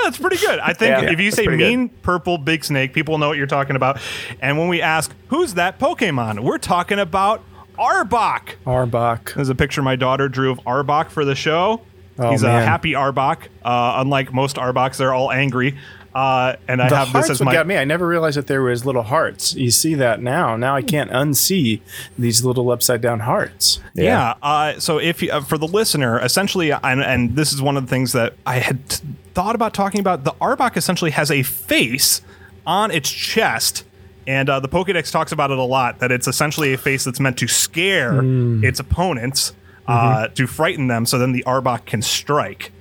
That's 0.04 0.18
pretty 0.18 0.38
good. 0.38 0.60
I 0.60 0.74
think 0.74 1.04
Yeah, 1.04 1.12
if 1.12 1.20
you 1.20 1.32
say 1.32 1.44
pretty 1.46 1.58
good. 1.64 1.70
mean 1.70 1.90
purple 1.90 2.38
big 2.38 2.64
snake, 2.64 2.94
people 2.94 3.18
know 3.18 3.28
what 3.28 3.38
you're 3.38 3.48
talking 3.48 3.76
about. 3.76 4.00
And 4.42 4.58
when 4.58 4.68
we 4.68 4.82
ask, 4.82 5.14
who's 5.28 5.54
that 5.56 5.80
Pokemon? 5.80 6.40
We're 6.42 6.58
talking 6.58 7.00
about 7.00 7.44
Arbok. 7.78 8.56
Arbok. 8.66 9.34
There's 9.34 9.50
a 9.50 9.56
picture 9.56 9.82
my 9.82 9.96
daughter 9.96 10.30
drew 10.30 10.52
of 10.52 10.60
Arbok 10.60 11.10
for 11.10 11.26
the 11.26 11.36
show. 11.36 11.82
Oh, 12.20 12.30
He's 12.32 12.44
a 12.44 12.52
happy 12.52 12.92
Arbok. 12.92 13.44
Uh, 13.64 13.94
unlike 13.98 14.34
most 14.34 14.58
Arboks, 14.58 14.98
they're 14.98 15.14
all 15.14 15.32
angry. 15.32 15.78
Uh, 16.14 16.56
and 16.68 16.82
I 16.82 16.90
The 16.90 16.96
have 16.98 17.14
this 17.14 17.30
as 17.30 17.40
what 17.40 17.46
my 17.46 17.54
got 17.54 17.68
me. 17.68 17.78
I 17.78 17.86
never 17.86 18.06
realized 18.06 18.38
that 18.38 18.48
there 18.48 18.62
was 18.62 18.86
little 18.86 19.04
hearts. 19.04 19.54
You 19.56 19.72
see 19.72 19.96
that 19.96 20.22
now. 20.22 20.56
Now 20.58 20.76
I 20.76 20.82
can't 20.82 21.10
unsee 21.12 21.80
these 22.20 22.44
little 22.44 22.70
upside 22.72 23.02
down 23.02 23.22
hearts. 23.22 23.80
Yeah. 23.94 24.36
uh, 24.42 24.80
so 24.80 24.98
if 25.00 25.22
you, 25.22 25.32
uh, 25.32 25.42
for 25.42 25.58
the 25.58 25.68
listener, 25.68 26.20
essentially, 26.20 26.72
and, 26.72 27.02
and 27.02 27.36
this 27.36 27.54
is 27.54 27.62
one 27.62 27.78
of 27.78 27.84
the 27.86 27.90
things 27.90 28.12
that 28.12 28.34
I 28.46 28.60
had 28.60 28.90
t- 28.90 29.04
thought 29.34 29.56
about 29.56 29.74
talking 29.74 30.02
about. 30.02 30.24
The 30.26 30.34
Arbok 30.34 30.76
essentially 30.76 31.12
has 31.12 31.32
a 31.32 31.44
face 31.44 32.22
on 32.68 32.92
its 32.92 33.10
chest. 33.10 33.86
And 34.28 34.50
uh, 34.50 34.60
the 34.60 34.70
Pokedex 34.70 35.12
talks 35.12 35.32
about 35.32 35.50
it 35.50 35.58
a 35.58 35.64
lot. 35.64 36.00
That 36.00 36.12
it's 36.12 36.28
essentially 36.28 36.74
a 36.74 36.78
face 36.78 37.04
that's 37.06 37.20
meant 37.20 37.38
to 37.40 37.48
scare 37.48 38.22
its 38.64 38.80
opponents, 38.80 39.54
uh, 39.88 40.28
to 40.28 40.46
frighten 40.46 40.88
them, 40.88 41.06
so 41.08 41.18
then 41.18 41.32
the 41.32 41.44
Arbok 41.48 41.86
can 41.86 42.02
strike. 42.04 42.72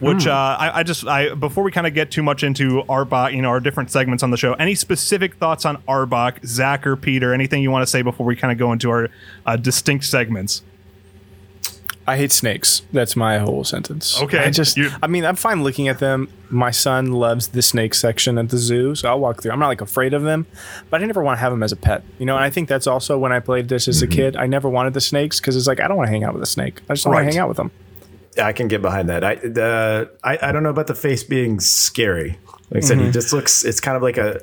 Which 0.00 0.26
uh, 0.26 0.32
I, 0.32 0.80
I 0.80 0.82
just 0.82 1.06
I 1.06 1.34
before 1.34 1.62
we 1.62 1.70
kind 1.70 1.86
of 1.86 1.94
get 1.94 2.10
too 2.10 2.22
much 2.22 2.42
into 2.42 2.82
Arbok, 2.88 3.32
you 3.34 3.42
know, 3.42 3.48
our 3.50 3.60
different 3.60 3.90
segments 3.92 4.22
on 4.24 4.30
the 4.32 4.36
show. 4.36 4.54
Any 4.54 4.74
specific 4.74 5.36
thoughts 5.36 5.64
on 5.64 5.76
Arbok, 5.82 6.44
Zach 6.44 6.86
or 6.86 6.96
Peter? 6.96 7.32
Anything 7.32 7.62
you 7.62 7.70
want 7.70 7.82
to 7.82 7.86
say 7.86 8.02
before 8.02 8.26
we 8.26 8.34
kind 8.34 8.50
of 8.50 8.58
go 8.58 8.72
into 8.72 8.90
our 8.90 9.08
uh, 9.46 9.56
distinct 9.56 10.04
segments? 10.04 10.62
I 12.06 12.16
hate 12.16 12.32
snakes. 12.32 12.80
That's 12.90 13.16
my 13.16 13.36
whole 13.38 13.64
sentence. 13.64 14.18
Okay. 14.22 14.38
I 14.38 14.50
just, 14.50 14.78
You- 14.78 14.90
I 15.02 15.06
mean, 15.08 15.26
I'm 15.26 15.36
fine 15.36 15.62
looking 15.62 15.88
at 15.88 15.98
them. 15.98 16.28
My 16.48 16.70
son 16.70 17.12
loves 17.12 17.48
the 17.48 17.60
snake 17.60 17.92
section 17.92 18.38
at 18.38 18.48
the 18.48 18.56
zoo, 18.56 18.94
so 18.94 19.10
I'll 19.10 19.20
walk 19.20 19.42
through. 19.42 19.52
I'm 19.52 19.58
not 19.58 19.68
like 19.68 19.82
afraid 19.82 20.14
of 20.14 20.22
them, 20.22 20.46
but 20.88 21.02
I 21.02 21.04
never 21.04 21.22
want 21.22 21.36
to 21.36 21.40
have 21.40 21.52
them 21.52 21.62
as 21.62 21.70
a 21.70 21.76
pet. 21.76 22.02
You 22.18 22.24
know, 22.24 22.34
and 22.34 22.42
I 22.42 22.48
think 22.48 22.66
that's 22.70 22.86
also 22.86 23.18
when 23.18 23.30
I 23.30 23.40
played 23.40 23.68
this 23.68 23.88
as 23.88 24.00
a 24.00 24.06
kid. 24.06 24.36
I 24.36 24.46
never 24.46 24.70
wanted 24.70 24.94
the 24.94 25.02
snakes 25.02 25.38
because 25.38 25.54
it's 25.54 25.66
like 25.66 25.80
I 25.80 25.86
don't 25.88 25.98
want 25.98 26.06
to 26.06 26.10
hang 26.12 26.24
out 26.24 26.32
with 26.32 26.42
a 26.42 26.46
snake. 26.46 26.80
I 26.88 26.94
just 26.94 27.04
don't 27.04 27.12
want 27.12 27.24
Right. 27.26 27.30
to 27.30 27.36
hang 27.36 27.42
out 27.42 27.48
with 27.48 27.58
them. 27.58 27.70
Yeah, 28.38 28.46
I 28.46 28.52
can 28.52 28.68
get 28.68 28.80
behind 28.80 29.08
that. 29.08 29.24
I 29.24 29.34
the 29.34 30.10
I, 30.24 30.38
I 30.40 30.52
don't 30.52 30.62
know 30.62 30.70
about 30.70 30.86
the 30.86 30.94
face 30.94 31.22
being 31.24 31.60
scary. 31.60 32.38
Like 32.70 32.84
I 32.84 32.86
said, 32.86 32.96
Mm-hmm. 32.98 33.06
he 33.06 33.12
just 33.12 33.32
looks. 33.32 33.64
It's 33.64 33.80
kind 33.80 33.96
of 33.96 34.02
like 34.02 34.16
a 34.16 34.40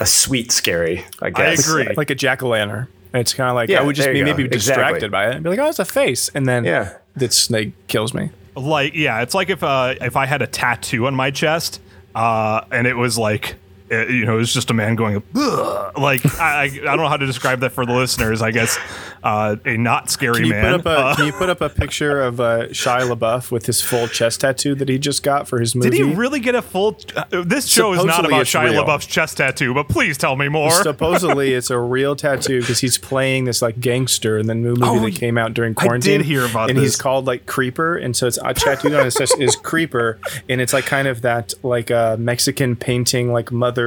a 0.00 0.06
sweet 0.06 0.52
scary. 0.52 1.04
I 1.20 1.30
guess. 1.30 1.66
agree. 1.68 1.86
Like, 1.88 1.96
Like 1.96 2.10
a 2.10 2.14
jack 2.14 2.42
o' 2.42 2.48
lantern. 2.48 2.88
It's 3.14 3.34
kind 3.34 3.48
of 3.50 3.54
like 3.54 3.68
Yeah, 3.68 3.80
I 3.80 3.82
would 3.84 3.96
just 3.96 4.08
be 4.10 4.18
you 4.18 4.24
go. 4.24 4.30
maybe 4.30 4.48
distracted 4.48 4.96
Exactly. 5.04 5.08
by 5.08 5.28
it 5.28 5.34
and 5.34 5.42
be 5.44 5.50
like, 5.50 5.58
oh, 5.58 5.68
it's 5.68 5.78
a 5.78 5.84
face, 5.84 6.30
and 6.34 6.46
then 6.46 6.64
Yeah. 6.64 6.94
the 7.16 7.30
snake 7.30 7.72
kills 7.88 8.14
me. 8.14 8.30
like 8.56 8.94
yeah 8.94 9.22
it's 9.22 9.34
like 9.34 9.48
if 9.48 9.62
uh 9.62 9.94
if 10.02 10.14
i 10.14 10.26
had 10.26 10.42
a 10.42 10.46
tattoo 10.46 11.06
on 11.06 11.14
my 11.14 11.30
chest 11.30 11.80
uh 12.14 12.60
and 12.70 12.86
it 12.86 12.92
was 12.98 13.16
like 13.16 13.54
uh, 13.92 14.06
you 14.06 14.24
know 14.24 14.34
it 14.34 14.38
was 14.38 14.52
just 14.54 14.70
a 14.70 14.74
man 14.74 14.94
going 14.96 15.22
Ugh. 15.36 15.98
like 15.98 16.24
I, 16.40 16.64
I 16.64 16.68
don't 16.68 16.96
know 16.98 17.08
how 17.08 17.16
to 17.16 17.26
describe 17.26 17.60
that 17.60 17.70
for 17.72 17.84
the 17.86 17.92
listeners 17.92 18.40
i 18.42 18.50
guess 18.50 18.78
uh 19.22 19.56
a 19.64 19.76
not 19.76 20.10
scary 20.10 20.34
Can 20.36 20.44
you 20.46 20.50
man 20.52 20.80
put 20.80 20.80
up 20.80 20.86
a 20.86 21.00
Uh, 21.02 21.14
Can 21.16 21.26
you 21.26 21.32
put 21.32 21.50
up 21.50 21.60
a 21.60 21.68
picture 21.68 22.20
of 22.22 22.40
uh, 22.40 22.66
Shia 22.68 23.08
LaBeouf 23.14 23.50
with 23.52 23.66
his 23.66 23.80
full 23.80 24.08
chest 24.08 24.40
tattoo 24.40 24.74
that 24.76 24.88
he 24.88 24.98
just 24.98 25.22
got 25.22 25.46
for 25.46 25.60
his 25.60 25.74
movie? 25.76 25.90
did 25.90 25.96
he 26.06 26.12
really 26.14 26.40
get 26.40 26.54
a 26.54 26.62
full 26.62 26.98
uh, 27.16 27.24
this 27.44 27.68
show 27.68 27.92
is 27.92 28.04
not 28.04 28.24
about 28.26 28.40
it's 28.42 28.50
shia 28.52 28.70
real. 28.70 28.84
labeouf's 28.84 29.06
chest 29.06 29.36
tattoo 29.36 29.74
but 29.74 29.88
please 29.88 30.16
tell 30.18 30.34
me 30.36 30.48
more 30.48 30.70
Supposedly, 30.70 31.52
it's 31.58 31.70
a 31.70 31.78
real 31.78 32.16
tattoo 32.16 32.60
because 32.60 32.80
he's 32.80 32.98
playing 32.98 33.44
this 33.44 33.62
like 33.62 33.78
gangster 33.80 34.38
in 34.38 34.46
the 34.46 34.54
new 34.54 34.74
movie 34.74 34.82
Oh, 34.84 34.98
that 35.00 35.14
came 35.14 35.38
out 35.38 35.54
during 35.54 35.74
quarantine. 35.74 36.14
I 36.14 36.16
did 36.18 36.26
hear 36.26 36.44
about 36.44 36.70
and 36.70 36.78
he's 36.78 36.96
called 36.96 37.26
like 37.26 37.46
Creeper, 37.46 37.96
and 37.96 38.16
so 38.16 38.26
it's 38.26 38.38
a 38.42 38.54
tattooed 38.54 38.94
on 38.94 39.04
his 39.04 39.14
chest 39.14 39.36
is 39.38 39.54
Creeper, 39.56 40.18
and 40.48 40.60
it's 40.60 40.72
like 40.72 40.84
kind 40.86 41.06
of 41.08 41.22
that 41.22 41.54
like 41.62 41.90
uh, 41.90 42.16
Mexican 42.18 42.74
painting, 42.76 43.32
like 43.32 43.52
Mother 43.52 43.81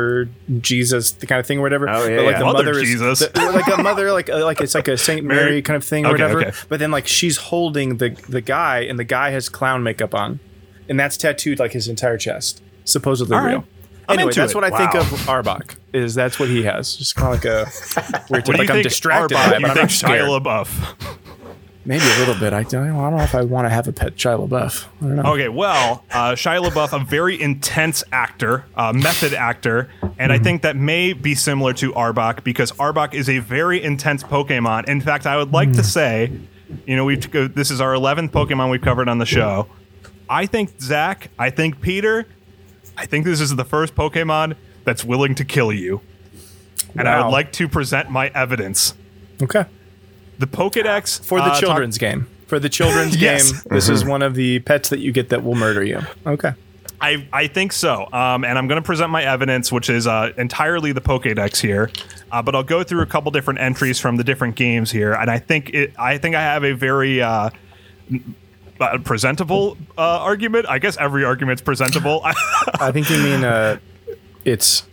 Jesus, 0.62 1.12
the 1.14 1.26
kind 1.28 1.40
of 1.40 1.46
thing 1.46 1.60
or 1.60 1.62
whatever. 1.62 1.90
Oh, 1.90 2.06
yeah, 2.08 2.16
but, 2.18 2.26
like 2.26 2.32
yeah. 2.34 2.40
the 2.40 2.46
Mother 2.46 2.64
mother 2.74 2.82
Jesus. 2.82 3.20
the- 3.20 3.52
like 3.54 3.78
a 3.78 3.82
mother, 3.82 4.12
like 4.12 4.30
uh, 4.30 4.44
like 4.44 4.62
it's 4.62 4.76
like 4.76 4.88
a 4.88 4.98
Saint 4.98 5.26
Mary, 5.26 5.46
Mary? 5.46 5.62
kind 5.62 5.78
of 5.78 5.84
thing 5.84 6.06
or 6.06 6.10
Okay, 6.14 6.24
whatever. 6.24 6.42
okay. 6.48 6.58
But 6.70 6.80
then 6.80 6.92
like 6.92 7.08
she's 7.08 7.38
holding 7.38 7.98
the 7.98 8.10
the 8.30 8.42
guy, 8.42 8.80
and 8.82 8.98
the 9.00 9.04
guy 9.04 9.30
has 9.32 9.50
clown 9.50 9.84
makeup 9.84 10.14
on, 10.16 10.40
and 10.90 11.00
that's 11.00 11.18
tattooed 11.18 11.60
like 11.60 11.72
his 11.74 11.88
entire 11.88 12.18
chest, 12.18 12.62
supposedly 12.86 13.36
All 13.36 13.44
right. 13.44 13.52
real. 13.52 13.66
I'm 14.08 14.20
Anyway, 14.20 14.34
that's 14.34 14.52
it. 14.52 14.56
what 14.56 14.64
I 14.64 14.70
think 14.78 14.94
of 14.94 15.06
Arbok. 15.26 15.78
Is 15.92 16.14
that's 16.14 16.38
what 16.40 16.48
he 16.50 16.62
has? 16.64 16.96
Just 16.96 17.16
kind 17.16 17.34
of 17.34 17.44
like 17.44 17.46
a 17.46 17.66
weird. 18.30 18.48
like 18.50 18.68
you 18.70 18.76
I'm 18.76 18.84
distracted 18.84 19.36
Arbok, 19.36 19.50
by 19.50 19.56
it, 19.56 19.60
you 19.62 19.68
but 19.68 19.80
I'm 19.80 19.88
think 19.88 19.90
shia 19.90 20.40
labeouf 20.42 21.18
Maybe 21.88 22.04
a 22.04 22.18
little 22.20 22.34
bit. 22.34 22.52
I 22.52 22.64
don't, 22.64 22.90
I 22.90 23.10
don't 23.10 23.18
know 23.18 23.24
if 23.24 23.36
I 23.36 23.44
want 23.44 23.66
to 23.66 23.70
have 23.70 23.88
a 23.88 23.94
pet 23.94 24.16
Shia 24.16 24.48
LaBeouf. 24.48 24.86
I 24.86 25.06
don't 25.06 25.16
know. 25.18 25.34
Okay, 25.34 25.50
well, 25.50 26.04
uh, 26.10 26.32
Shia 26.32 26.64
LaBeouf, 26.68 27.00
a 27.00 27.06
very 27.06 27.40
intense 27.40 28.04
actor, 28.12 28.66
uh, 28.76 28.92
method 28.92 29.36
actor, 29.36 29.92
and 30.18 30.34
I 30.34 30.40
think 30.40 30.64
that 30.64 30.76
may 30.76 31.14
be 31.14 31.36
similar 31.36 31.74
to 31.74 31.94
Arbok 31.94 32.44
because 32.44 32.72
Arbok 32.74 33.14
is 33.14 33.30
a 33.30 33.38
very 33.38 33.84
intense 33.84 34.24
Pokemon. 34.24 34.90
In 34.90 35.00
fact, 35.00 35.28
I 35.28 35.38
would 35.38 35.54
like 35.54 35.74
to 35.74 35.84
say, 35.84 36.32
you 36.88 36.96
know, 36.96 37.06
we've 37.06 37.32
this 37.54 37.70
is 37.70 37.80
our 37.80 37.94
eleventh 37.94 38.32
Pokemon 38.32 38.72
we've 38.72 38.82
covered 38.82 39.08
on 39.08 39.20
the 39.20 39.26
show. 39.28 39.68
I 40.28 40.48
think 40.48 40.82
Zach, 40.82 41.30
I 41.38 41.52
think 41.52 41.82
Peter, 41.82 42.26
I 42.98 43.06
think 43.06 43.26
this 43.26 43.40
is 43.40 43.56
the 43.56 43.66
first 43.66 43.94
Pokemon 43.94 44.56
that's 44.86 45.06
willing 45.06 45.36
to 45.36 45.46
kill 45.46 45.72
you, 45.72 46.02
and 46.98 47.08
I 47.08 47.24
would 47.24 47.32
like 47.32 47.52
to 47.54 47.68
present 47.68 48.10
my 48.10 48.30
evidence. 48.30 48.96
Okay. 49.40 49.66
The 50.40 50.48
Pokedex 50.48 51.24
For 51.24 51.40
the 51.40 51.46
uh, 51.46 51.50
talk- 51.50 51.60
children's 51.60 51.98
game. 51.98 52.28
For 52.48 52.60
the 52.60 52.70
children's 52.70 53.16
Yes. 53.20 53.52
game, 53.52 53.62
this 53.72 53.90
is 53.90 54.06
one 54.06 54.22
of 54.22 54.36
the 54.36 54.60
pets 54.60 54.90
that 54.90 55.00
you 55.00 55.12
get 55.12 55.30
that 55.30 55.44
will 55.44 55.56
murder 55.56 55.84
you. 55.84 56.02
Okay. 56.28 56.52
I, 57.02 57.28
I 57.34 57.48
think 57.48 57.74
so. 57.74 58.08
Um, 58.14 58.46
and 58.46 58.58
I'm 58.58 58.68
going 58.68 58.82
to 58.82 58.86
present 58.86 59.10
my 59.12 59.24
evidence, 59.24 59.72
which 59.72 59.90
is 59.90 60.08
uh, 60.08 60.32
entirely 60.38 60.92
the 60.92 61.02
Pokédex 61.02 61.60
here. 61.60 61.90
Uh, 62.32 62.42
but 62.42 62.56
I'll 62.56 62.64
go 62.64 62.84
through 62.84 63.02
a 63.02 63.06
couple 63.06 63.32
different 63.32 63.60
entries 63.60 64.00
from 64.00 64.16
the 64.16 64.24
different 64.24 64.56
games 64.56 64.92
here, 64.92 65.14
and 65.14 65.30
I 65.30 65.40
think 65.40 65.72
it. 65.74 65.94
I 66.00 66.18
think 66.18 66.36
I 66.36 66.42
have 66.42 66.64
a 66.64 66.72
very 66.74 67.22
uh, 67.22 67.50
uh, 68.80 68.98
presentable 69.04 69.78
uh, 69.98 70.02
argument. 70.02 70.68
I 70.70 70.80
guess 70.80 70.98
every 70.98 71.24
argument's 71.26 71.62
presentable. 71.62 72.22
I 72.80 72.92
think 72.92 73.10
you 73.10 73.18
mean 73.18 73.44
uh, 73.44 73.78
it's 74.46 74.84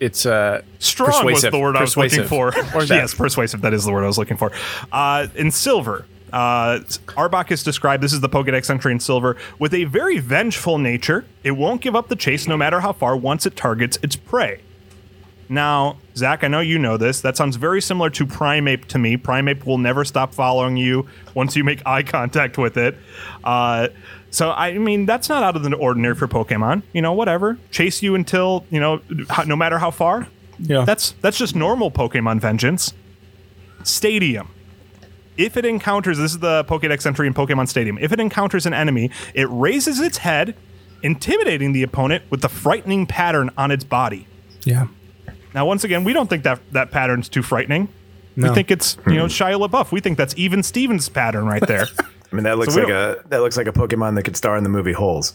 it's 0.00 0.26
uh, 0.26 0.62
Strong 0.78 1.08
was 1.08 1.16
persuasive. 1.42 1.52
the 1.52 1.58
word 1.58 1.76
I 1.76 1.80
was 1.82 1.96
looking 1.96 2.24
for. 2.24 2.48
Or 2.74 2.82
yes, 2.84 3.14
persuasive. 3.14 3.60
That 3.62 3.72
is 3.74 3.84
the 3.84 3.92
word 3.92 4.04
I 4.04 4.06
was 4.08 4.18
looking 4.18 4.36
for. 4.36 4.50
Uh, 4.92 5.26
in 5.34 5.50
silver, 5.50 6.06
Uh, 6.32 6.80
Arbok 7.16 7.52
is 7.52 7.62
described, 7.62 8.02
this 8.02 8.12
is 8.12 8.20
the 8.20 8.28
Pokedex 8.28 8.68
entry 8.68 8.90
in 8.90 8.98
silver, 8.98 9.36
with 9.60 9.72
a 9.72 9.84
very 9.84 10.18
vengeful 10.18 10.78
nature. 10.78 11.24
It 11.44 11.52
won't 11.52 11.80
give 11.80 11.94
up 11.94 12.08
the 12.08 12.16
chase 12.16 12.48
no 12.48 12.56
matter 12.56 12.80
how 12.80 12.92
far 12.92 13.16
once 13.16 13.46
it 13.46 13.54
targets 13.54 13.98
its 14.02 14.16
prey. 14.16 14.60
Now, 15.48 15.98
Zach, 16.16 16.42
I 16.42 16.48
know 16.48 16.60
you 16.60 16.78
know 16.78 16.96
this. 16.96 17.20
That 17.20 17.36
sounds 17.36 17.54
very 17.56 17.80
similar 17.82 18.10
to 18.10 18.26
Primeape 18.26 18.86
to 18.86 18.98
me. 18.98 19.16
Primeape 19.16 19.64
will 19.64 19.78
never 19.78 20.04
stop 20.04 20.34
following 20.34 20.76
you 20.76 21.06
once 21.34 21.54
you 21.54 21.62
make 21.62 21.86
eye 21.86 22.02
contact 22.02 22.56
with 22.58 22.76
it. 22.78 22.96
Uh, 23.44 23.88
so, 24.34 24.50
I 24.50 24.76
mean, 24.78 25.06
that's 25.06 25.28
not 25.28 25.44
out 25.44 25.54
of 25.54 25.62
the 25.62 25.72
ordinary 25.76 26.16
for 26.16 26.26
Pokemon. 26.26 26.82
You 26.92 27.00
know, 27.00 27.12
whatever. 27.12 27.56
Chase 27.70 28.02
you 28.02 28.16
until, 28.16 28.66
you 28.68 28.80
know, 28.80 29.00
no 29.46 29.54
matter 29.54 29.78
how 29.78 29.92
far. 29.92 30.26
Yeah. 30.58 30.84
That's 30.84 31.12
that's 31.20 31.38
just 31.38 31.54
normal 31.54 31.92
Pokemon 31.92 32.40
vengeance. 32.40 32.92
Stadium. 33.84 34.48
If 35.36 35.56
it 35.56 35.64
encounters, 35.64 36.18
this 36.18 36.32
is 36.32 36.40
the 36.40 36.64
Pokedex 36.64 37.06
entry 37.06 37.28
in 37.28 37.34
Pokemon 37.34 37.68
Stadium. 37.68 37.96
If 37.98 38.10
it 38.10 38.18
encounters 38.18 38.66
an 38.66 38.74
enemy, 38.74 39.12
it 39.34 39.46
raises 39.50 40.00
its 40.00 40.18
head, 40.18 40.56
intimidating 41.04 41.72
the 41.72 41.84
opponent 41.84 42.24
with 42.28 42.40
the 42.40 42.48
frightening 42.48 43.06
pattern 43.06 43.50
on 43.56 43.70
its 43.70 43.84
body. 43.84 44.26
yeah. 44.64 44.88
Now, 45.54 45.64
once 45.64 45.84
again, 45.84 46.02
we 46.02 46.12
don't 46.12 46.28
think 46.28 46.42
that 46.42 46.58
that 46.72 46.90
pattern's 46.90 47.28
too 47.28 47.42
frightening. 47.42 47.88
We 48.36 48.48
think 48.48 48.72
it's 48.72 48.96
you 49.06 49.14
know 49.14 49.26
hmm. 49.26 49.28
Shia 49.28 49.68
LaBeouf. 49.68 49.92
We 49.92 50.00
think 50.00 50.18
that's 50.18 50.34
even 50.36 50.64
Stevens' 50.64 51.08
pattern 51.08 51.46
right 51.46 51.64
there. 51.64 51.86
I 52.34 52.36
mean, 52.36 52.44
that 52.44 52.58
looks 52.58 52.74
So 52.74 52.80
like 52.80 52.90
a 52.90 53.22
that 53.28 53.42
looks 53.42 53.56
like 53.56 53.68
a 53.68 53.72
Pokemon 53.72 54.16
that 54.16 54.24
could 54.24 54.36
star 54.36 54.56
in 54.56 54.64
the 54.64 54.68
movie 54.68 54.92
Holes. 54.92 55.32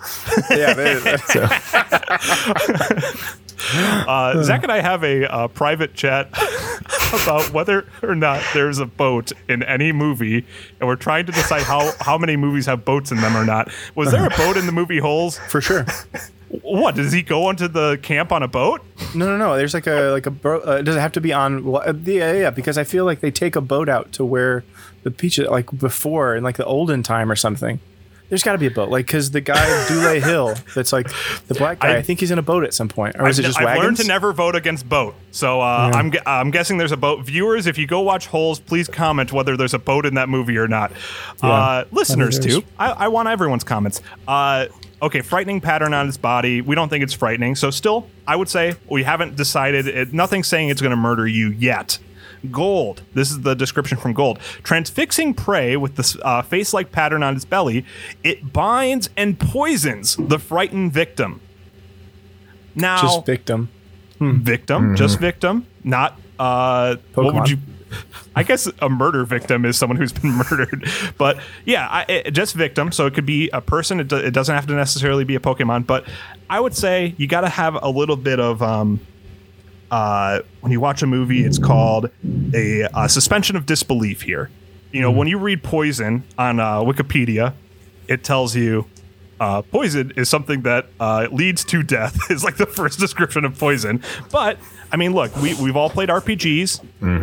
Yeah. 0.49 0.73
Uh, 3.71 4.41
Zach 4.41 4.63
and 4.63 4.71
I 4.71 4.79
have 4.79 5.03
a 5.03 5.31
uh, 5.31 5.47
private 5.49 5.93
chat 5.93 6.29
about 7.13 7.51
whether 7.51 7.85
or 8.01 8.15
not 8.15 8.41
there's 8.53 8.79
a 8.79 8.85
boat 8.85 9.31
in 9.47 9.63
any 9.63 9.91
movie, 9.91 10.45
and 10.79 10.87
we're 10.87 10.95
trying 10.95 11.25
to 11.25 11.31
decide 11.33 11.63
how 11.63 11.91
how 11.99 12.17
many 12.17 12.37
movies 12.37 12.65
have 12.65 12.85
boats 12.85 13.11
in 13.11 13.17
them 13.17 13.35
or 13.35 13.45
not. 13.45 13.69
Was 13.95 14.11
there 14.11 14.25
a 14.25 14.29
boat 14.29 14.57
in 14.57 14.65
the 14.65 14.71
movie 14.71 14.99
Holes? 14.99 15.37
for 15.49 15.61
sure. 15.61 15.85
What 16.61 16.95
does 16.95 17.11
he 17.11 17.21
go 17.21 17.45
onto 17.45 17.67
the 17.67 17.99
camp 18.01 18.31
on 18.31 18.43
a 18.43 18.47
boat? 18.47 18.81
No, 19.15 19.25
no, 19.25 19.37
no. 19.37 19.55
There's 19.57 19.73
like 19.73 19.87
a 19.87 20.09
like 20.11 20.25
a 20.25 20.31
bro- 20.31 20.61
uh, 20.61 20.81
does 20.81 20.95
it 20.95 20.99
have 20.99 21.11
to 21.13 21.21
be 21.21 21.33
on? 21.33 21.63
Well, 21.65 21.83
uh, 21.85 21.93
yeah, 22.05 22.33
yeah. 22.33 22.49
Because 22.49 22.77
I 22.77 22.83
feel 22.83 23.05
like 23.05 23.19
they 23.21 23.31
take 23.31 23.55
a 23.55 23.61
boat 23.61 23.89
out 23.89 24.11
to 24.13 24.25
where 24.25 24.63
the 25.03 25.09
beach, 25.09 25.37
like 25.39 25.67
before 25.77 26.35
in 26.35 26.43
like 26.43 26.57
the 26.57 26.65
olden 26.65 27.03
time 27.03 27.31
or 27.31 27.35
something. 27.35 27.79
There's 28.29 28.43
got 28.43 28.51
to 28.51 28.59
be 28.59 28.67
a 28.67 28.71
boat, 28.71 28.89
like 28.89 29.07
because 29.07 29.31
the 29.31 29.41
guy 29.41 29.87
Dule 29.87 30.21
Hill, 30.21 30.53
that's 30.75 30.93
like 30.93 31.07
the 31.47 31.55
black 31.55 31.79
guy. 31.79 31.93
I, 31.93 31.97
I- 31.97 32.01
think 32.03 32.19
he's 32.19 32.29
in 32.29 32.37
a 32.37 32.43
boat 32.43 32.63
at 32.63 32.75
some 32.75 32.87
point, 32.87 33.15
or 33.17 33.27
is 33.27 33.39
I've, 33.39 33.45
it 33.45 33.47
just 33.47 33.57
I've 33.59 33.65
wagons? 33.65 33.83
learned 33.85 33.97
to 33.97 34.03
never 34.07 34.33
vote 34.33 34.55
against 34.55 34.87
boat. 34.87 35.15
So 35.31 35.61
uh, 35.61 35.89
I'm, 35.95 36.11
gu- 36.11 36.19
I'm 36.27 36.51
guessing 36.51 36.77
there's 36.77 36.91
a 36.91 36.97
boat. 36.97 37.25
Viewers, 37.25 37.65
if 37.65 37.79
you 37.79 37.87
go 37.87 38.01
watch 38.01 38.27
Holes, 38.27 38.59
please 38.59 38.87
comment 38.87 39.33
whether 39.33 39.57
there's 39.57 39.73
a 39.73 39.79
boat 39.79 40.05
in 40.05 40.13
that 40.13 40.29
movie 40.29 40.57
or 40.59 40.67
not. 40.67 40.91
Uh, 41.41 41.85
listeners, 41.91 42.37
too. 42.37 42.63
I, 42.77 42.91
I 42.91 43.07
want 43.07 43.29
everyone's 43.29 43.63
comments. 43.63 43.99
Uh, 44.27 44.67
okay, 45.01 45.21
frightening 45.21 45.61
pattern 45.61 45.93
on 45.93 46.07
its 46.07 46.17
body. 46.17 46.61
We 46.61 46.75
don't 46.75 46.89
think 46.89 47.03
it's 47.03 47.13
frightening. 47.13 47.55
So 47.55 47.71
still, 47.71 48.09
I 48.27 48.35
would 48.35 48.49
say 48.49 48.75
we 48.89 49.03
haven't 49.03 49.35
decided. 49.35 49.87
It, 49.87 50.13
nothing's 50.13 50.47
saying 50.47 50.69
it's 50.69 50.81
going 50.81 50.91
to 50.91 50.97
murder 50.97 51.27
you 51.27 51.49
yet. 51.49 51.99
Gold. 52.51 53.01
This 53.13 53.31
is 53.31 53.41
the 53.41 53.53
description 53.53 53.97
from 53.97 54.13
Gold. 54.13 54.39
Transfixing 54.63 55.33
prey 55.33 55.75
with 55.75 55.95
the 55.95 56.21
uh, 56.23 56.41
face 56.41 56.73
like 56.73 56.91
pattern 56.91 57.21
on 57.21 57.35
its 57.35 57.43
belly, 57.43 57.85
it 58.23 58.53
binds 58.53 59.09
and 59.17 59.37
poisons 59.39 60.15
the 60.15 60.39
frightened 60.39 60.93
victim. 60.93 61.41
Now, 62.75 63.01
just 63.01 63.25
victim. 63.25 63.69
victim, 64.19 64.95
just 64.95 65.19
victim, 65.19 65.65
not 65.83 66.19
uh 66.37 66.95
what 67.15 67.33
would 67.33 67.49
you 67.49 67.57
I 68.35 68.43
guess 68.43 68.67
a 68.81 68.89
murder 68.89 69.25
victim 69.25 69.65
is 69.65 69.77
someone 69.77 69.97
who's 69.97 70.13
been 70.13 70.31
murdered, 70.51 70.87
but 71.17 71.39
yeah, 71.65 71.87
I, 71.87 72.05
it, 72.07 72.31
just 72.31 72.55
victim. 72.55 72.91
So 72.91 73.05
it 73.05 73.13
could 73.13 73.25
be 73.25 73.49
a 73.49 73.61
person. 73.61 73.99
It, 73.99 74.07
do, 74.07 74.17
it 74.17 74.31
doesn't 74.31 74.53
have 74.53 74.67
to 74.67 74.73
necessarily 74.73 75.23
be 75.23 75.35
a 75.35 75.39
Pokemon. 75.39 75.87
But 75.87 76.07
I 76.49 76.59
would 76.59 76.75
say 76.75 77.15
you 77.17 77.27
got 77.27 77.41
to 77.41 77.49
have 77.49 77.77
a 77.81 77.89
little 77.89 78.15
bit 78.15 78.39
of 78.39 78.61
um, 78.61 78.99
uh, 79.91 80.41
when 80.61 80.71
you 80.71 80.79
watch 80.79 81.01
a 81.01 81.07
movie, 81.07 81.43
it's 81.43 81.57
called 81.57 82.09
a, 82.53 82.87
suspension 83.07 83.55
of 83.55 83.65
disbelief. 83.65 84.21
Here, 84.21 84.49
you 84.91 85.01
know, 85.01 85.11
when 85.11 85.27
you 85.27 85.37
read 85.37 85.63
poison 85.63 86.23
on 86.37 86.59
uh, 86.59 86.79
Wikipedia, 86.79 87.53
it 88.07 88.23
tells 88.23 88.55
you 88.55 88.85
uh, 89.39 89.61
poison 89.61 90.11
is 90.15 90.29
something 90.29 90.61
that 90.63 90.87
uh, 90.99 91.27
leads 91.31 91.63
to 91.65 91.83
death 91.83 92.17
is 92.31 92.43
like 92.43 92.57
the 92.57 92.65
first 92.65 92.99
description 92.99 93.45
of 93.45 93.57
poison. 93.57 94.01
But 94.31 94.57
i 94.91 94.97
mean 94.97 95.13
look 95.13 95.35
we, 95.37 95.53
we've 95.55 95.75
all 95.75 95.89
played 95.89 96.09
rpgs 96.09 96.79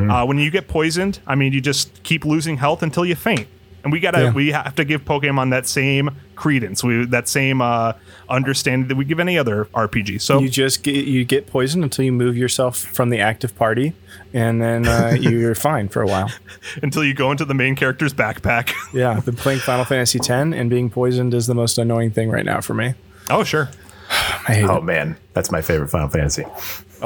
uh, 0.09 0.25
when 0.25 0.39
you 0.39 0.53
get 0.53 0.69
poisoned 0.69 1.19
i 1.27 1.35
mean 1.35 1.53
you 1.53 1.61
just 1.61 2.01
keep 2.05 2.25
losing 2.25 2.57
health 2.59 2.81
until 2.81 3.05
you 3.05 3.17
faint 3.17 3.49
and 3.87 3.93
we 3.93 4.01
gotta 4.01 4.21
Yeah. 4.25 4.33
we 4.33 4.51
have 4.51 4.75
to 4.75 4.85
give 4.85 5.05
pokemon 5.05 5.51
that 5.51 5.69
same 5.69 6.11
credence 6.35 6.83
we 6.83 7.07
that 7.07 7.29
same 7.29 7.63
uh, 7.63 7.93
understanding 8.29 8.89
that 8.89 8.97
we 8.97 9.05
give 9.05 9.21
any 9.21 9.39
other 9.39 9.67
rpg 9.67 10.21
so 10.21 10.41
You 10.41 10.49
just 10.49 10.83
get 10.83 11.05
you 11.07 11.25
get 11.25 11.47
poisoned 11.47 11.85
until 11.85 12.05
you 12.05 12.11
move 12.13 12.37
yourself 12.37 12.77
from 12.79 13.11
the 13.11 13.21
active 13.21 13.55
party, 13.57 13.93
and 14.35 14.61
then 14.61 14.87
uh, 14.89 15.17
you're 15.21 15.55
fine 15.55 15.89
for 15.89 16.03
a 16.03 16.07
while. 16.07 16.31
until 16.83 17.05
you 17.05 17.15
go 17.15 17.31
into 17.31 17.45
the 17.45 17.55
main 17.55 17.77
character's 17.77 18.13
backpack 18.13 18.73
Yeah, 18.93 19.21
been 19.21 19.37
playing 19.37 19.61
Final 19.61 19.85
Fantasy 19.85 20.19
X, 20.19 20.29
and 20.31 20.69
being 20.69 20.91
poisoned 20.91 21.33
is 21.33 21.47
the 21.47 21.55
most 21.55 21.79
annoying 21.79 22.11
thing 22.11 22.29
right 22.29 22.45
now 22.45 22.61
for 22.61 22.75
me. 22.75 22.95
oh 23.31 23.45
sure 23.45 23.71
I 24.11 24.55
hate 24.55 24.65
oh 24.65 24.77
it. 24.79 24.85
man, 24.85 25.17
that's 25.33 25.51
my 25.53 25.63
favorite 25.63 25.89
Final 25.91 26.09
Fantasy. 26.09 26.45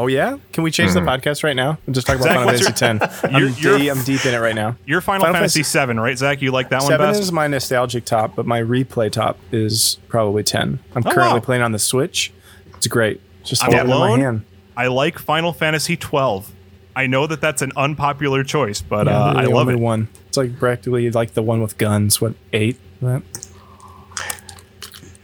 Oh 0.01 0.07
yeah, 0.07 0.39
can 0.55 0.65
we 0.65 0.71
change 0.71 0.95
the 0.95 1.01
podcast 1.01 1.45
right 1.45 1.55
now 1.55 1.77
and 1.85 1.95
just 1.95 2.07
talk 2.07 2.17
about 2.17 2.25
Zach, 2.25 2.37
Final 2.37 2.59
Fantasy 2.59 2.87
X? 2.87 3.25
I'm, 3.25 3.43
You're- 3.63 3.79
deep, 3.79 3.91
I'm 3.93 4.03
deep 4.03 4.25
in 4.25 4.33
it 4.33 4.39
right 4.39 4.55
now. 4.55 4.77
your 4.87 5.03
final, 5.03 5.21
Final 5.21 5.35
fantasy, 5.35 5.59
Fantasy- 5.61 5.71
7 5.73 6.01
right 6.01 6.17
zach 6.17 6.41
you 6.41 6.53
like 6.53 6.71
that 6.71 6.81
one 6.83 6.89
Seven 6.91 7.11
is 7.11 7.31
my 7.33 7.47
nostalgic 7.49 8.07
top, 8.07 8.35
but 8.35 8.47
my 8.47 8.63
replay 8.63 9.13
top 9.13 9.39
is 9.53 9.99
probably 10.09 10.43
ten. 10.43 10.79
I'm 10.95 11.03
currently 11.03 11.25
Oh, 11.25 11.35
wow. 11.35 11.41
playing 11.41 11.63
on 11.63 11.73
the 11.73 11.79
Switch. 11.79 12.33
It's 12.79 12.87
great. 12.87 13.21
Just 13.45 13.61
holding 13.63 13.79
it 13.81 13.83
in 13.83 13.89
my 13.91 13.95
alone. 13.97 14.21
hand. 14.21 14.45
I 14.75 14.87
like 14.87 15.19
Final 15.19 15.53
Fantasy 15.53 15.99
12. 15.99 16.51
I 16.97 17.07
know 17.07 17.27
that 17.27 17.43
that's 17.43 17.61
an 17.61 17.73
unpopular 17.77 18.43
choice, 18.43 18.81
but 18.81 19.07
Yeah, 19.07 19.19
uh, 19.21 19.35
I 19.35 19.45
love 19.45 19.69
it. 19.69 19.77
one. 19.79 20.09
It's 20.29 20.39
like 20.39 20.59
practically 20.59 21.11
like 21.11 21.35
the 21.35 21.43
one 21.43 21.61
with 21.61 21.77
guns. 21.77 22.23
What 22.23 22.35
eight? 22.55 22.79
That? 23.03 23.23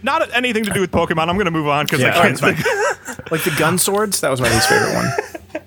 Not 0.03 0.29
anything 0.35 0.65
to 0.65 0.71
do 0.71 0.81
with 0.83 0.91
Pokemon. 0.93 1.29
I'm 1.29 1.37
going 1.37 1.47
to 1.47 1.51
move 1.51 1.67
on 1.67 1.87
because 1.87 2.01
Yeah, 2.01 2.19
I 2.19 2.33
can't. 2.33 2.41
Like 3.31 3.43
the 3.45 3.55
gun 3.59 3.79
swords. 3.79 4.21
That 4.21 4.31
was 4.31 4.41
my 4.41 4.53
least 4.53 4.69
favorite 4.69 4.95
one. 4.95 5.07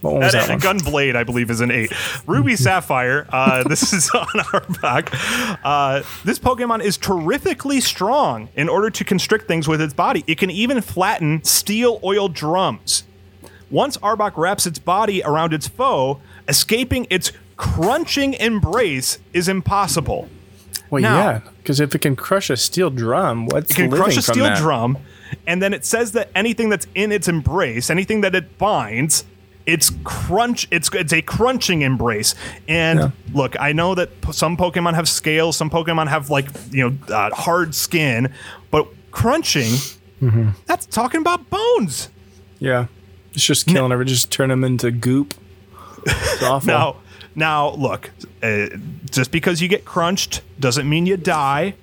What 0.02 0.14
one 0.14 0.22
was 0.24 0.34
that 0.34 0.50
one? 0.50 0.60
Gunblade, 0.60 1.16
I 1.16 1.24
believe, 1.24 1.50
is 1.50 1.62
an 1.62 1.72
eight. 1.72 1.92
Ruby 2.28 2.56
Sapphire. 2.56 3.28
Uh, 3.30 3.64
this 3.68 3.92
is 3.92 4.10
on 4.12 4.28
our 4.54 4.62
back. 4.82 5.10
Uh, 5.66 6.04
this 6.24 6.40
Pokemon 6.40 6.82
is 6.84 6.96
terrifically 6.98 7.82
strong 7.82 8.50
in 8.56 8.70
order 8.70 8.90
to 8.92 9.04
constrict 9.04 9.48
things 9.48 9.68
with 9.68 9.82
its 9.82 9.94
body. 9.94 10.24
It 10.28 10.38
can 10.38 10.52
even 10.52 10.80
flatten 10.82 11.44
steel 11.44 12.00
oil 12.04 12.30
drums. 12.30 13.04
Once 13.72 13.98
Arbok 13.98 14.38
wraps 14.38 14.66
its 14.66 14.80
body 14.80 15.22
around 15.24 15.54
its 15.54 15.68
foe, 15.68 16.22
escaping 16.48 17.06
its 17.10 17.32
crunching 17.58 18.34
embrace 18.36 19.20
is 19.34 19.48
impossible. 19.48 20.30
Well, 20.90 21.02
Now- 21.04 21.18
yeah, 21.18 21.40
because 21.58 21.80
if 21.80 21.94
it 21.94 22.00
can 22.00 22.16
crush 22.16 22.50
a 22.50 22.58
steel 22.58 22.90
drum, 22.90 23.46
what's 23.48 23.70
It 23.72 23.76
can 23.76 23.90
living 23.92 24.04
crush 24.04 24.18
a 24.18 24.22
steel 24.24 24.46
that? 24.46 24.58
drum, 24.58 24.98
and 25.50 25.62
then 25.62 25.74
it 25.74 25.84
says 25.84 26.12
that 26.14 26.30
anything 26.36 26.70
that's 26.70 26.86
in 26.96 27.12
its 27.12 27.28
embrace, 27.28 27.90
anything 27.90 28.22
that 28.22 28.34
it 28.36 28.58
binds, 28.58 29.26
it's 29.66 29.92
crunch. 30.04 30.68
It's 30.72 30.90
it's 30.94 31.12
a 31.14 31.22
crunching 31.22 31.82
embrace. 31.82 32.36
And 32.68 33.00
Yeah. 33.00 33.12
look, 33.34 33.60
I 33.60 33.74
know 33.74 33.96
that 33.96 34.22
p- 34.22 34.32
some 34.32 34.56
Pokemon 34.58 34.94
have 34.96 35.08
scales, 35.10 35.58
some 35.58 35.70
Pokemon 35.70 36.08
have 36.08 36.30
like 36.30 36.48
you 36.72 36.90
know 36.90 37.14
uh, 37.16 37.30
hard 37.32 37.76
skin, 37.76 38.34
but 38.72 38.88
crunching. 39.12 39.72
Mm-hmm. 40.22 40.50
That's 40.66 40.86
talking 40.86 41.22
about 41.22 41.50
bones. 41.50 42.10
Yeah, 42.60 42.88
it's 43.34 43.46
just 43.46 43.68
killing 43.68 43.92
everything. 43.92 44.14
Just 44.14 44.32
turn 44.32 44.50
them 44.50 44.64
into 44.64 44.92
goop. 44.92 45.34
It's 46.06 46.44
awful. 46.52 46.68
Now, 46.68 46.96
now 47.36 47.70
look, 47.72 48.12
uh, 48.44 48.68
just 49.12 49.32
because 49.32 49.62
you 49.62 49.68
get 49.68 49.86
crunched 49.86 50.42
doesn't 50.60 50.88
mean 50.90 51.06
you 51.06 51.16
die. 51.18 51.76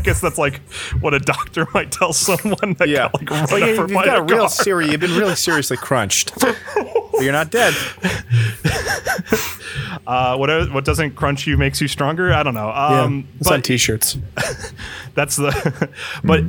I 0.00 0.02
guess 0.02 0.20
that's 0.22 0.38
like 0.38 0.60
what 1.00 1.12
a 1.12 1.18
doctor 1.18 1.66
might 1.74 1.92
tell 1.92 2.14
someone 2.14 2.72
that 2.78 2.88
yeah, 2.88 3.10
got 3.12 3.20
like 3.20 3.30
run 3.30 3.46
well, 3.50 3.58
you, 3.58 3.66
over 3.66 3.82
you've 3.82 3.90
by 3.92 4.06
got 4.06 4.18
a 4.18 4.20
a 4.22 4.24
real 4.24 4.48
serious. 4.48 4.92
You've 4.92 5.00
been 5.02 5.14
really 5.14 5.36
seriously 5.36 5.76
crunched, 5.76 6.32
but 6.40 6.56
you're 7.20 7.32
not 7.32 7.50
dead. 7.50 7.74
Uh, 10.06 10.36
what 10.36 10.72
what 10.72 10.84
doesn't 10.84 11.14
crunch 11.14 11.46
you 11.46 11.56
makes 11.56 11.80
you 11.80 11.86
stronger. 11.86 12.32
I 12.32 12.42
don't 12.42 12.54
know. 12.54 12.68
Yeah, 12.68 13.02
Um, 13.02 13.28
it's 13.38 13.50
on 13.50 13.62
T-shirts. 13.62 14.16
that's 15.14 15.36
the. 15.36 15.88
but 16.24 16.44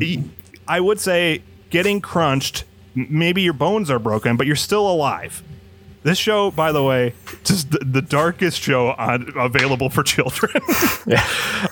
I 0.68 0.80
would 0.80 1.00
say 1.00 1.44
getting 1.70 2.02
crunched. 2.02 2.64
Maybe 2.96 3.42
your 3.44 3.54
bones 3.54 3.92
are 3.92 4.00
broken, 4.00 4.36
but 4.36 4.48
you're 4.48 4.56
still 4.56 4.90
alive. 4.90 5.44
This 6.04 6.18
show, 6.18 6.50
by 6.50 6.72
the 6.72 6.82
way, 6.82 7.14
just 7.44 7.72
the, 7.72 7.80
the 7.80 8.02
darkest 8.02 8.60
show 8.60 8.90
on, 8.92 9.32
available 9.38 9.90
for 9.90 10.04
children. 10.04 10.54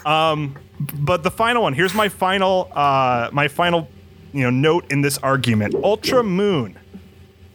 Um, 0.05 0.55
but 0.79 1.23
the 1.23 1.31
final 1.31 1.63
one. 1.63 1.73
Here's 1.73 1.93
my 1.93 2.09
final. 2.09 2.71
Uh, 2.73 3.29
my 3.33 3.47
final, 3.47 3.87
you 4.33 4.43
know, 4.43 4.49
note 4.49 4.91
in 4.91 5.01
this 5.01 5.17
argument. 5.17 5.75
Ultra 5.75 6.23
Moon. 6.23 6.77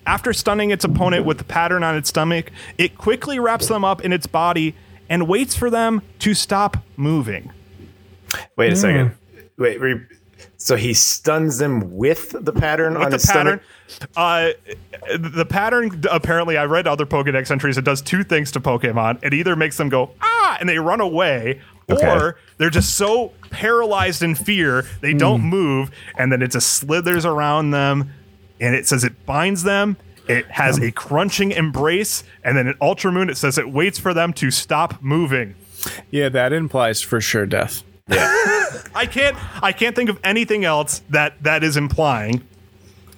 After 0.06 0.32
stunning 0.32 0.70
its 0.70 0.84
opponent 0.84 1.24
with 1.24 1.38
the 1.38 1.44
pattern 1.44 1.82
on 1.82 1.96
its 1.96 2.08
stomach, 2.10 2.50
it 2.76 2.98
quickly 2.98 3.38
wraps 3.38 3.68
them 3.68 3.84
up 3.84 4.04
in 4.04 4.12
its 4.12 4.26
body 4.26 4.74
and 5.08 5.28
waits 5.28 5.54
for 5.54 5.70
them 5.70 6.02
to 6.20 6.34
stop 6.34 6.76
moving. 6.96 7.52
Wait 8.56 8.72
a 8.72 8.76
second. 8.76 9.12
Wait, 9.56 9.80
re- 9.80 10.00
so 10.64 10.76
he 10.76 10.94
stuns 10.94 11.58
them 11.58 11.94
with 11.94 12.34
the 12.42 12.52
pattern 12.52 12.96
on 12.96 13.10
the 13.10 13.16
his 13.16 13.26
pattern, 13.26 13.60
stomach? 13.86 14.10
uh, 14.16 14.48
the 15.18 15.44
pattern 15.46 16.02
apparently, 16.10 16.56
I 16.56 16.64
read 16.64 16.86
other 16.86 17.04
Pokedex 17.04 17.50
entries. 17.50 17.76
It 17.76 17.84
does 17.84 18.00
two 18.00 18.24
things 18.24 18.50
to 18.52 18.60
Pokemon. 18.60 19.18
It 19.22 19.34
either 19.34 19.56
makes 19.56 19.76
them 19.76 19.90
go 19.90 20.12
ah 20.22 20.56
and 20.58 20.66
they 20.66 20.78
run 20.78 21.00
away, 21.02 21.60
Okay. 21.90 22.06
or 22.10 22.36
they're 22.56 22.70
just 22.70 22.94
so 22.94 23.32
paralyzed 23.50 24.22
in 24.22 24.34
fear 24.34 24.86
they 25.02 25.12
don't 25.12 25.42
Hmm. 25.42 25.48
move, 25.48 25.90
and 26.16 26.32
then 26.32 26.40
it 26.40 26.50
just 26.50 26.72
slithers 26.72 27.26
around 27.26 27.72
them, 27.72 28.10
and 28.58 28.74
it 28.74 28.86
says 28.88 29.04
it 29.04 29.26
binds 29.26 29.64
them. 29.64 29.98
It 30.26 30.46
has 30.46 30.78
a 30.78 30.90
crunching 30.90 31.50
embrace, 31.50 32.24
and 32.42 32.56
then 32.56 32.66
in 32.68 32.74
Ultra 32.80 33.12
Moon 33.12 33.28
it 33.28 33.36
says 33.36 33.58
it 33.58 33.70
waits 33.70 33.98
for 33.98 34.14
them 34.14 34.32
to 34.32 34.50
stop 34.50 35.02
moving. 35.02 35.56
Yeah, 36.10 36.30
that 36.30 36.54
implies 36.54 37.02
for 37.02 37.20
sure 37.20 37.44
death. 37.44 37.82
I 38.10 39.06
can't 39.10 39.36
I 39.62 39.72
can't 39.72 39.96
think 39.96 40.10
of 40.10 40.18
anything 40.22 40.64
else 40.64 41.02
that 41.10 41.42
that 41.42 41.64
is 41.64 41.76
implying. 41.76 42.42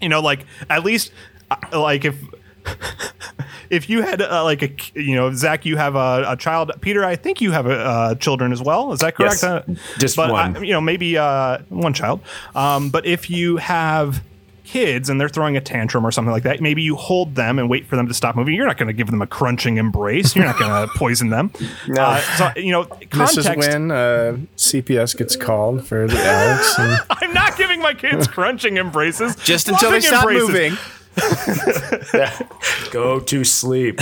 You 0.01 0.09
know, 0.09 0.21
like 0.21 0.47
at 0.71 0.85
least 0.85 1.11
uh, 1.51 1.81
like 1.81 2.05
if 2.05 2.17
if 3.71 3.89
you 3.91 4.03
had 4.03 4.23
uh, 4.23 4.45
like 4.45 4.63
a 4.63 4.71
you 5.01 5.17
know 5.17 5.33
Zach, 5.33 5.65
you 5.67 5.77
have 5.77 5.97
a, 5.97 6.25
a 6.29 6.37
child. 6.37 6.71
Peter, 6.81 7.05
I 7.05 7.17
think 7.17 7.41
you 7.41 7.51
have 7.53 7.67
a, 7.67 7.73
uh, 7.79 8.15
children 8.17 8.53
as 8.53 8.63
well. 8.63 8.93
Is 8.93 9.01
that 9.01 9.17
correct? 9.17 9.43
Yes. 9.43 9.45
Uh, 9.45 9.65
Just 9.99 10.17
but 10.17 10.31
one. 10.31 10.57
I- 10.57 10.61
you 10.61 10.73
know, 10.73 10.81
maybe 10.81 11.19
uh, 11.19 11.59
one 11.69 11.93
child. 11.93 12.21
Um, 12.55 12.91
but 12.91 13.07
if 13.07 13.29
you 13.29 13.57
have 13.57 14.23
kids 14.67 15.09
and 15.09 15.21
they're 15.21 15.29
throwing 15.29 15.57
a 15.57 15.61
tantrum 15.61 16.05
or 16.05 16.11
something 16.11 16.33
like 16.33 16.43
that, 16.43 16.61
maybe 16.61 16.83
you 16.83 16.97
hold 16.97 17.35
them 17.35 17.59
and 17.59 17.71
wait 17.71 17.87
for 17.87 17.97
them 17.97 18.07
to 18.09 18.15
stop 18.15 18.37
moving. 18.37 18.55
You're 18.55 18.67
not 18.67 18.77
going 18.77 18.89
to 18.89 18.93
give 18.93 19.07
them 19.07 19.23
a 19.23 19.27
crunching 19.27 19.79
embrace. 19.79 20.37
You're 20.37 20.45
not 20.45 20.59
going 20.59 20.71
to 20.89 20.93
poison 20.95 21.31
them. 21.31 21.51
No. 21.89 22.03
Uh, 22.03 22.21
so 22.37 22.51
you 22.57 22.73
know, 22.73 22.85
context. 22.85 23.37
This 23.37 23.47
is 23.47 23.57
when 23.57 23.91
uh, 23.91 24.37
CPS 24.57 25.17
gets 25.17 25.37
called 25.37 25.87
for 25.87 26.07
the 26.07 26.19
Alex. 26.19 26.79
And 26.79 27.01
I'm 27.11 27.33
not 27.33 27.57
giving 27.57 27.81
my 27.81 27.95
kids 27.95 28.27
crunching 28.27 28.77
embraces. 28.77 29.37
just 29.37 29.69
until 29.69 29.91
they 29.91 30.01
Loving 30.01 30.09
stop 30.09 30.25
embraces. 30.25 30.49
moving. 30.49 30.77
Go 32.91 33.21
to 33.21 33.43
sleep. 33.43 33.97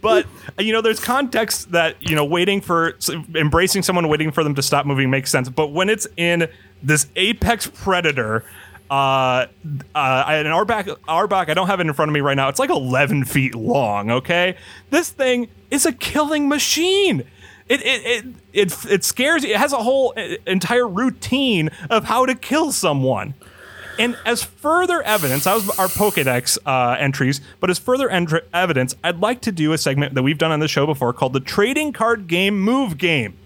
But 0.00 0.26
you 0.58 0.72
know, 0.72 0.80
there's 0.80 1.00
context 1.00 1.70
that 1.72 1.96
you 2.00 2.16
know, 2.16 2.24
waiting 2.24 2.60
for 2.60 2.96
embracing 3.34 3.82
someone, 3.82 4.08
waiting 4.08 4.30
for 4.32 4.42
them 4.42 4.54
to 4.56 4.62
stop 4.62 4.86
moving 4.86 5.10
makes 5.10 5.30
sense. 5.30 5.48
But 5.48 5.68
when 5.68 5.88
it's 5.88 6.06
in 6.16 6.48
this 6.82 7.06
apex 7.16 7.66
predator. 7.66 8.44
Uh, 8.90 9.46
uh, 9.94 10.24
and 10.28 10.48
Arbok, 10.48 10.96
our 11.08 11.28
back. 11.28 11.50
I 11.50 11.54
don't 11.54 11.66
have 11.66 11.78
it 11.80 11.86
in 11.86 11.92
front 11.92 12.08
of 12.08 12.14
me 12.14 12.20
right 12.20 12.36
now. 12.36 12.48
It's 12.48 12.58
like 12.58 12.70
11 12.70 13.24
feet 13.24 13.54
long. 13.54 14.10
Okay, 14.10 14.56
this 14.90 15.10
thing 15.10 15.48
is 15.70 15.84
a 15.84 15.92
killing 15.92 16.48
machine. 16.48 17.24
It 17.68 17.82
it 17.84 18.06
it 18.06 18.24
it, 18.54 18.86
it 18.90 19.04
scares 19.04 19.44
you. 19.44 19.50
It 19.50 19.56
has 19.56 19.74
a 19.74 19.78
whole 19.78 20.14
uh, 20.16 20.36
entire 20.46 20.88
routine 20.88 21.68
of 21.90 22.04
how 22.04 22.24
to 22.24 22.34
kill 22.34 22.72
someone. 22.72 23.34
And 23.98 24.16
as 24.24 24.44
further 24.44 25.02
evidence, 25.02 25.44
that 25.44 25.54
was 25.54 25.68
our 25.78 25.88
Pokedex 25.88 26.56
uh, 26.64 26.96
entries, 26.98 27.40
but 27.58 27.68
as 27.68 27.80
further 27.80 28.08
evidence, 28.08 28.94
I'd 29.02 29.18
like 29.18 29.40
to 29.42 29.52
do 29.52 29.72
a 29.72 29.78
segment 29.78 30.14
that 30.14 30.22
we've 30.22 30.38
done 30.38 30.52
on 30.52 30.60
the 30.60 30.68
show 30.68 30.86
before 30.86 31.12
called 31.12 31.32
the 31.32 31.40
Trading 31.40 31.92
Card 31.92 32.28
Game 32.28 32.60
Move 32.60 32.96
Game. 32.96 33.36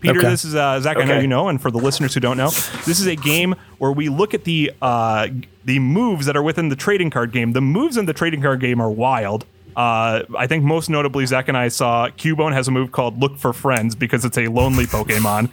Peter, 0.00 0.18
Okay. 0.18 0.28
this 0.28 0.44
is 0.44 0.54
uh, 0.54 0.78
Zach. 0.80 0.96
I 0.98 1.04
know 1.04 1.18
you 1.18 1.26
know, 1.26 1.48
and 1.48 1.60
for 1.60 1.70
the 1.70 1.78
listeners 1.78 2.14
who 2.14 2.20
don't 2.20 2.36
know, 2.36 2.50
this 2.50 3.00
is 3.00 3.06
a 3.06 3.16
game 3.16 3.54
where 3.78 3.92
we 3.92 4.08
look 4.08 4.34
at 4.34 4.44
the 4.44 4.72
uh, 4.82 5.28
the 5.64 5.78
moves 5.78 6.26
that 6.26 6.36
are 6.36 6.42
within 6.42 6.68
the 6.68 6.76
trading 6.76 7.10
card 7.10 7.32
game. 7.32 7.52
The 7.52 7.60
moves 7.60 7.96
in 7.96 8.06
the 8.06 8.12
trading 8.12 8.42
card 8.42 8.60
game 8.60 8.80
are 8.80 8.90
wild. 8.90 9.46
Uh, 9.74 10.22
I 10.38 10.46
think 10.46 10.64
most 10.64 10.88
notably, 10.88 11.26
Zach 11.26 11.48
and 11.48 11.56
I 11.56 11.68
saw 11.68 12.08
Cubone 12.08 12.52
has 12.54 12.66
a 12.68 12.70
move 12.70 12.92
called 12.92 13.20
"Look 13.20 13.36
for 13.36 13.52
Friends" 13.52 13.94
because 13.94 14.24
it's 14.24 14.38
a 14.38 14.48
lonely 14.48 14.84
Pokemon. 14.86 15.50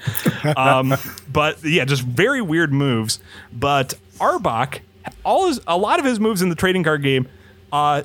um, 0.58 0.93
but 1.32 1.63
yeah, 1.63 1.84
just 1.86 2.03
very 2.03 2.41
weird 2.41 2.71
moves. 2.71 3.19
But 3.51 3.95
Arbok, 4.19 4.79
all 5.25 5.47
his, 5.47 5.60
a 5.67 5.77
lot 5.77 5.99
of 5.99 6.06
his 6.06 6.19
moves 6.19 6.41
in 6.41 6.49
the 6.49 6.56
trading 6.56 6.84
card 6.84 7.03
game, 7.03 7.27
uh, 7.73 8.03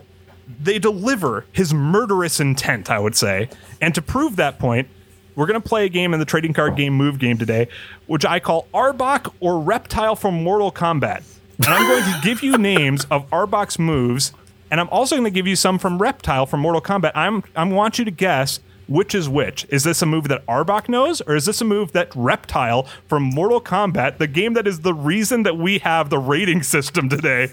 they 0.60 0.78
deliver 0.80 1.44
his 1.52 1.72
murderous 1.74 2.40
intent, 2.40 2.90
I 2.90 2.98
would 2.98 3.14
say. 3.14 3.48
And 3.80 3.94
to 3.94 4.02
prove 4.02 4.36
that 4.36 4.58
point, 4.58 4.88
we're 5.38 5.46
going 5.46 5.62
to 5.62 5.68
play 5.68 5.84
a 5.84 5.88
game 5.88 6.12
in 6.12 6.18
the 6.18 6.26
trading 6.26 6.52
card 6.52 6.74
game 6.74 6.94
move 6.94 7.20
game 7.20 7.38
today, 7.38 7.68
which 8.08 8.26
I 8.26 8.40
call 8.40 8.66
Arbok 8.74 9.32
or 9.38 9.60
Reptile 9.60 10.16
from 10.16 10.42
Mortal 10.42 10.72
Kombat. 10.72 11.22
And 11.58 11.66
I'm 11.66 11.86
going 11.86 12.02
to 12.02 12.20
give 12.24 12.42
you 12.42 12.58
names 12.58 13.06
of 13.08 13.30
Arbok's 13.30 13.78
moves, 13.78 14.32
and 14.68 14.80
I'm 14.80 14.88
also 14.88 15.14
going 15.14 15.24
to 15.24 15.30
give 15.30 15.46
you 15.46 15.54
some 15.54 15.78
from 15.78 16.02
Reptile 16.02 16.44
from 16.44 16.58
Mortal 16.58 16.82
Kombat. 16.82 17.12
I'm 17.14 17.44
I 17.54 17.62
want 17.62 18.00
you 18.00 18.04
to 18.04 18.10
guess 18.10 18.58
which 18.88 19.14
is 19.14 19.28
which. 19.28 19.66
Is 19.68 19.84
this 19.84 20.02
a 20.02 20.06
move 20.06 20.28
that 20.28 20.44
Arbok 20.46 20.88
knows, 20.88 21.20
or 21.22 21.36
is 21.36 21.46
this 21.46 21.60
a 21.60 21.64
move 21.64 21.92
that 21.92 22.10
Reptile 22.16 22.86
from 23.06 23.22
Mortal 23.22 23.60
Kombat, 23.60 24.18
the 24.18 24.26
game 24.26 24.54
that 24.54 24.66
is 24.66 24.80
the 24.80 24.94
reason 24.94 25.42
that 25.44 25.56
we 25.56 25.78
have 25.78 26.10
the 26.10 26.18
rating 26.18 26.62
system 26.74 27.08
today, 27.08 27.50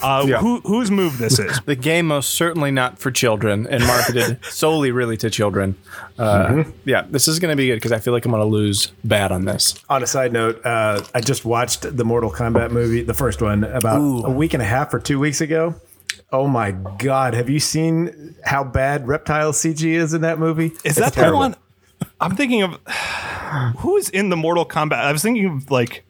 uh, 0.00 0.24
Yeah. 0.26 0.38
who, 0.38 0.60
whose 0.60 0.90
move 0.90 1.18
this 1.18 1.38
is? 1.38 1.60
The 1.66 1.74
game 1.76 2.06
most 2.06 2.30
certainly 2.30 2.70
not 2.70 2.98
for 2.98 3.10
children 3.10 3.66
and 3.66 3.84
marketed 3.84 4.38
solely 4.50 4.92
really 4.92 5.16
to 5.18 5.28
children. 5.30 5.76
Uh, 6.18 6.64
Yeah, 6.84 7.04
this 7.10 7.26
is 7.28 7.40
going 7.40 7.50
to 7.52 7.56
be 7.56 7.66
good 7.66 7.74
because 7.76 7.92
I 7.92 7.98
feel 7.98 8.12
like 8.12 8.24
I'm 8.24 8.30
going 8.30 8.40
to 8.42 8.46
lose 8.46 8.92
bad 9.02 9.32
on 9.32 9.44
this. 9.46 9.74
On 9.90 10.02
a 10.02 10.06
side 10.06 10.32
note, 10.32 10.64
uh, 10.64 11.02
I 11.14 11.20
just 11.20 11.44
watched 11.44 11.96
the 11.96 12.04
Mortal 12.04 12.30
Kombat 12.30 12.70
movie, 12.70 13.02
the 13.02 13.14
first 13.14 13.42
one, 13.42 13.64
about 13.64 13.98
a 14.24 14.30
week 14.30 14.54
and 14.54 14.62
a 14.62 14.66
half 14.66 14.94
or 14.94 15.00
two 15.00 15.18
weeks 15.18 15.40
ago. 15.40 15.74
Oh 16.36 16.46
my 16.46 16.72
God! 16.72 17.32
Have 17.32 17.48
you 17.48 17.58
seen 17.58 18.34
how 18.44 18.62
bad 18.62 19.08
Reptile 19.08 19.52
CG 19.52 19.90
is 19.90 20.12
in 20.12 20.20
that 20.20 20.38
movie? 20.38 20.66
Is 20.84 20.98
It's 20.98 20.98
that 20.98 21.14
the 21.14 21.34
one? 21.34 21.56
I'm 22.20 22.36
thinking 22.36 22.62
of 22.62 22.78
who 23.78 23.96
is 23.96 24.10
in 24.10 24.28
the 24.28 24.36
Mortal 24.36 24.66
Kombat. 24.66 24.98
I 24.98 25.12
was 25.12 25.22
thinking 25.22 25.46
of 25.46 25.70
like 25.70 26.04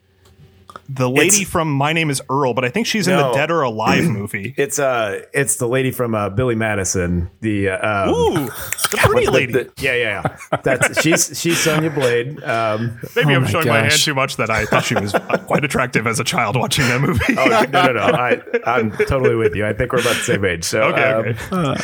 the 0.89 1.09
lady 1.09 1.27
It's- 1.37 1.49
from 1.49 1.71
My 1.71 1.93
Name 1.93 2.09
Is 2.09 2.21
Earl, 2.29 2.53
but 2.53 2.63
I 2.65 2.69
think 2.69 2.87
she's 2.87 3.07
in 3.07 3.15
the 3.17 3.31
Dead 3.33 3.51
or 3.51 3.61
Alive 3.61 4.05
movie. 4.05 4.53
It's 4.57 4.79
uh, 4.79 5.21
it's 5.33 5.57
the 5.57 5.67
lady 5.67 5.91
from 5.91 6.15
uh, 6.15 6.29
Billy 6.29 6.55
Madison. 6.55 7.29
The 7.41 7.69
uh, 7.69 8.05
um, 8.07 8.09
Ooh, 8.13 8.33
the 8.45 8.97
pretty 9.03 9.27
lady. 9.27 9.53
the- 9.53 9.71
yeah, 9.77 9.93
yeah, 9.95 10.23
yeah. 10.51 10.57
That's 10.63 11.01
she's 11.01 11.39
she's 11.39 11.59
Sonya 11.59 11.89
Blade. 11.89 12.43
Um, 12.43 12.99
Maybe 13.15 13.33
Oh 13.33 13.37
I'm 13.37 13.43
my 13.43 13.49
showing 13.49 13.67
my 13.67 13.79
hand 13.81 13.91
too 13.93 14.15
much 14.15 14.37
that 14.37 14.49
I 14.49 14.65
thought 14.65 14.83
she 14.85 14.95
was 14.95 15.13
quite 15.45 15.63
attractive 15.63 16.07
as 16.07 16.19
a 16.19 16.23
child 16.23 16.55
watching 16.55 16.85
that 16.87 17.01
movie. 17.01 17.35
oh 17.37 17.45
no, 17.45 17.63
no, 17.63 17.93
no! 17.93 17.99
I, 18.01 18.41
I'm 18.65 18.91
totally 18.91 19.35
with 19.35 19.55
you. 19.55 19.65
I 19.65 19.73
think 19.73 19.91
we're 19.93 19.99
about 20.01 20.15
the 20.15 20.23
same 20.23 20.45
age. 20.45 20.63
So 20.63 20.81
okay, 20.83 21.35
um, 21.51 21.65
okay. 21.65 21.83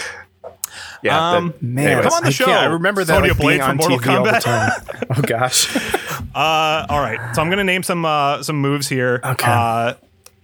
Yeah. 1.03 1.31
Um, 1.31 1.47
that- 1.47 1.61
Man, 1.61 1.85
anyways. 1.87 2.05
Come 2.05 2.13
on 2.13 2.21
the 2.23 2.27
I 2.27 2.31
show. 2.31 2.45
can't- 2.45 2.61
I 2.61 2.65
remember 2.65 3.03
that 3.03 3.13
Sonya 3.15 3.31
like, 3.33 3.39
Blade 3.39 3.61
from 3.63 3.77
Mortal 3.77 3.99
TV 3.99 4.25
Kombat. 4.25 5.07
Oh 5.17 5.21
gosh. 5.21 5.99
Uh, 6.35 6.87
all 6.89 6.99
right, 6.99 7.19
so 7.35 7.43
I'm 7.43 7.49
gonna 7.51 7.63
name 7.63 7.83
some 7.83 8.05
uh, 8.05 8.41
some 8.41 8.55
moves 8.59 8.89
here. 8.89 9.19
Okay. 9.23 9.51
Uh, 9.51 9.93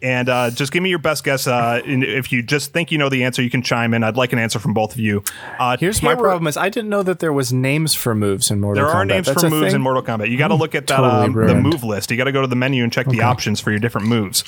and 0.04 0.30
uh, 0.30 0.52
just 0.52 0.72
give 0.72 0.84
me 0.84 0.90
your 0.92 1.00
best 1.00 1.24
guess. 1.24 1.48
Uh, 1.48 1.82
and 1.84 2.04
if 2.04 2.32
you 2.32 2.44
just 2.44 2.72
think 2.74 2.92
you 2.92 3.00
know 3.00 3.10
the 3.10 3.24
answer, 3.24 3.42
you 3.42 3.50
can 3.50 3.64
chime 3.64 3.96
in. 3.96 4.04
I'd 4.04 4.16
like 4.16 4.32
an 4.32 4.38
answer 4.38 4.60
from 4.60 4.76
both 4.76 4.94
of 4.94 5.00
you. 5.00 5.24
Uh, 5.58 5.78
Here's 5.80 6.04
my 6.04 6.12
terror- 6.12 6.22
problem: 6.22 6.46
is 6.46 6.58
I 6.58 6.70
didn't 6.70 6.90
know 6.92 7.02
that 7.02 7.18
there 7.20 7.34
was 7.34 7.52
names 7.52 7.96
for 7.96 8.14
moves 8.14 8.52
in 8.52 8.60
Mortal 8.60 8.84
Kombat. 8.84 8.86
There 8.86 8.94
Kombat. 8.94 9.00
are 9.02 9.06
names 9.06 9.28
That's 9.28 9.42
for 9.42 9.48
a 9.48 9.50
moves 9.50 9.74
in? 9.74 9.82
Mortal 9.82 10.04
Kombat. 10.04 10.30
You 10.30 10.38
got 10.38 10.50
to 10.50 10.56
look 10.56 10.76
at 10.76 10.86
that 10.86 10.96
totally 10.98 11.26
um, 11.26 11.48
the 11.48 11.56
move 11.56 11.84
list. 11.84 12.12
You 12.12 12.18
got 12.18 12.26
to 12.26 12.32
go 12.32 12.42
to 12.42 12.48
the 12.48 12.56
menu 12.56 12.84
and 12.84 12.94
check 12.94 13.08
the 13.08 13.22
options 13.24 13.60
for 13.60 13.72
your 13.72 13.80
different 13.80 14.06
moves. 14.08 14.44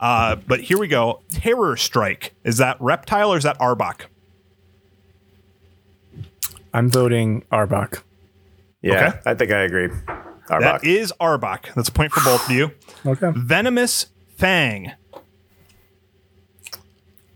Uh, 0.00 0.34
but 0.48 0.60
here 0.60 0.78
we 0.78 0.88
go. 0.88 1.22
Terror 1.30 1.76
Strike. 1.76 2.34
Is 2.42 2.56
that 2.56 2.76
Reptile 2.80 3.32
or 3.32 3.36
is 3.36 3.44
that 3.44 3.56
Arbok? 3.60 4.06
I'm 6.74 6.90
voting 6.90 7.42
Arbok. 7.50 8.02
yeah, 8.82 9.06
okay. 9.08 9.18
I 9.24 9.34
think 9.34 9.50
I 9.52 9.60
agree. 9.62 9.88
Arbok. 9.88 10.60
That 10.60 10.84
is 10.84 11.12
Arbok. 11.20 11.72
That's 11.74 11.88
a 11.88 11.92
point 11.92 12.12
for 12.12 12.22
both 12.22 12.44
of 12.44 12.50
you. 12.54 12.72
Okay. 13.06 13.30
Venomous 13.34 14.06
Fang. 14.36 14.92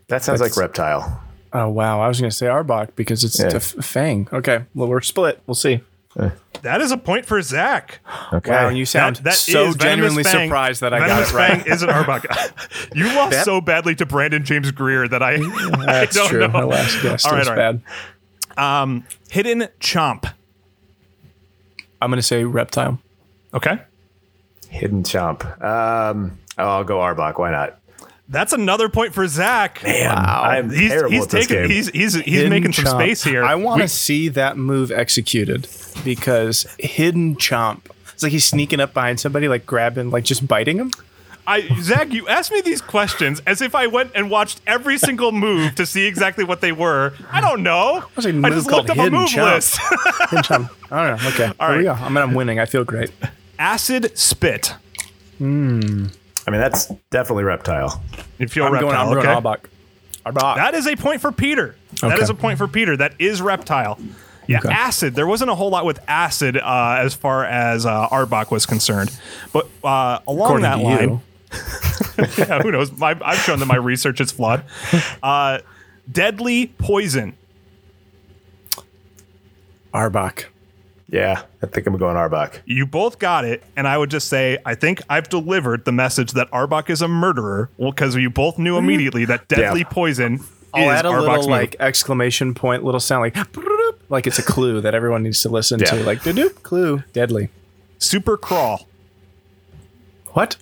that 0.08 0.22
sounds 0.22 0.40
That's- 0.40 0.56
like 0.56 0.60
Reptile. 0.60 1.22
Oh 1.52 1.68
wow, 1.70 2.00
I 2.02 2.08
was 2.08 2.20
going 2.20 2.28
to 2.30 2.36
say 2.36 2.46
Arbok 2.46 2.90
because 2.94 3.24
it's 3.24 3.40
Yeah. 3.40 3.46
a 3.52 3.54
f- 3.56 3.74
Fang. 3.82 4.28
Okay, 4.32 4.64
well 4.74 4.88
we're 4.88 5.00
split. 5.00 5.40
We'll 5.46 5.54
see. 5.54 5.80
Eh. 6.18 6.30
That 6.62 6.80
is 6.82 6.90
a 6.92 6.96
point 6.98 7.24
for 7.24 7.40
Zach. 7.40 8.00
Okay. 8.32 8.50
Wow, 8.50 8.68
and 8.68 8.76
you 8.76 8.84
sound 8.84 9.16
That- 9.16 9.24
that 9.24 9.34
so 9.34 9.72
genuinely 9.72 10.24
Fang. 10.24 10.48
surprised 10.48 10.80
that 10.82 10.92
I 10.92 10.98
Venomous 11.00 11.32
got 11.32 11.34
it 11.34 11.38
right. 11.38 11.62
Fang 11.62 11.72
isn't 11.72 11.88
Arbok. 11.88 12.94
you 12.94 13.06
lost 13.14 13.44
so 13.44 13.60
badly 13.62 13.94
to 13.94 14.04
Brandon 14.04 14.44
James 14.44 14.70
Greer 14.72 15.08
that 15.08 15.22
I, 15.22 15.34
I 15.36 15.84
That's 15.86 16.16
don't 16.16 16.28
true. 16.28 16.40
know. 16.40 16.48
My 16.48 16.64
last 16.64 17.00
guess 17.02 17.24
All 17.24 17.32
right, 17.32 17.38
was 17.38 17.48
all 17.48 17.56
right. 17.56 17.72
bad. 17.72 17.82
Hidden 19.30 19.68
Chomp. 19.80 20.32
I'm 22.00 22.10
going 22.10 22.18
to 22.18 22.22
say 22.22 22.44
Reptile. 22.44 22.98
Okay. 23.54 23.78
Hidden 24.68 25.02
Chomp. 25.04 25.44
Um, 25.62 26.38
oh, 26.58 26.64
I'll 26.68 26.84
go 26.84 26.98
Arbok. 26.98 27.38
Why 27.38 27.50
not? 27.50 27.78
That's 28.28 28.52
another 28.52 28.90
point 28.90 29.14
for 29.14 29.26
Zach. 29.26 29.82
Man, 29.82 30.14
I'm 30.14 30.68
He's, 30.70 30.90
terrible 30.90 31.10
he's 31.12 31.24
at 31.24 31.30
this 31.30 31.46
taking 31.46 31.62
game. 31.62 31.70
he's 31.70 31.88
he's 31.88 32.14
he's 32.14 32.24
Hidden 32.34 32.50
making 32.50 32.72
some 32.74 32.84
Chomp. 32.84 33.00
space 33.00 33.24
here. 33.24 33.42
I 33.42 33.54
want 33.54 33.76
We- 33.78 33.82
to 33.84 33.88
see 33.88 34.28
that 34.28 34.58
move 34.58 34.90
executed 34.92 35.66
because 36.04 36.66
Hidden 36.78 37.36
Chomp. 37.36 37.86
It's 38.12 38.22
like 38.22 38.32
he's 38.32 38.44
sneaking 38.44 38.80
up 38.80 38.92
behind 38.92 39.18
somebody, 39.18 39.48
like 39.48 39.64
grabbing, 39.64 40.10
like 40.10 40.24
just 40.24 40.46
biting 40.46 40.76
him. 40.76 40.90
I 41.48 41.66
Zach, 41.80 42.12
you 42.12 42.28
asked 42.28 42.52
me 42.52 42.60
these 42.60 42.80
questions 42.82 43.40
as 43.46 43.62
if 43.62 43.74
I 43.74 43.86
went 43.86 44.12
and 44.14 44.30
watched 44.30 44.60
every 44.66 44.98
single 44.98 45.32
move 45.32 45.74
to 45.76 45.86
see 45.86 46.06
exactly 46.06 46.44
what 46.44 46.60
they 46.60 46.72
were. 46.72 47.14
I 47.32 47.40
don't 47.40 47.62
know. 47.62 48.04
I, 48.16 48.20
a 48.24 48.28
I 48.28 48.32
move 48.32 48.52
just 48.52 48.70
looked 48.70 48.90
up 48.90 48.98
a 48.98 49.02
Hidden 49.02 49.18
move 49.18 49.28
Chump. 49.30 49.54
list. 49.54 49.80
Good 50.30 50.44
job. 50.44 50.70
I 50.90 51.08
don't 51.08 51.22
know. 51.22 51.28
Okay. 51.30 51.52
All 51.58 51.68
Here 51.70 51.78
we 51.78 51.84
go. 51.84 51.92
right. 51.92 52.02
I 52.02 52.08
mean, 52.10 52.18
I'm 52.18 52.34
winning. 52.34 52.58
I 52.60 52.66
feel 52.66 52.84
great. 52.84 53.10
Acid 53.58 54.16
spit. 54.16 54.74
Hmm. 55.38 56.06
I 56.46 56.50
mean, 56.50 56.60
that's 56.60 56.86
definitely 57.10 57.44
reptile. 57.44 58.02
You 58.38 58.48
feel 58.48 58.64
I'm 58.64 58.72
reptile, 58.74 58.90
going. 59.14 59.18
I'm 59.18 59.40
going 59.40 59.52
okay? 59.58 59.66
Arbok. 60.26 60.32
Arbok. 60.32 60.56
That 60.56 60.74
is 60.74 60.86
a 60.86 60.96
point 60.96 61.20
for 61.20 61.32
Peter. 61.32 61.76
That 62.02 62.12
Okay. 62.12 62.22
is 62.22 62.30
a 62.30 62.34
point 62.34 62.58
for 62.58 62.68
Peter. 62.68 62.96
That 62.96 63.14
is 63.18 63.40
reptile. 63.42 63.98
Yeah, 64.46 64.58
Okay. 64.58 64.70
acid. 64.70 65.14
There 65.14 65.26
wasn't 65.26 65.50
a 65.50 65.54
whole 65.54 65.68
lot 65.70 65.84
with 65.84 66.00
acid 66.08 66.56
uh, 66.56 66.96
as 67.00 67.14
far 67.14 67.44
as 67.44 67.84
uh, 67.84 68.08
Arbok 68.08 68.50
was 68.50 68.64
concerned, 68.64 69.10
but 69.52 69.68
uh, 69.84 70.20
along 70.26 70.40
According 70.46 70.62
that 70.62 70.78
line, 70.78 71.08
you. 71.10 71.20
yeah, 72.38 72.60
who 72.62 72.70
knows? 72.70 72.92
My, 72.92 73.16
I've 73.24 73.38
shown 73.38 73.58
that 73.60 73.66
my 73.66 73.76
research 73.76 74.20
is 74.20 74.30
flawed. 74.32 74.64
Uh, 75.22 75.58
deadly 76.10 76.66
poison. 76.78 77.36
Arbok. 79.94 80.44
Yeah, 81.10 81.42
I 81.62 81.66
think 81.66 81.86
I'm 81.86 81.96
going 81.96 82.16
Arbok. 82.16 82.60
You 82.66 82.84
both 82.84 83.18
got 83.18 83.46
it, 83.46 83.62
and 83.76 83.88
I 83.88 83.96
would 83.96 84.10
just 84.10 84.28
say 84.28 84.58
I 84.66 84.74
think 84.74 85.00
I've 85.08 85.28
delivered 85.30 85.86
the 85.86 85.92
message 85.92 86.32
that 86.32 86.50
Arbok 86.50 86.90
is 86.90 87.00
a 87.00 87.08
murderer. 87.08 87.70
Well, 87.78 87.92
because 87.92 88.14
you 88.14 88.28
both 88.28 88.58
knew 88.58 88.76
immediately 88.76 89.24
that 89.24 89.48
deadly 89.48 89.80
Yeah. 89.80 89.88
poison 89.88 90.40
I'll 90.74 90.90
is 90.90 90.98
add 90.98 91.06
a 91.06 91.08
Arbok's 91.08 91.20
little 91.20 91.36
move. 91.36 91.46
like 91.46 91.76
exclamation 91.80 92.52
point, 92.52 92.84
little 92.84 93.00
sound 93.00 93.22
like 93.22 93.36
like 94.10 94.26
it's 94.26 94.38
a 94.38 94.42
clue 94.42 94.82
that 94.82 94.94
everyone 94.94 95.22
needs 95.22 95.40
to 95.42 95.48
listen 95.48 95.78
to. 95.78 95.96
Yeah. 95.96 96.02
Like 96.04 96.20
doop 96.20 96.62
clue, 96.62 97.02
deadly. 97.14 97.48
super 97.98 98.36
crawl. 98.36 98.86
What? 100.34 100.56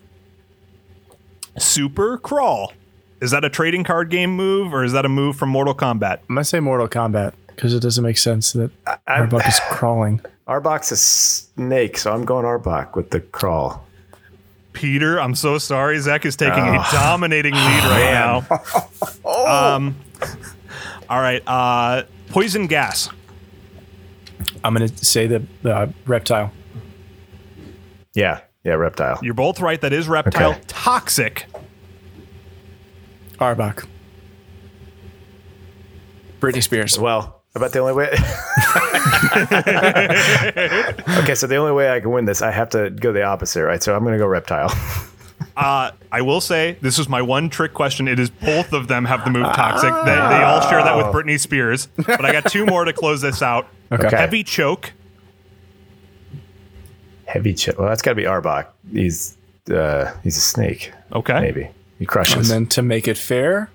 Super 1.58 2.18
crawl. 2.18 2.72
Is 3.20 3.30
that 3.30 3.44
a 3.44 3.50
trading 3.50 3.82
card 3.84 4.10
game 4.10 4.30
move, 4.36 4.74
or 4.74 4.84
is 4.84 4.92
that 4.92 5.04
a 5.06 5.08
move 5.08 5.36
from 5.36 5.48
Mortal 5.48 5.74
Kombat? 5.74 6.18
I'm 6.28 6.34
gonna 6.34 6.44
say 6.44 6.60
Mortal 6.60 6.88
Kombat 6.88 7.32
because 7.48 7.72
it 7.72 7.80
doesn't 7.80 8.04
make 8.04 8.18
sense 8.18 8.52
that 8.52 8.70
Arbok 9.08 9.48
is 9.48 9.58
crawling. 9.70 10.20
Arbok's 10.46 10.92
a 10.92 10.96
snake, 10.96 11.96
so 11.98 12.12
I'm 12.12 12.24
going 12.24 12.44
Arbok 12.44 12.94
with 12.94 13.10
the 13.10 13.20
crawl. 13.20 13.84
Peter, 14.74 15.18
I'm 15.18 15.34
so 15.34 15.56
sorry. 15.56 15.98
Zach 15.98 16.26
is 16.26 16.36
taking 16.36 16.62
a 16.62 16.84
dominating 16.92 17.54
lead 17.54 17.84
right 17.84 18.12
now. 18.12 18.46
Um, 19.26 19.96
all 21.08 21.20
right. 21.20 21.42
Uh, 21.46 22.04
poison 22.30 22.66
gas. 22.66 23.08
I'm 24.64 24.72
gonna 24.74 24.88
say 24.88 25.26
the 25.26 25.42
the 25.62 25.92
reptile. 26.06 26.52
Yeah, 28.14 28.40
yeah, 28.66 28.74
reptile. 28.74 29.20
You're 29.22 29.32
both 29.32 29.60
right. 29.60 29.80
That 29.80 29.92
is 29.92 30.08
reptile. 30.08 30.50
Okay. 30.50 30.60
Toxic. 30.66 31.46
Arbok. 33.38 33.86
Britney 36.40 36.62
Spears. 36.62 36.98
Well, 36.98 37.42
about 37.54 37.70
the 37.70 37.78
only 37.78 37.92
way. 37.92 38.06
okay, 41.22 41.36
so 41.36 41.46
the 41.46 41.56
only 41.56 41.72
way 41.72 41.90
I 41.90 42.00
can 42.00 42.10
win 42.10 42.24
this, 42.24 42.42
I 42.42 42.50
have 42.50 42.68
to 42.70 42.90
go 42.90 43.12
the 43.12 43.22
opposite, 43.22 43.64
right? 43.64 43.80
So 43.80 43.94
I'm 43.94 44.02
going 44.02 44.14
to 44.14 44.18
go 44.18 44.26
reptile. 44.26 44.70
Uh, 45.54 45.90
I 46.12 46.22
will 46.22 46.40
say 46.40 46.76
this 46.82 46.98
is 46.98 47.08
my 47.08 47.22
one 47.22 47.48
trick 47.48 47.72
question. 47.72 48.08
It 48.08 48.18
is 48.18 48.28
both 48.28 48.74
of 48.74 48.88
them 48.88 49.06
have 49.06 49.24
the 49.24 49.30
move 49.30 49.46
toxic. 49.54 49.90
They, 49.90 50.14
they 50.14 50.42
all 50.42 50.60
share 50.62 50.82
that 50.82 50.96
with 50.96 51.06
Britney 51.06 51.40
Spears. 51.40 51.88
But 51.96 52.24
I 52.24 52.32
got 52.32 52.50
two 52.50 52.66
more 52.66 52.84
to 52.84 52.92
close 52.92 53.22
this 53.22 53.42
out. 53.42 53.66
Okay. 53.90 54.06
Okay. 54.06 54.16
Heavy 54.16 54.44
choke. 54.44 54.92
Heavy 57.26 57.54
chip. 57.54 57.78
Well, 57.78 57.88
that's 57.88 58.02
got 58.02 58.12
to 58.12 58.14
be 58.14 58.22
Arbok. 58.24 58.66
He's 58.92 59.36
uh, 59.70 60.12
he's 60.22 60.36
a 60.36 60.40
snake. 60.40 60.92
Okay. 61.12 61.40
Maybe 61.40 61.68
he 61.98 62.06
crushes. 62.06 62.36
And 62.36 62.44
then 62.46 62.66
to 62.70 62.82
make 62.82 63.08
it 63.08 63.18
fair, 63.18 63.70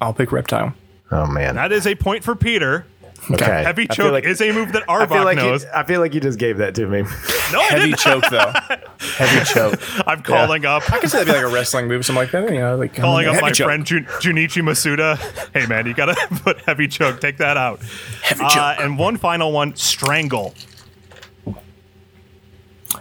I'll 0.00 0.12
pick 0.14 0.30
reptile. 0.32 0.74
oh 1.10 1.26
man. 1.26 1.54
That 1.56 1.72
is 1.72 1.86
a 1.86 1.94
point 1.94 2.22
for 2.22 2.34
Peter. 2.36 2.86
okay. 3.30 3.62
Heavy 3.64 3.86
choke 3.88 4.12
like- 4.12 4.24
is 4.24 4.40
a 4.42 4.52
move 4.52 4.72
that 4.72 4.84
I 4.90 5.06
feel 5.06 5.24
like 5.24 5.36
knows. 5.38 5.64
you, 5.64 5.70
I 5.74 5.84
feel 5.84 6.00
like 6.00 6.12
you 6.12 6.20
just 6.20 6.38
gave 6.38 6.58
that 6.58 6.74
to 6.74 6.86
me. 6.86 7.02
no, 7.50 7.60
I 7.60 7.64
Heavy 7.70 7.86
didn't. 7.86 7.98
choke 7.98 8.24
though. 8.30 8.52
Heavy 9.16 9.44
choke. 9.46 9.80
I'm 10.06 10.22
calling 10.22 10.66
up. 10.66 10.90
I 10.92 11.00
guess 11.00 11.12
that'd 11.12 11.26
be 11.26 11.32
like 11.32 11.42
a 11.42 11.48
wrestling 11.48 11.88
move, 11.88 12.04
something 12.04 12.22
like 12.22 12.30
that. 12.32 12.52
You 12.52 12.60
know, 12.60 12.76
like 12.76 12.94
calling 12.94 13.26
up 13.26 13.40
my 13.40 13.52
choke. 13.52 13.66
friend 13.68 13.86
Jun- 13.86 14.04
Junichi 14.20 14.62
Masuda. 14.62 15.16
Hey 15.58 15.66
man, 15.66 15.86
you 15.86 15.94
gotta 15.94 16.14
put 16.44 16.60
heavy 16.60 16.88
choke. 16.88 17.20
Take 17.22 17.38
that 17.38 17.56
out. 17.56 17.80
Heavy 18.22 18.44
Uh, 18.44 18.50
choke. 18.74 18.84
and 18.84 18.98
one 18.98 19.16
final 19.16 19.50
one: 19.50 19.74
strangle. 19.76 20.54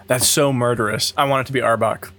That's 0.07 0.27
so 0.27 0.53
murderous. 0.53 1.13
I 1.17 1.25
want 1.25 1.45
it 1.45 1.47
to 1.47 1.53
be 1.53 1.61
Arbok. 1.61 2.11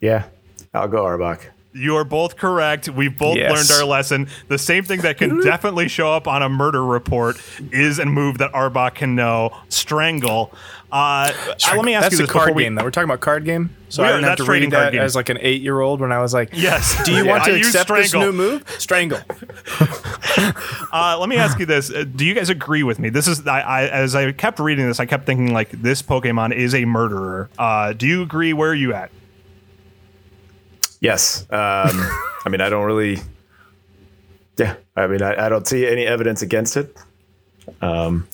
yeah, 0.00 0.24
I'll 0.72 0.88
go 0.88 1.02
Arbok. 1.04 1.40
You 1.74 1.96
are 1.96 2.04
both 2.04 2.36
correct. 2.36 2.88
We've 2.88 3.16
both 3.16 3.36
Yes. 3.36 3.50
learned 3.70 3.80
our 3.82 3.86
lesson. 3.86 4.28
The 4.48 4.58
same 4.58 4.84
thing 4.84 5.02
that 5.02 5.18
can 5.18 5.40
definitely 5.44 5.86
show 5.88 6.12
up 6.12 6.26
on 6.26 6.42
a 6.42 6.48
murder 6.48 6.84
report 6.84 7.40
is 7.70 7.98
a 7.98 8.06
move 8.06 8.38
that 8.38 8.52
Arbok 8.52 8.94
can 8.96 9.14
know: 9.14 9.56
strangle. 9.68 10.52
Uh, 10.90 11.30
uh, 11.36 11.54
let 11.76 11.84
me 11.84 11.94
ask 11.94 12.04
That's 12.10 12.18
you 12.18 12.24
a 12.24 12.28
card 12.28 12.54
we- 12.54 12.62
game, 12.64 12.74
though. 12.74 12.82
We're 12.84 12.90
talking 12.90 13.08
about 13.10 13.20
card 13.20 13.44
game, 13.44 13.76
so 13.90 14.02
We 14.02 14.08
I 14.08 14.12
are- 14.12 14.14
didn't 14.16 14.28
have 14.30 14.38
to 14.38 14.44
trading 14.44 14.70
read 14.70 14.78
that 14.80 14.92
game. 14.92 15.02
as 15.02 15.14
like 15.14 15.28
an 15.28 15.38
eight-year-old 15.40 16.00
when 16.00 16.10
I 16.10 16.20
was 16.20 16.32
like, 16.32 16.50
Yes. 16.52 17.04
"Do 17.04 17.12
you 17.12 17.26
want 17.28 17.44
to 17.44 17.56
use 17.56 17.68
accept 17.74 17.90
this 17.90 18.14
new 18.14 18.32
move? 18.32 18.64
Strangle." 18.78 19.20
Uh, 20.92 21.16
let 21.18 21.28
me 21.28 21.36
ask 21.36 21.58
you 21.58 21.66
this: 21.66 21.90
uh, 21.90 22.04
Do 22.04 22.24
you 22.24 22.34
guys 22.34 22.48
agree 22.50 22.82
with 22.82 22.98
me? 22.98 23.08
This 23.10 23.26
is 23.28 23.46
I, 23.46 23.60
I 23.60 23.88
as 23.88 24.14
I 24.14 24.32
kept 24.32 24.58
reading 24.58 24.86
this, 24.86 25.00
I 25.00 25.06
kept 25.06 25.26
thinking 25.26 25.52
like 25.52 25.70
this 25.70 26.02
Pokemon 26.02 26.54
is 26.54 26.74
a 26.74 26.84
murderer. 26.84 27.48
Uh, 27.58 27.92
do 27.92 28.06
you 28.06 28.22
agree? 28.22 28.52
Where 28.52 28.70
are 28.70 28.74
you 28.74 28.94
at? 28.94 29.10
Yes. 31.00 31.42
Um, 31.50 31.50
I 32.44 32.48
mean, 32.50 32.60
I 32.60 32.68
don't 32.68 32.84
really. 32.84 33.18
Yeah, 34.56 34.74
I 34.96 35.06
mean, 35.06 35.22
I, 35.22 35.46
I 35.46 35.48
don't 35.48 35.66
see 35.66 35.86
any 35.86 36.04
evidence 36.04 36.42
against 36.42 36.76
it. 36.76 36.96
Um, 37.80 38.26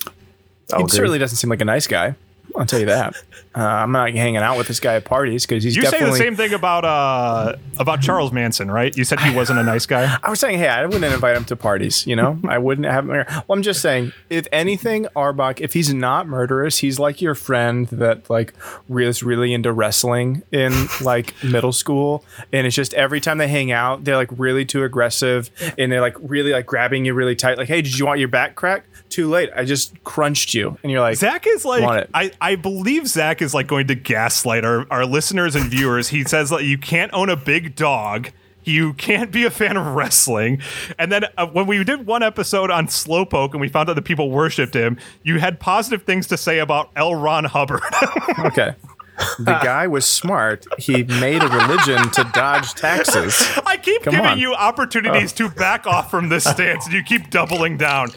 I'll 0.73 0.79
He 0.79 0.85
agree. 0.85 0.89
certainly 0.97 1.19
doesn't 1.19 1.37
seem 1.37 1.51
like 1.51 1.61
a 1.61 1.67
nice 1.67 1.87
guy. 1.87 2.15
I'll 2.57 2.67
tell 2.67 2.81
you 2.81 2.87
that. 2.87 3.15
Uh, 3.57 3.63
I'm 3.63 3.93
not 3.93 4.13
hanging 4.13 4.37
out 4.39 4.59
with 4.59 4.69
this 4.69 4.81
guy 4.81 4.95
at 4.95 5.05
parties 5.05 5.47
because 5.47 5.63
he's 5.63 5.77
You 5.77 5.85
say 5.87 6.05
the 6.05 6.17
same 6.17 6.37
thing 6.37 6.53
about 6.53 6.85
uh 6.85 7.57
about 7.79 8.01
Charles 8.01 8.33
Manson, 8.33 8.71
right? 8.71 8.97
You 8.97 9.05
said 9.05 9.21
he 9.21 9.35
wasn't 9.35 9.59
a 9.59 9.63
nice 9.63 9.87
guy. 9.87 10.19
I 10.23 10.31
was 10.31 10.41
saying, 10.41 10.59
hey, 10.59 10.69
I 10.69 10.85
wouldn't 10.87 11.05
invite 11.05 11.37
him 11.37 11.45
to 11.47 11.57
parties. 11.57 12.07
You 12.07 12.17
know, 12.17 12.39
I 12.49 12.59
wouldn't 12.59 12.87
have 12.87 13.09
him. 13.09 13.11
Well, 13.29 13.45
I'm 13.51 13.63
just 13.63 13.81
saying, 13.81 14.13
if 14.31 14.47
anything, 14.53 15.07
Arbok, 15.17 15.61
if 15.61 15.73
he's 15.73 15.93
not 15.93 16.27
murderous, 16.27 16.79
he's 16.79 16.99
like 16.99 17.21
your 17.21 17.35
friend 17.35 17.87
that 17.89 18.29
like 18.31 18.55
is 18.89 19.23
really 19.23 19.53
into 19.53 19.73
wrestling 19.73 20.43
in 20.53 20.73
like 21.01 21.35
middle 21.45 21.73
school, 21.73 22.25
and 22.53 22.67
it's 22.67 22.77
just 22.77 22.95
every 22.95 23.21
time 23.21 23.39
they 23.39 23.49
hang 23.49 23.73
out, 23.73 24.05
they're 24.05 24.17
like 24.17 24.31
really 24.37 24.65
too 24.65 24.85
aggressive, 24.85 25.51
and 25.79 25.91
they're 25.91 26.01
like 26.01 26.17
really 26.21 26.53
like 26.53 26.67
grabbing 26.67 27.05
you 27.05 27.15
really 27.15 27.37
tight. 27.37 27.59
Like, 27.59 27.69
hey, 27.69 27.83
did 27.83 27.99
you 27.99 28.07
want 28.07 28.19
your 28.21 28.29
back 28.29 28.55
crack? 28.55 28.85
Too 29.15 29.31
late. 29.31 29.49
I 29.55 29.65
just 29.65 30.03
crunched 30.03 30.55
you, 30.55 30.77
and 30.83 30.91
you're 30.91 31.01
like, 31.01 31.15
Zach 31.15 31.47
is 31.47 31.65
like. 31.65 32.09
I, 32.13 32.33
I 32.41 32.57
believe 32.57 33.07
Zach 33.07 33.41
is 33.43 33.55
like 33.55 33.69
going 33.69 33.87
to 33.87 33.95
gaslight 33.95 34.65
our, 34.65 34.89
our 34.91 35.07
listeners 35.07 35.55
and 35.55 35.71
viewers. 35.71 36.09
He 36.09 36.25
says 36.25 36.51
that 36.51 36.65
you 36.65 36.79
can't 36.79 37.15
own 37.15 37.29
a 37.29 37.37
big 37.37 37.77
dog. 37.77 38.31
You 38.65 38.93
can't 38.95 39.31
be 39.31 39.45
a 39.45 39.51
fan 39.51 39.77
of 39.77 39.87
wrestling. 39.95 40.61
And 40.99 41.13
then 41.13 41.27
uh, 41.39 41.47
when 41.47 41.69
we 41.69 41.85
did 41.85 42.09
one 42.09 42.25
episode 42.25 42.73
on 42.73 42.89
Slowpoke 42.89 43.53
and 43.53 43.61
we 43.61 43.69
found 43.69 43.89
out 43.89 43.95
that 43.95 44.03
people 44.03 44.31
worshipped 44.31 44.75
him, 44.75 44.99
you 45.23 45.39
had 45.39 45.61
positive 45.61 46.03
things 46.03 46.27
to 46.27 46.37
say 46.37 46.59
about 46.59 46.91
L. 46.97 47.15
Ron 47.15 47.45
Hubbard. 47.45 47.83
okay. 48.47 48.75
The 49.39 49.59
guy 49.63 49.87
was 49.87 50.07
smart. 50.07 50.67
He 50.79 51.05
made 51.05 51.43
a 51.43 51.49
religion 51.49 52.11
to 52.11 52.31
dodge 52.33 52.75
taxes. 52.75 53.35
I 53.65 53.77
keep 53.77 54.03
Come 54.03 54.13
giving 54.13 54.27
on. 54.27 54.39
you 54.39 54.55
opportunities 54.55 55.33
to 55.35 55.49
back 55.49 55.87
off 55.87 56.11
from 56.11 56.29
this 56.29 56.45
stance, 56.51 56.87
and 56.87 56.95
you 56.95 57.03
keep 57.03 57.31
doubling 57.31 57.77
down. 57.77 58.11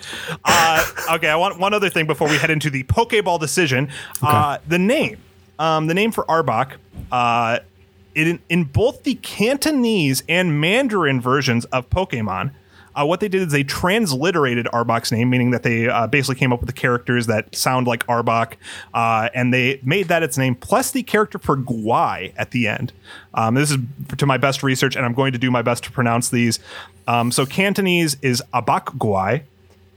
Uh, 0.43 0.85
okay, 1.13 1.29
I 1.29 1.35
want 1.35 1.59
one 1.59 1.73
other 1.73 1.89
thing 1.89 2.07
before 2.07 2.27
we 2.27 2.37
head 2.37 2.49
into 2.49 2.69
the 2.69 2.83
Pokeball 2.83 3.39
decision. 3.39 3.89
Uh, 4.21 4.57
the 4.67 4.79
name, 4.79 5.17
um, 5.59 5.87
the 5.87 5.93
name 5.93 6.11
for 6.11 6.25
Arbok, 6.25 6.73
uh, 7.11 7.59
in, 8.15 8.39
in 8.49 8.63
both 8.63 9.03
the 9.03 9.15
Cantonese 9.15 10.23
and 10.27 10.59
Mandarin 10.59 11.21
versions 11.21 11.65
of 11.65 11.89
Pokemon. 11.89 12.51
Uh, 12.97 13.05
what 13.05 13.19
they 13.19 13.27
did 13.27 13.43
is 13.43 13.51
they 13.51 13.63
transliterated 13.63 14.65
Arbok's 14.73 15.11
name, 15.11 15.29
meaning 15.29 15.51
that 15.51 15.63
they 15.63 15.87
uh, 15.87 16.07
basically 16.07 16.35
came 16.35 16.51
up 16.51 16.59
with 16.59 16.67
the 16.67 16.73
characters 16.73 17.27
that 17.27 17.55
sound 17.55 17.85
like 17.85 18.05
Arbok, 18.07 18.53
uh, 18.93 19.29
and 19.35 19.53
they 19.53 19.79
made 19.83 20.07
that 20.07 20.23
its 20.23 20.37
name, 20.37 20.55
plus 20.55 20.91
the 20.91 21.03
character 21.03 21.37
for 21.37 21.55
Guai 21.55 22.33
at 22.37 22.51
the 22.51 22.67
end. 22.67 22.93
Um, 23.35 23.53
this 23.53 23.71
is 23.71 23.77
to 24.17 24.25
my 24.25 24.37
best 24.37 24.63
research, 24.63 24.95
and 24.95 25.05
I'm 25.05 25.13
going 25.13 25.31
to 25.33 25.37
do 25.37 25.51
my 25.51 25.61
best 25.61 25.83
to 25.83 25.91
pronounce 25.91 26.29
these. 26.29 26.59
Um, 27.07 27.31
so 27.31 27.45
Cantonese 27.45 28.17
is 28.21 28.41
Abak 28.53 28.97
Guai, 28.97 29.43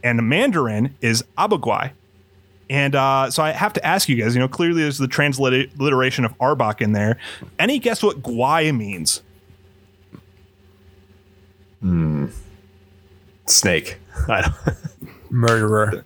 and 0.04 0.28
Mandarin 0.28 0.94
is 1.00 1.24
Abagwai. 1.38 1.92
And 2.68 2.94
uh, 2.94 3.30
so 3.30 3.42
I 3.42 3.50
have 3.50 3.72
to 3.72 3.84
ask 3.84 4.08
you 4.08 4.16
guys, 4.16 4.34
you 4.34 4.40
know, 4.40 4.46
clearly 4.46 4.82
there's 4.82 4.98
the 4.98 5.08
transliteration 5.08 6.24
of 6.24 6.36
Arbok 6.38 6.80
in 6.80 6.92
there. 6.92 7.18
Any 7.58 7.78
guess 7.80 8.02
what 8.02 8.22
Guai 8.22 8.76
means? 8.76 9.22
Snake. 13.50 13.98
I 14.28 14.42
don't, 14.42 14.76
Murderer. 15.30 16.04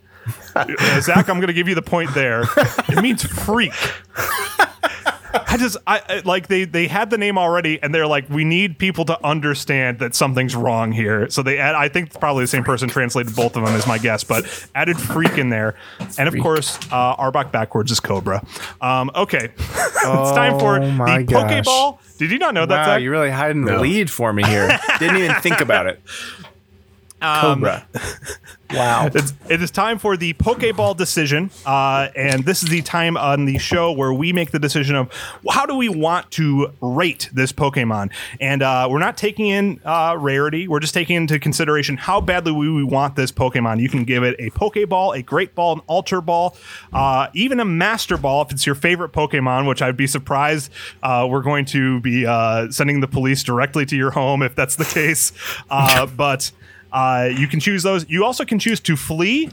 Zach, 1.01 1.28
I'm 1.28 1.36
going 1.36 1.49
to 1.49 1.53
give 1.53 1.68
you 1.68 1.74
the 1.74 1.82
point 1.82 2.14
there. 2.14 2.45
It 2.88 3.03
means 3.03 3.22
freak. 3.24 3.72
I 5.47 5.57
just 5.59 5.76
I 5.86 6.01
I- 6.09 6.22
like 6.24 6.47
they 6.47 6.64
they 6.64 6.86
had 6.86 7.11
the 7.11 7.18
name 7.18 7.38
already, 7.38 7.82
and 7.82 7.92
they're 7.95 8.07
like, 8.07 8.28
we 8.30 8.45
need 8.45 8.78
people 8.78 9.05
to 9.07 9.24
understand 9.26 9.99
that 9.99 10.14
something's 10.14 10.55
wrong 10.55 10.92
here. 10.92 11.28
So 11.28 11.42
they 11.42 11.59
add. 11.59 11.74
I 11.74 11.88
think 11.88 12.09
it's 12.09 12.16
probably 12.16 12.45
the 12.45 12.49
same 12.49 12.62
person 12.64 12.88
translated 12.88 13.34
both 13.34 13.57
of 13.57 13.64
them, 13.64 13.74
is 13.74 13.86
my 13.86 13.99
guess, 13.99 14.22
but 14.24 14.45
added 14.76 14.97
freak 14.97 15.36
in 15.36 15.49
there, 15.51 15.76
and 16.18 16.28
of 16.28 16.36
course, 16.38 16.78
uh, 16.92 17.16
Arbok 17.16 17.51
backwards 17.53 17.90
is 17.90 17.99
Cobra. 18.01 18.45
Um, 18.80 19.11
okay, 19.14 19.49
it's 19.59 20.03
time 20.32 20.59
for 20.59 20.78
Oh 20.80 20.90
my 20.92 21.18
the 21.18 21.24
gosh. 21.24 21.64
Pokeball. 21.66 21.99
Did 22.18 22.30
you 22.30 22.38
not 22.38 22.55
know 22.55 22.64
that? 22.66 22.76
Wow, 22.76 22.84
Zach? 22.95 23.03
you're 23.03 23.11
really 23.12 23.30
hiding 23.30 23.64
the 23.64 23.78
lead 23.80 24.11
for 24.11 24.32
me 24.32 24.45
here. 24.45 24.78
Didn't 25.01 25.16
even 25.16 25.34
think 25.40 25.61
about 25.61 25.86
it. 25.88 26.01
Cobra. 27.41 27.87
wow. 28.70 29.09
It's, 29.12 29.33
it 29.49 29.62
is 29.62 29.70
time 29.70 29.99
for 29.99 30.16
the 30.16 30.35
Pokeball 30.35 30.97
decision, 30.97 31.51
uh, 31.66 32.09
and 32.16 32.45
this 32.45 32.62
is 32.62 32.68
the 32.68 32.83
time 32.83 33.16
on 33.16 33.45
the 33.45 33.59
show 33.59 33.93
where 33.93 34.12
we 34.12 34.33
make 34.33 34.51
the 34.51 34.59
decision 34.59 34.97
of 34.97 35.11
how 35.51 35.66
do 35.66 35.77
we 35.77 35.89
want 35.89 36.31
to 36.33 36.72
rate 36.81 37.31
this 37.33 37.53
Pokemon, 37.53 38.11
and 38.41 38.62
uh, 38.62 38.89
we're 38.91 38.99
not 38.99 39.16
taking 39.16 39.49
in 39.49 39.81
uh, 39.85 40.16
rarity. 40.18 40.68
We're 40.68 40.81
just 40.81 40.95
taking 40.95 41.16
into 41.16 41.39
consideration 41.39 41.97
how 41.97 42.20
badly 42.20 42.53
we, 42.53 42.70
we 42.70 42.85
want 42.85 43.16
this 43.16 43.33
Pokemon. 43.33 43.81
You 43.81 43.89
can 43.89 44.05
give 44.05 44.22
it 44.22 44.37
a 44.39 44.51
Pokeball, 44.51 45.16
a 45.16 45.22
Great 45.22 45.55
Ball, 45.55 45.75
an 45.75 45.83
Ultra 45.89 46.22
Ball, 46.22 46.57
uh, 46.93 47.29
even 47.35 47.61
a 47.61 47.64
Master 47.64 48.16
Ball 48.16 48.43
if 48.43 48.53
it's 48.53 48.66
your 48.66 48.75
favorite 48.75 49.12
Pokemon. 49.12 49.68
Which 49.68 49.83
I'd 49.83 49.97
be 49.97 50.07
surprised 50.07 50.70
uh, 51.03 51.27
we're 51.29 51.43
going 51.43 51.64
to 51.66 52.01
be 52.01 52.27
uh, 52.27 52.70
sending 52.70 53.01
the 53.01 53.09
police 53.09 53.43
directly 53.43 53.87
to 53.87 53.97
your 53.97 54.11
home 54.11 54.43
if 54.43 54.55
that's 54.55 54.77
the 54.77 54.85
case. 54.85 55.33
Uh, 55.70 56.07
but 56.16 56.51
uh, 56.95 57.28
you 57.36 57.47
can 57.49 57.61
choose 57.61 57.82
those. 57.82 58.09
You 58.09 58.24
also 58.24 58.45
can 58.47 58.59
choose 58.59 58.80
to 58.80 58.97
flee, 58.97 59.51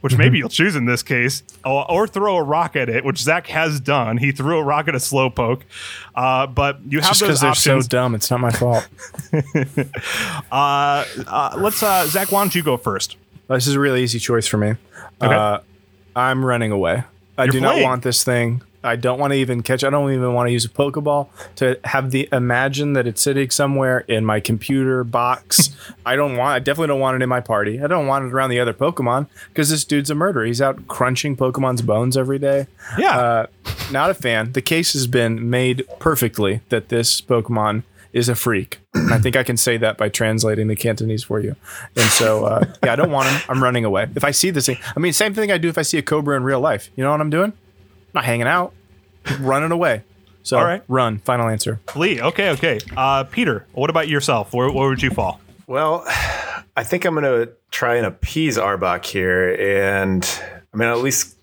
which 0.00 0.12
Mm-hmm. 0.12 0.22
maybe 0.22 0.38
you'll 0.38 0.48
choose 0.48 0.76
in 0.76 0.86
this 0.86 1.02
case, 1.02 1.42
or, 1.64 1.90
or 1.90 2.06
throw 2.06 2.36
a 2.36 2.42
rock 2.42 2.76
at 2.76 2.88
it, 2.88 3.04
which 3.04 3.18
Zach 3.18 3.48
has 3.48 3.80
done. 3.80 4.16
He 4.16 4.30
threw 4.32 4.58
a 4.58 4.62
rock 4.62 4.86
at 4.88 4.94
a 4.94 4.98
slowpoke. 4.98 5.62
Uh, 6.14 6.46
but 6.46 6.78
you 6.88 7.00
have 7.00 7.04
to 7.04 7.08
also. 7.08 7.26
Just 7.26 7.42
those 7.42 7.50
because 7.50 7.64
they're 7.64 7.82
so 7.82 7.88
dumb, 7.88 8.14
it's 8.14 8.30
not 8.30 8.40
my 8.40 8.52
fault. 8.52 8.86
uh, 10.52 11.04
uh, 11.26 11.56
let's, 11.58 11.82
uh, 11.82 12.06
Zach, 12.06 12.30
why 12.32 12.42
don't 12.42 12.54
you 12.54 12.62
go 12.62 12.76
first? 12.76 13.16
This 13.48 13.66
is 13.66 13.74
a 13.74 13.80
really 13.80 14.02
easy 14.02 14.18
choice 14.18 14.46
for 14.46 14.56
me. 14.58 14.74
Uh, 15.20 15.58
I'm 16.14 16.44
running 16.44 16.70
away. 16.70 17.02
I 17.36 17.44
You're 17.44 17.52
do 17.52 17.60
not 17.60 17.82
want 17.82 18.02
this 18.02 18.22
thing. 18.24 18.62
I 18.82 18.96
don't 18.96 19.18
want 19.18 19.32
to 19.32 19.36
even 19.38 19.62
catch. 19.62 19.82
I 19.82 19.90
don't 19.90 20.12
even 20.12 20.34
want 20.34 20.46
to 20.46 20.52
use 20.52 20.64
a 20.64 20.68
Pokeball 20.68 21.28
to 21.56 21.78
have 21.84 22.10
the 22.10 22.28
imagine 22.32 22.92
that 22.92 23.06
it's 23.06 23.20
sitting 23.20 23.50
somewhere 23.50 24.00
in 24.00 24.24
my 24.24 24.40
computer 24.40 25.02
box. 25.04 25.70
I 26.06 26.16
don't 26.16 26.36
want. 26.36 26.50
I 26.54 26.58
definitely 26.60 26.88
don't 26.88 27.00
want 27.00 27.16
it 27.16 27.22
in 27.22 27.28
my 27.28 27.40
party. 27.40 27.82
I 27.82 27.86
don't 27.88 28.06
want 28.06 28.26
it 28.26 28.32
around 28.32 28.50
the 28.50 28.60
other 28.60 28.72
Pokemon 28.72 29.26
because 29.48 29.70
this 29.70 29.84
dude's 29.84 30.10
a 30.10 30.14
murderer. 30.14 30.44
He's 30.44 30.62
out 30.62 30.86
crunching 30.86 31.36
Pokemon's 31.36 31.82
bones 31.82 32.16
every 32.16 32.38
day. 32.38 32.66
Yeah. 32.96 33.18
Uh, 33.18 33.46
not 33.90 34.10
a 34.10 34.14
fan. 34.14 34.52
The 34.52 34.62
case 34.62 34.92
has 34.92 35.06
been 35.06 35.50
made 35.50 35.84
perfectly 35.98 36.60
that 36.68 36.88
this 36.88 37.20
Pokemon 37.20 37.82
is 38.12 38.28
a 38.28 38.34
freak. 38.34 38.78
And 38.94 39.12
I 39.12 39.18
think 39.18 39.36
I 39.36 39.42
can 39.42 39.56
say 39.56 39.76
that 39.78 39.98
by 39.98 40.08
translating 40.08 40.68
the 40.68 40.76
Cantonese 40.76 41.24
for 41.24 41.40
you. 41.40 41.56
And 41.96 42.10
so, 42.10 42.44
uh, 42.44 42.64
yeah, 42.82 42.92
I 42.92 42.96
don't 42.96 43.10
want 43.10 43.28
him. 43.28 43.40
I'm 43.48 43.62
running 43.62 43.84
away. 43.84 44.08
If 44.14 44.24
I 44.24 44.30
see 44.30 44.50
this 44.50 44.66
thing, 44.66 44.78
I 44.96 45.00
mean, 45.00 45.12
same 45.12 45.34
thing 45.34 45.52
I 45.52 45.58
do 45.58 45.68
if 45.68 45.78
I 45.78 45.82
see 45.82 45.98
a 45.98 46.02
Cobra 46.02 46.36
in 46.36 46.42
real 46.42 46.60
life. 46.60 46.90
You 46.96 47.04
know 47.04 47.10
what 47.10 47.20
I'm 47.20 47.30
doing? 47.30 47.52
Not 48.18 48.24
hanging 48.24 48.48
out, 48.48 48.74
running 49.38 49.70
away. 49.70 50.02
So, 50.42 50.58
All 50.58 50.64
right. 50.64 50.82
run. 50.88 51.18
Final 51.18 51.48
answer. 51.48 51.80
flee. 51.88 52.20
Okay, 52.20 52.50
okay. 52.50 52.80
Uh, 52.96 53.24
Peter, 53.24 53.66
what 53.72 53.90
about 53.90 54.08
yourself? 54.08 54.52
Where, 54.52 54.70
where 54.70 54.88
would 54.88 55.02
you 55.02 55.10
fall? 55.10 55.40
Well, 55.66 56.02
I 56.76 56.82
think 56.84 57.04
I'm 57.04 57.14
going 57.14 57.24
to 57.24 57.52
try 57.70 57.96
and 57.96 58.06
appease 58.06 58.56
Arbok 58.56 59.04
here. 59.04 59.54
And 59.54 60.24
I 60.72 60.76
mean, 60.76 60.88
at 60.88 60.98
least 60.98 61.36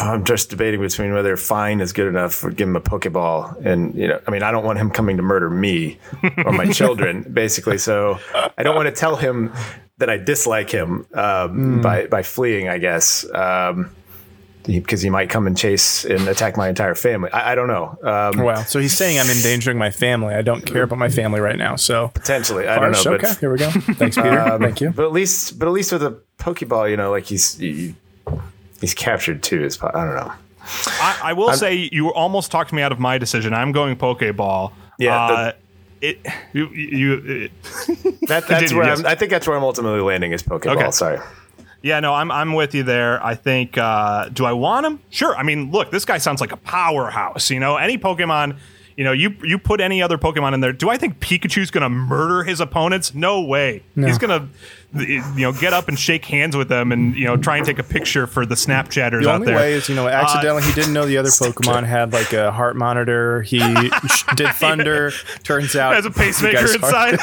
I'm 0.00 0.24
just 0.24 0.50
debating 0.50 0.80
between 0.80 1.12
whether 1.12 1.36
fine 1.36 1.80
is 1.80 1.92
good 1.92 2.06
enough 2.06 2.44
or 2.44 2.50
give 2.50 2.68
him 2.68 2.76
a 2.76 2.80
Pokeball. 2.80 3.64
And, 3.64 3.94
you 3.94 4.06
know, 4.06 4.20
I 4.26 4.30
mean, 4.30 4.42
I 4.42 4.52
don't 4.52 4.64
want 4.64 4.78
him 4.78 4.90
coming 4.90 5.16
to 5.16 5.22
murder 5.22 5.50
me 5.50 5.98
or 6.44 6.52
my 6.52 6.66
children, 6.72 7.22
basically. 7.32 7.78
So 7.78 8.20
I 8.56 8.62
don't 8.62 8.76
want 8.76 8.86
to 8.86 8.94
tell 8.94 9.16
him 9.16 9.52
that 9.98 10.10
I 10.10 10.18
dislike 10.18 10.70
him 10.70 11.06
um, 11.14 11.80
by, 11.80 12.06
by 12.06 12.22
fleeing, 12.22 12.68
I 12.68 12.78
guess. 12.78 13.24
Um, 13.32 13.90
because 14.64 15.02
he 15.02 15.10
might 15.10 15.28
come 15.30 15.46
and 15.46 15.56
chase 15.56 16.04
and 16.04 16.28
attack 16.28 16.56
my 16.56 16.68
entire 16.68 16.94
family. 16.94 17.30
I, 17.32 17.52
I 17.52 17.54
don't 17.54 17.66
know. 17.68 17.98
Um, 18.02 18.38
Wow. 18.42 18.62
So 18.64 18.78
he's 18.78 18.92
saying 18.92 19.18
I'm 19.18 19.28
endangering 19.30 19.78
my 19.78 19.90
family. 19.90 20.34
I 20.34 20.42
don't 20.42 20.64
care 20.64 20.82
about 20.84 20.98
my 20.98 21.08
family 21.08 21.40
right 21.40 21.56
now. 21.56 21.76
So, 21.76 22.08
potentially, 22.08 22.68
I 22.68 22.76
don't 22.76 22.94
harsh. 22.94 23.04
know. 23.04 23.12
okay, 23.14 23.28
But, 23.28 23.38
here 23.38 23.52
we 23.52 23.58
go. 23.58 23.70
Thanks, 23.70 24.16
Peter. 24.16 24.58
Thank 24.60 24.80
you. 24.80 24.90
but 24.90 25.04
at 25.04 25.12
least, 25.12 25.58
but 25.58 25.66
at 25.66 25.72
least 25.72 25.92
with 25.92 26.02
a 26.02 26.18
Pokeball, 26.38 26.90
you 26.90 26.96
know, 26.96 27.10
like 27.10 27.24
he's 27.24 27.56
he, 27.58 27.94
he's 28.80 28.94
captured 28.94 29.42
too. 29.42 29.64
Is 29.64 29.80
I 29.82 29.90
don't 29.92 30.14
know. 30.14 30.32
I, 30.86 31.20
I 31.24 31.32
will 31.32 31.52
say 31.54 31.88
you 31.90 32.12
almost 32.14 32.50
talked 32.52 32.72
me 32.72 32.82
out 32.82 32.92
of 32.92 33.00
my 33.00 33.18
decision. 33.18 33.52
I'm 33.52 33.72
going 33.72 33.96
Pokeball. 33.96 34.72
Yeah, 34.98 35.16
Uh, 35.20 35.52
it 36.00 36.24
you 36.52 36.68
you 36.68 37.12
it, 37.48 37.52
That, 38.28 38.46
that's 38.48 38.72
where 38.72 38.84
yes. 38.84 39.00
I'm, 39.00 39.06
I 39.06 39.14
think 39.14 39.30
that's 39.30 39.46
where 39.48 39.56
I'm 39.56 39.64
ultimately 39.64 40.00
landing 40.00 40.32
is 40.32 40.42
Pokeball. 40.42 40.76
Okay. 40.76 40.90
Sorry. 40.92 41.18
Yeah, 41.82 41.98
no, 42.00 42.14
I'm 42.14 42.30
I'm 42.30 42.54
with 42.54 42.74
you 42.74 42.84
there. 42.84 43.24
I 43.24 43.34
think 43.34 43.76
uh, 43.76 44.28
do 44.28 44.44
I 44.44 44.52
want 44.52 44.86
him? 44.86 45.00
Sure. 45.10 45.36
I 45.36 45.42
mean, 45.42 45.70
look, 45.70 45.90
this 45.90 46.04
guy 46.04 46.18
sounds 46.18 46.40
like 46.40 46.52
a 46.52 46.56
powerhouse. 46.56 47.50
You 47.50 47.58
know, 47.58 47.76
any 47.76 47.98
Pokemon, 47.98 48.56
you 48.96 49.02
know, 49.02 49.10
you 49.10 49.34
you 49.42 49.58
put 49.58 49.80
any 49.80 50.00
other 50.00 50.16
Pokemon 50.16 50.54
in 50.54 50.60
there. 50.60 50.72
Do 50.72 50.90
I 50.90 50.96
think 50.96 51.18
Pikachu's 51.18 51.72
gonna 51.72 51.90
murder 51.90 52.44
his 52.44 52.60
opponents? 52.60 53.14
No 53.14 53.42
way. 53.42 53.82
He's 53.96 54.16
gonna, 54.16 54.48
you 54.94 55.22
know, 55.38 55.52
get 55.52 55.72
up 55.72 55.88
and 55.88 55.98
shake 55.98 56.24
hands 56.24 56.56
with 56.56 56.68
them 56.68 56.92
and 56.92 57.16
you 57.16 57.24
know 57.24 57.36
try 57.36 57.56
and 57.56 57.66
take 57.66 57.80
a 57.80 57.84
picture 57.84 58.28
for 58.28 58.46
the 58.46 58.54
Snapchatters 58.54 59.24
The 59.24 59.30
out 59.30 59.40
only 59.40 59.52
way 59.52 59.72
is, 59.72 59.88
you 59.88 59.96
know, 59.96 60.06
accidentally 60.06 60.62
he 60.62 60.72
didn't 60.74 60.92
know 60.92 61.04
the 61.04 61.18
other 61.18 61.30
Pokemon 61.30 61.84
had 61.84 62.12
like 62.12 62.32
a 62.32 62.52
heart 62.52 62.76
monitor. 62.76 63.42
He 63.42 63.58
did 64.36 64.48
thunder. 64.54 65.10
Turns 65.42 65.74
out 65.74 65.96
Has 65.96 66.06
a 66.06 66.12
pacemaker 66.12 66.60
inside. 66.60 67.18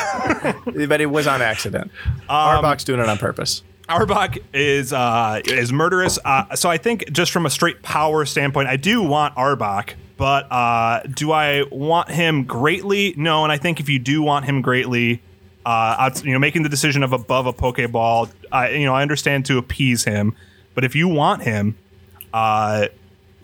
but 0.90 1.00
it 1.00 1.06
was 1.06 1.28
on 1.28 1.42
accident. 1.42 1.92
Um, 2.28 2.62
Arbok's 2.62 2.84
doing 2.84 3.00
it 3.00 3.08
on 3.08 3.18
purpose. 3.18 3.64
Arbok 3.90 4.38
is 4.54 4.94
uh, 4.94 5.42
is 5.46 5.74
murderous. 5.74 6.20
Uh, 6.24 6.56
so 6.56 6.70
I 6.70 6.78
think 6.78 7.12
just 7.12 7.32
from 7.32 7.46
a 7.46 7.50
straight 7.50 7.82
power 7.82 8.24
standpoint, 8.26 8.70
I 8.70 8.78
do 8.78 9.02
want 9.02 9.36
Arbok, 9.36 9.96
but 10.16 10.50
uh, 10.52 11.02
do 11.02 11.32
I 11.32 11.64
want 11.72 12.10
him 12.10 12.44
greatly? 12.44 13.16
No, 13.18 13.44
and 13.44 13.52
I 13.52 13.58
think 13.58 13.80
if 13.80 13.90
you 13.90 13.98
do 13.98 14.22
want 14.22 14.46
him 14.46 14.62
greatly, 14.62 15.24
uh, 15.66 16.12
you 16.24 16.32
know, 16.32 16.40
making 16.40 16.62
the 16.64 16.70
decision 16.70 17.02
of 17.02 17.14
above 17.14 17.48
a 17.48 17.54
Pokeball, 17.54 18.30
I 18.52 18.70
you 18.70 18.86
know 18.86 18.94
I 18.94 19.02
understand 19.02 19.48
to 19.48 19.58
appease 19.58 20.04
him, 20.04 20.36
but 20.76 20.84
if 20.84 20.96
you 20.96 21.08
want 21.08 21.42
him, 21.42 21.76
uh, 22.32 22.88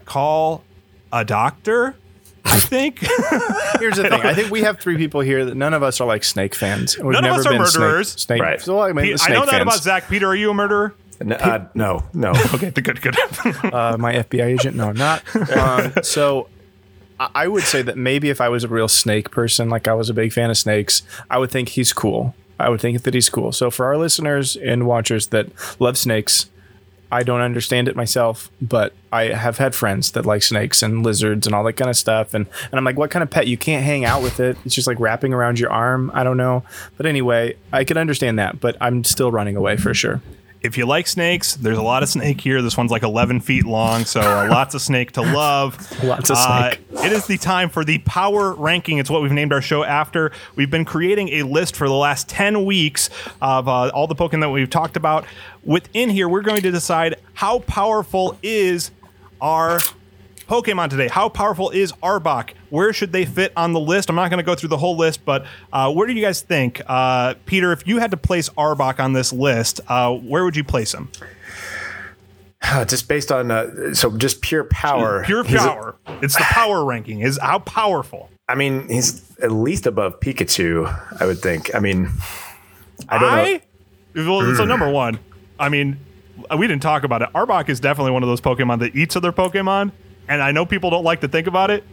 call 0.06 0.64
a 1.12 1.26
doctor. 1.26 1.96
I 2.46 2.60
think 2.60 3.00
Here's 3.80 3.98
the 3.98 4.08
thing. 4.10 4.22
I 4.22 4.34
think 4.34 4.52
we 4.52 4.62
have 4.62 4.80
three 4.80 4.98
people 4.98 5.22
here 5.22 5.46
that 5.46 5.56
none 5.56 5.74
of 5.74 5.82
us 5.84 6.00
are 6.00 6.08
like 6.08 6.24
snake 6.24 6.54
fans. 6.56 6.98
We've 6.98 7.06
None 7.14 7.26
of 7.26 7.30
never 7.32 7.40
us 7.40 7.46
are 7.46 7.50
been 7.52 7.66
snake- 7.66 7.80
murderers. 7.82 8.12
Snake, 8.12 8.42
Right. 8.42 8.62
So 8.62 8.80
I, 8.80 8.94
mean, 8.94 9.06
Pete, 9.06 9.18
the 9.18 9.24
I 9.24 9.26
snake 9.28 9.40
know 9.40 9.46
that 9.46 9.62
about 9.62 9.82
Zach. 9.82 10.08
Peter, 10.08 10.28
are 10.28 10.36
you 10.36 10.52
a 10.52 10.54
murderer? 10.54 10.94
N- 11.22 11.32
uh, 11.34 11.68
no, 11.74 12.04
no. 12.14 12.32
Okay, 12.54 12.70
good, 12.82 13.02
good. 13.02 13.16
uh, 13.74 13.98
my 13.98 14.14
FBI 14.16 14.46
agent. 14.46 14.76
No, 14.76 14.90
I'm 14.90 14.96
not. 14.98 15.24
Um, 15.58 15.94
so 16.04 16.48
I 17.20 17.30
I 17.34 17.48
would 17.48 17.64
say 17.64 17.82
that 17.82 17.98
maybe 17.98 18.30
if 18.30 18.42
I 18.42 18.50
was 18.50 18.64
a 18.64 18.68
real 18.68 18.88
snake 18.90 19.32
person, 19.32 19.70
like 19.70 19.88
I 19.88 19.94
was 19.94 20.10
a 20.10 20.14
big 20.14 20.34
fan 20.34 20.50
of 20.50 20.58
snakes, 20.58 21.02
I 21.30 21.38
would 21.40 21.50
think 21.52 21.70
he's 21.70 21.94
cool. 21.94 22.36
I 22.60 22.70
would 22.70 22.80
think 22.82 23.04
that 23.04 23.14
he's 23.14 23.30
cool. 23.30 23.52
So 23.54 23.72
for 23.72 23.86
our 23.86 23.98
listeners 23.98 24.56
and 24.56 24.86
watchers 24.86 25.28
that 25.28 25.48
love 25.80 25.98
snakes, 25.98 26.50
I 27.12 27.24
don't 27.24 27.42
understand 27.42 27.88
it 27.88 27.96
myself, 27.96 28.50
but 28.62 28.94
I 29.12 29.26
have 29.26 29.58
had 29.58 29.76
friends 29.76 30.12
that 30.12 30.26
like 30.26 30.44
snakes 30.44 30.82
and 30.84 31.04
lizards 31.04 31.48
and 31.48 31.56
all 31.56 31.64
that 31.64 31.74
kind 31.74 31.90
of 31.90 31.98
stuff. 31.98 32.34
And, 32.34 32.48
and 32.64 32.74
I'm 32.74 32.84
like, 32.84 32.98
what 32.98 33.12
kind 33.12 33.24
of 33.24 33.30
pet? 33.30 33.48
You 33.48 33.58
can't 33.58 33.84
hang 33.84 34.06
out 34.06 34.22
with 34.22 34.40
it. 34.40 34.58
It's 34.66 34.76
just 34.76 34.88
like 34.88 35.00
wrapping 35.00 35.34
around 35.34 35.60
your 35.60 35.72
arm. 35.72 36.12
I 36.14 36.24
don't 36.24 36.38
know. 36.38 36.64
But 36.98 37.06
anyway, 37.06 37.56
I 37.72 37.84
can 37.84 37.98
understand 37.98 38.40
that, 38.40 38.60
but 38.60 38.76
I'm 38.82 39.04
still 39.04 39.32
running 39.32 39.56
away 39.56 39.78
for 39.78 39.94
sure. 39.94 40.22
If 40.66 40.78
you 40.78 40.86
like 40.86 41.08
snakes, 41.08 41.56
there's 41.56 41.78
a 41.78 41.82
lot 41.84 42.04
of 42.04 42.10
snake 42.10 42.42
here. 42.42 42.62
This 42.62 42.76
one's 42.76 42.92
like 42.92 43.04
11 43.04 43.40
feet 43.42 43.66
long, 43.66 44.04
so 44.06 44.20
uh, 44.20 44.48
lots 44.52 44.74
of 44.76 44.82
snake 44.82 45.12
to 45.14 45.22
love. 45.22 45.78
Lots 46.04 46.30
of 46.30 46.38
Uh, 46.40 46.72
snake. 46.72 46.82
it 47.06 47.12
is 47.12 47.28
the 47.28 47.38
time 47.38 47.70
for 47.70 47.86
the 47.86 48.00
power 48.00 48.54
ranking. 48.54 48.98
It's 48.98 49.10
what 49.10 49.22
we've 49.22 49.32
named 49.32 49.54
our 49.54 49.62
show 49.62 49.84
after. 49.84 50.32
We've 50.56 50.70
been 50.72 50.86
creating 50.86 51.30
a 51.30 51.44
list 51.44 51.76
for 51.76 51.88
the 51.88 51.94
last 51.94 52.28
10 52.30 52.66
weeks 52.66 53.10
of 53.42 53.68
uh, 53.68 53.90
all 53.90 54.08
the 54.08 54.16
Pokemon 54.16 54.42
that 54.42 54.50
we've 54.50 54.70
talked 54.70 54.98
about. 54.98 55.26
Within 55.64 56.10
here, 56.10 56.28
we're 56.28 56.42
going 56.42 56.62
to 56.62 56.72
decide 56.72 57.16
how 57.34 57.60
powerful 57.60 58.38
is 58.44 58.92
our 59.42 59.80
Pokemon 60.48 60.90
today. 60.90 61.08
How 61.08 61.30
powerful 61.30 61.70
is 61.70 61.92
Arbok? 62.04 62.52
Where 62.76 62.92
should 62.92 63.14
they 63.14 63.24
fit 63.24 63.54
on 63.56 63.72
the 63.72 63.80
list? 63.80 64.10
I'm 64.10 64.18
not 64.18 64.30
going 64.30 64.40
to 64.40 64.44
go 64.44 64.54
through 64.54 64.68
the 64.68 64.78
whole 64.78 64.98
list, 64.98 65.24
but 65.24 65.46
uh, 65.72 65.94
where 65.94 66.08
do 66.08 66.12
you 66.14 66.22
guys 66.22 66.42
think, 66.42 66.82
uh, 66.88 67.36
Peter? 67.46 67.72
If 67.72 67.88
you 67.88 68.00
had 68.00 68.12
to 68.12 68.18
place 68.18 68.50
Arbok 68.50 69.00
on 69.00 69.14
this 69.14 69.32
list, 69.32 69.80
uh, 69.88 70.14
where 70.14 70.44
would 70.44 70.58
you 70.58 70.66
place 70.66 70.94
him? 70.94 71.10
just 72.86 73.08
based 73.08 73.32
on 73.32 73.50
uh, 73.50 73.94
so 73.94 74.18
just 74.18 74.42
pure 74.42 74.66
power. 74.66 75.24
Pure 75.24 75.46
he's 75.46 75.56
a- 75.56 75.68
power. 75.70 75.96
it's 76.22 76.36
the 76.36 76.44
power 76.44 76.84
ranking. 76.92 77.22
Is 77.22 77.40
how 77.42 77.60
powerful. 77.60 78.30
I 78.50 78.56
mean, 78.56 78.90
he's 78.90 79.24
at 79.40 79.54
least 79.54 79.86
above 79.86 80.20
Pikachu. 80.20 80.86
I 81.22 81.26
would 81.26 81.40
think. 81.40 81.74
I 81.74 81.80
mean, 81.80 82.10
I 83.08 83.18
don't 83.18 83.62
know. 84.16 84.30
Well, 84.38 84.56
so 84.56 84.66
number 84.66 84.90
one, 84.90 85.20
I 85.58 85.70
mean, 85.70 85.98
we 86.58 86.68
didn't 86.68 86.82
talk 86.82 87.04
about 87.06 87.22
it. 87.22 87.30
Arbok 87.34 87.70
is 87.70 87.80
definitely 87.80 88.12
one 88.12 88.22
of 88.24 88.28
those 88.28 88.42
Pokemon 88.42 88.80
that 88.80 88.98
eats 88.98 89.16
other 89.16 89.32
Pokemon, 89.32 89.94
and 90.28 90.42
I 90.42 90.52
know 90.52 90.66
people 90.66 90.90
don't 90.90 91.06
like 91.06 91.22
to 91.22 91.30
think 91.30 91.48
about 91.48 91.72
it, 91.72 91.86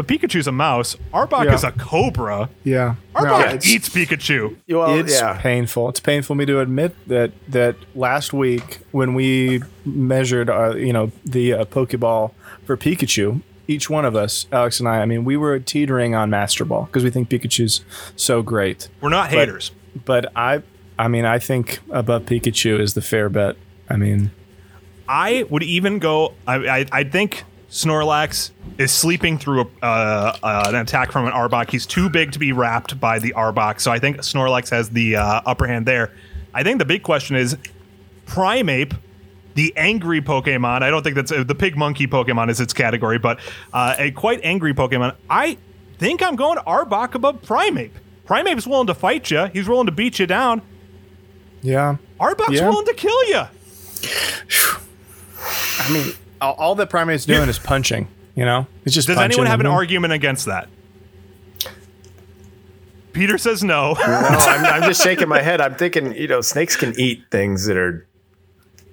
but 0.00 0.06
Pikachu's 0.06 0.46
a 0.46 0.52
mouse. 0.52 0.96
Arbok 1.12 1.44
Yeah. 1.44 1.54
is 1.54 1.62
a 1.62 1.72
cobra. 1.72 2.48
Yeah. 2.64 2.94
Arbok 3.14 3.54
it's, 3.54 3.68
eats 3.68 3.88
Pikachu. 3.90 4.56
Well, 4.66 4.98
it's 4.98 5.20
yeah. 5.20 5.38
painful. 5.38 5.90
It's 5.90 6.00
painful 6.00 6.34
for 6.34 6.38
me 6.38 6.46
to 6.46 6.60
admit 6.60 6.96
that 7.08 7.32
that 7.48 7.76
last 7.94 8.32
week 8.32 8.78
when 8.92 9.12
we 9.12 9.62
measured, 9.84 10.48
our, 10.48 10.78
you 10.78 10.94
know, 10.94 11.12
the 11.26 11.52
uh, 11.52 11.64
Pokeball 11.66 12.32
for 12.64 12.78
Pikachu, 12.78 13.42
each 13.68 13.90
one 13.90 14.06
of 14.06 14.16
us, 14.16 14.46
Alex 14.50 14.80
and 14.80 14.88
I, 14.88 15.00
I 15.00 15.04
mean, 15.04 15.24
we 15.24 15.36
were 15.36 15.58
teetering 15.58 16.14
on 16.14 16.30
Master 16.30 16.64
Ball 16.64 16.84
because 16.84 17.04
we 17.04 17.10
think 17.10 17.28
Pikachu's 17.28 17.82
so 18.16 18.40
great. 18.40 18.88
We're 19.02 19.10
not 19.10 19.28
haters. 19.28 19.70
But 20.06 20.32
I, 20.34 20.62
I 20.98 21.08
mean, 21.08 21.26
I 21.26 21.38
think 21.38 21.80
above 21.90 22.22
Pikachu 22.22 22.80
is 22.80 22.94
the 22.94 23.02
fair 23.02 23.28
bet. 23.28 23.56
I 23.90 23.96
mean, 23.96 24.30
I 25.06 25.44
would 25.50 25.62
even 25.64 25.98
go. 25.98 26.32
I, 26.46 26.54
I, 26.54 26.86
I 26.90 27.04
think 27.04 27.44
Snorlax 27.70 28.50
is 28.78 28.90
sleeping 28.90 29.38
through 29.38 29.60
a, 29.60 29.66
uh, 29.84 30.36
uh, 30.42 30.64
an 30.68 30.74
attack 30.74 31.12
from 31.12 31.26
an 31.26 31.32
Arbok. 31.32 31.70
He's 31.70 31.86
too 31.86 32.08
big 32.10 32.32
to 32.32 32.38
be 32.38 32.52
wrapped 32.52 32.98
by 32.98 33.18
the 33.20 33.32
Arbok, 33.36 33.80
so 33.80 33.92
I 33.92 33.98
think 34.00 34.18
Snorlax 34.18 34.70
has 34.70 34.90
the 34.90 35.16
uh, 35.16 35.40
upper 35.46 35.66
hand 35.68 35.86
there. 35.86 36.12
I 36.52 36.64
think 36.64 36.78
the 36.80 36.84
big 36.84 37.04
question 37.04 37.36
is 37.36 37.56
Primeape, 38.26 38.96
the 39.54 39.72
angry 39.76 40.20
Pokemon. 40.20 40.82
I 40.82 40.90
don't 40.90 41.04
think 41.04 41.14
that's 41.14 41.30
uh, 41.30 41.44
the 41.44 41.54
pig 41.54 41.76
monkey 41.76 42.08
Pokemon 42.08 42.50
is 42.50 42.60
its 42.60 42.72
category, 42.72 43.18
but 43.18 43.38
uh, 43.72 43.94
a 43.98 44.10
quite 44.10 44.40
angry 44.42 44.74
Pokemon. 44.74 45.14
I 45.28 45.56
think 45.98 46.22
I'm 46.24 46.34
going 46.34 46.58
to 46.58 46.64
Arbok 46.64 47.14
above 47.14 47.40
Primeape. 47.42 47.92
Primeape's 48.26 48.66
willing 48.66 48.88
to 48.88 48.94
fight 48.94 49.30
you. 49.30 49.44
He's 49.52 49.68
willing 49.68 49.86
to 49.86 49.92
beat 49.92 50.18
you 50.18 50.26
down. 50.26 50.62
yeah. 51.62 51.96
Arbok's 52.20 52.50
Yeah. 52.52 52.68
willing 52.68 52.86
to 52.86 52.94
kill 52.94 53.24
you. 53.28 53.42
I 55.78 55.92
mean, 55.92 56.12
all, 56.40 56.54
all 56.54 56.74
that 56.76 56.90
Primeape's 56.90 57.24
doing 57.26 57.48
is 57.48 57.58
punching. 57.58 58.08
You 58.34 58.44
know, 58.44 58.66
it's 58.84 58.94
just. 58.94 59.08
Does 59.08 59.16
punching 59.16 59.32
anyone 59.32 59.46
have 59.46 59.60
an 59.60 59.66
and- 59.66 59.74
argument 59.74 60.12
against 60.12 60.46
that? 60.46 60.68
Peter 63.12 63.38
says 63.38 63.64
no. 63.64 63.94
No, 63.98 64.06
I'm, 64.06 64.64
I'm 64.64 64.82
just 64.88 65.02
shaking 65.02 65.28
my 65.28 65.40
head. 65.42 65.60
I'm 65.60 65.74
thinking, 65.74 66.14
you 66.14 66.28
know, 66.28 66.40
snakes 66.40 66.76
can 66.76 66.98
eat 66.98 67.24
things 67.30 67.66
that 67.66 67.76
are 67.76 68.06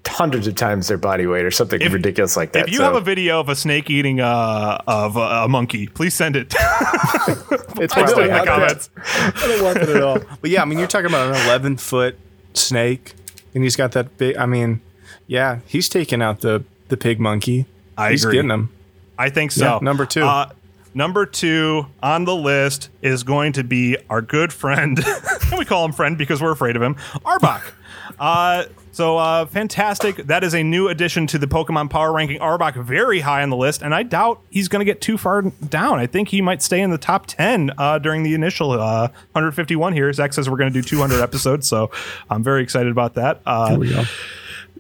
hundreds 0.08 0.48
of 0.48 0.56
times 0.56 0.88
their 0.88 0.98
body 0.98 1.28
weight 1.28 1.46
or 1.46 1.52
something 1.52 1.80
If- 1.82 1.94
ridiculous 1.94 2.36
like 2.36 2.54
that. 2.54 2.66
if 2.66 2.72
you 2.72 2.78
so 2.78 2.84
have 2.86 2.96
a 2.96 3.02
video 3.02 3.40
of 3.40 3.50
a 3.50 3.56
snake 3.56 3.90
eating 3.92 4.20
uh, 4.20 4.82
of 4.88 5.18
a, 5.18 5.20
a 5.20 5.48
monkey, 5.48 5.86
please 5.88 6.16
send 6.16 6.36
it. 6.36 6.48
it's 6.58 7.94
Post 7.94 8.14
it 8.14 8.16
probably 8.16 8.24
in 8.24 8.30
the 8.30 8.34
out 8.40 8.46
there. 8.46 8.56
comments. 8.56 8.90
I 9.06 9.32
don't 9.48 9.64
want 9.64 9.80
that 9.80 9.90
at 9.90 10.02
all. 10.02 10.20
But 10.42 10.50
yeah, 10.50 10.64
I 10.64 10.66
mean, 10.66 10.80
you're 10.80 10.88
talking 10.88 11.08
about 11.08 11.36
an 11.36 11.46
11 11.46 11.78
foot 11.78 12.18
snake, 12.56 13.14
and 13.54 13.64
he's 13.64 13.76
got 13.76 13.92
that 13.92 14.18
big. 14.18 14.36
I 14.38 14.48
mean, 14.48 14.82
yeah, 15.28 15.60
he's 15.68 15.88
taking 15.90 16.22
out 16.24 16.42
the 16.42 16.64
the 16.90 16.98
pig 16.98 17.20
monkey. 17.20 17.66
I 17.98 18.12
he's 18.12 18.24
agree. 18.24 18.38
getting 18.38 18.52
him. 18.52 18.70
I 19.18 19.30
think 19.30 19.52
so. 19.52 19.66
Yeah, 19.66 19.80
number 19.82 20.06
two. 20.06 20.24
Uh, 20.24 20.50
number 20.94 21.26
two 21.26 21.88
on 22.02 22.26
the 22.26 22.36
list 22.36 22.90
is 23.02 23.24
going 23.24 23.54
to 23.54 23.64
be 23.64 23.98
our 24.10 24.22
good 24.22 24.54
friend. 24.54 25.00
and 25.04 25.44
we 25.60 25.66
call 25.66 25.86
him 25.86 25.92
friend 25.92 26.18
because 26.18 26.42
we're 26.42 26.52
afraid 26.52 26.76
of 26.76 26.82
him. 26.82 26.96
Arbok. 27.26 27.62
uh, 28.20 28.66
so 28.92 29.18
uh, 29.18 29.46
fantastic. 29.46 30.16
That 30.18 30.44
is 30.44 30.56
a 30.56 30.64
new 30.64 30.88
addition 30.88 31.28
to 31.28 31.38
the 31.38 31.46
Pokemon 31.46 31.92
Power 31.92 32.12
Ranking. 32.12 32.40
Arbok 32.40 32.84
very 32.84 33.20
high 33.20 33.44
on 33.44 33.52
the 33.52 33.56
list, 33.56 33.84
and 33.84 33.94
I 33.94 34.02
doubt 34.02 34.42
he's 34.50 34.68
going 34.68 34.80
to 34.80 34.86
get 34.86 35.02
too 35.02 35.20
far 35.20 35.44
down. 35.44 36.00
I 36.00 36.08
think 36.08 36.30
he 36.30 36.42
might 36.42 36.64
stay 36.64 36.82
in 36.82 36.90
the 36.90 36.98
top 36.98 37.26
10 37.28 37.72
uh, 37.78 38.00
during 38.00 38.24
the 38.24 38.34
initial 38.34 38.72
uh, 38.72 39.10
151 39.34 39.94
here. 39.94 40.12
Zach 40.14 40.34
says 40.34 40.50
we're 40.50 40.58
going 40.58 40.74
to 40.74 40.82
do 40.82 40.88
200 40.88 41.22
episodes, 41.22 41.68
so 41.68 41.92
I'm 42.30 42.44
very 42.44 42.64
excited 42.64 42.92
about 42.92 43.14
that. 43.16 43.42
Uh, 43.46 43.70
Here 43.70 43.80
we 43.80 43.90
go. 43.90 44.04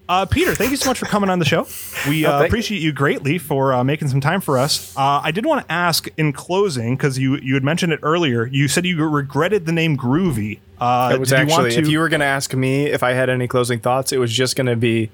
Uh, 0.09 0.25
Peter, 0.25 0.55
thank 0.55 0.71
you 0.71 0.77
so 0.77 0.89
much 0.89 0.97
for 0.97 1.05
coming 1.05 1.29
on 1.29 1.39
the 1.39 1.45
show. 1.45 1.67
We 2.09 2.25
uh, 2.25 2.39
thank- 2.39 2.49
appreciate 2.49 2.81
you 2.81 2.93
greatly 2.93 3.37
for 3.37 3.73
uh, 3.73 3.83
making 3.83 4.07
some 4.07 4.21
time 4.21 4.39
for 4.39 4.57
us. 4.57 4.95
Uh, 4.95 5.19
I 5.23 5.31
did 5.31 5.45
want 5.45 5.65
to 5.67 5.71
ask 5.71 6.07
in 6.17 6.31
closing 6.31 6.95
because 6.95 7.19
you 7.19 7.35
you 7.37 7.53
had 7.55 7.63
mentioned 7.63 7.91
it 7.91 7.99
earlier. 8.03 8.45
You 8.45 8.67
said 8.69 8.85
you 8.85 9.05
regretted 9.05 9.65
the 9.65 9.73
name 9.73 9.97
Grouvee. 9.97 10.59
Uh, 10.79 11.11
It 11.13 11.19
was 11.19 11.29
did 11.29 11.39
you 11.39 11.47
want 11.47 11.65
actually, 11.65 11.71
to- 11.71 11.81
if 11.81 11.87
you 11.89 11.99
were 11.99 12.07
going 12.07 12.21
to 12.21 12.25
ask 12.25 12.53
me 12.53 12.85
if 12.85 13.03
I 13.03 13.11
had 13.11 13.29
any 13.29 13.47
closing 13.47 13.79
thoughts, 13.79 14.13
it 14.13 14.17
was 14.17 14.31
just 14.31 14.55
going 14.55 14.67
to 14.67 14.75
be, 14.77 15.09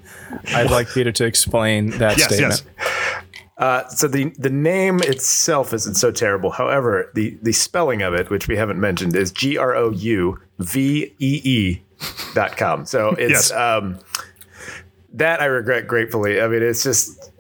I'd 0.50 0.70
like 0.70 0.90
Peter 0.90 1.12
to 1.14 1.26
explain 1.26 1.92
that 1.98 2.18
yes, 2.18 2.26
statement. 2.34 2.64
yes. 2.78 3.24
Uh, 3.58 3.88
so 3.88 4.08
the 4.08 4.26
the 4.38 4.50
name 4.50 5.00
itself 5.04 5.74
isn't 5.74 5.96
so 5.96 6.12
terrible. 6.12 6.52
However, 6.52 7.10
the 7.16 7.38
the 7.42 7.52
spelling 7.54 8.02
of 8.02 8.14
it, 8.14 8.30
which 8.30 8.48
we 8.48 8.58
haven't 8.58 8.80
mentioned, 8.80 9.16
is 9.16 9.32
G 9.32 9.58
R 9.58 9.76
O 9.76 9.90
U 9.92 10.40
V 10.60 11.14
E 11.20 11.42
E 11.44 11.82
dot 12.36 12.58
com. 12.58 12.86
So 12.86 13.10
it's 13.12 13.50
Yes. 13.50 13.52
um, 13.52 14.00
that 15.14 15.42
I 15.42 15.46
regret 15.46 15.88
gratefully. 15.88 16.42
I 16.42 16.48
mean, 16.48 16.64
it's 16.64 16.84
just 16.84 17.32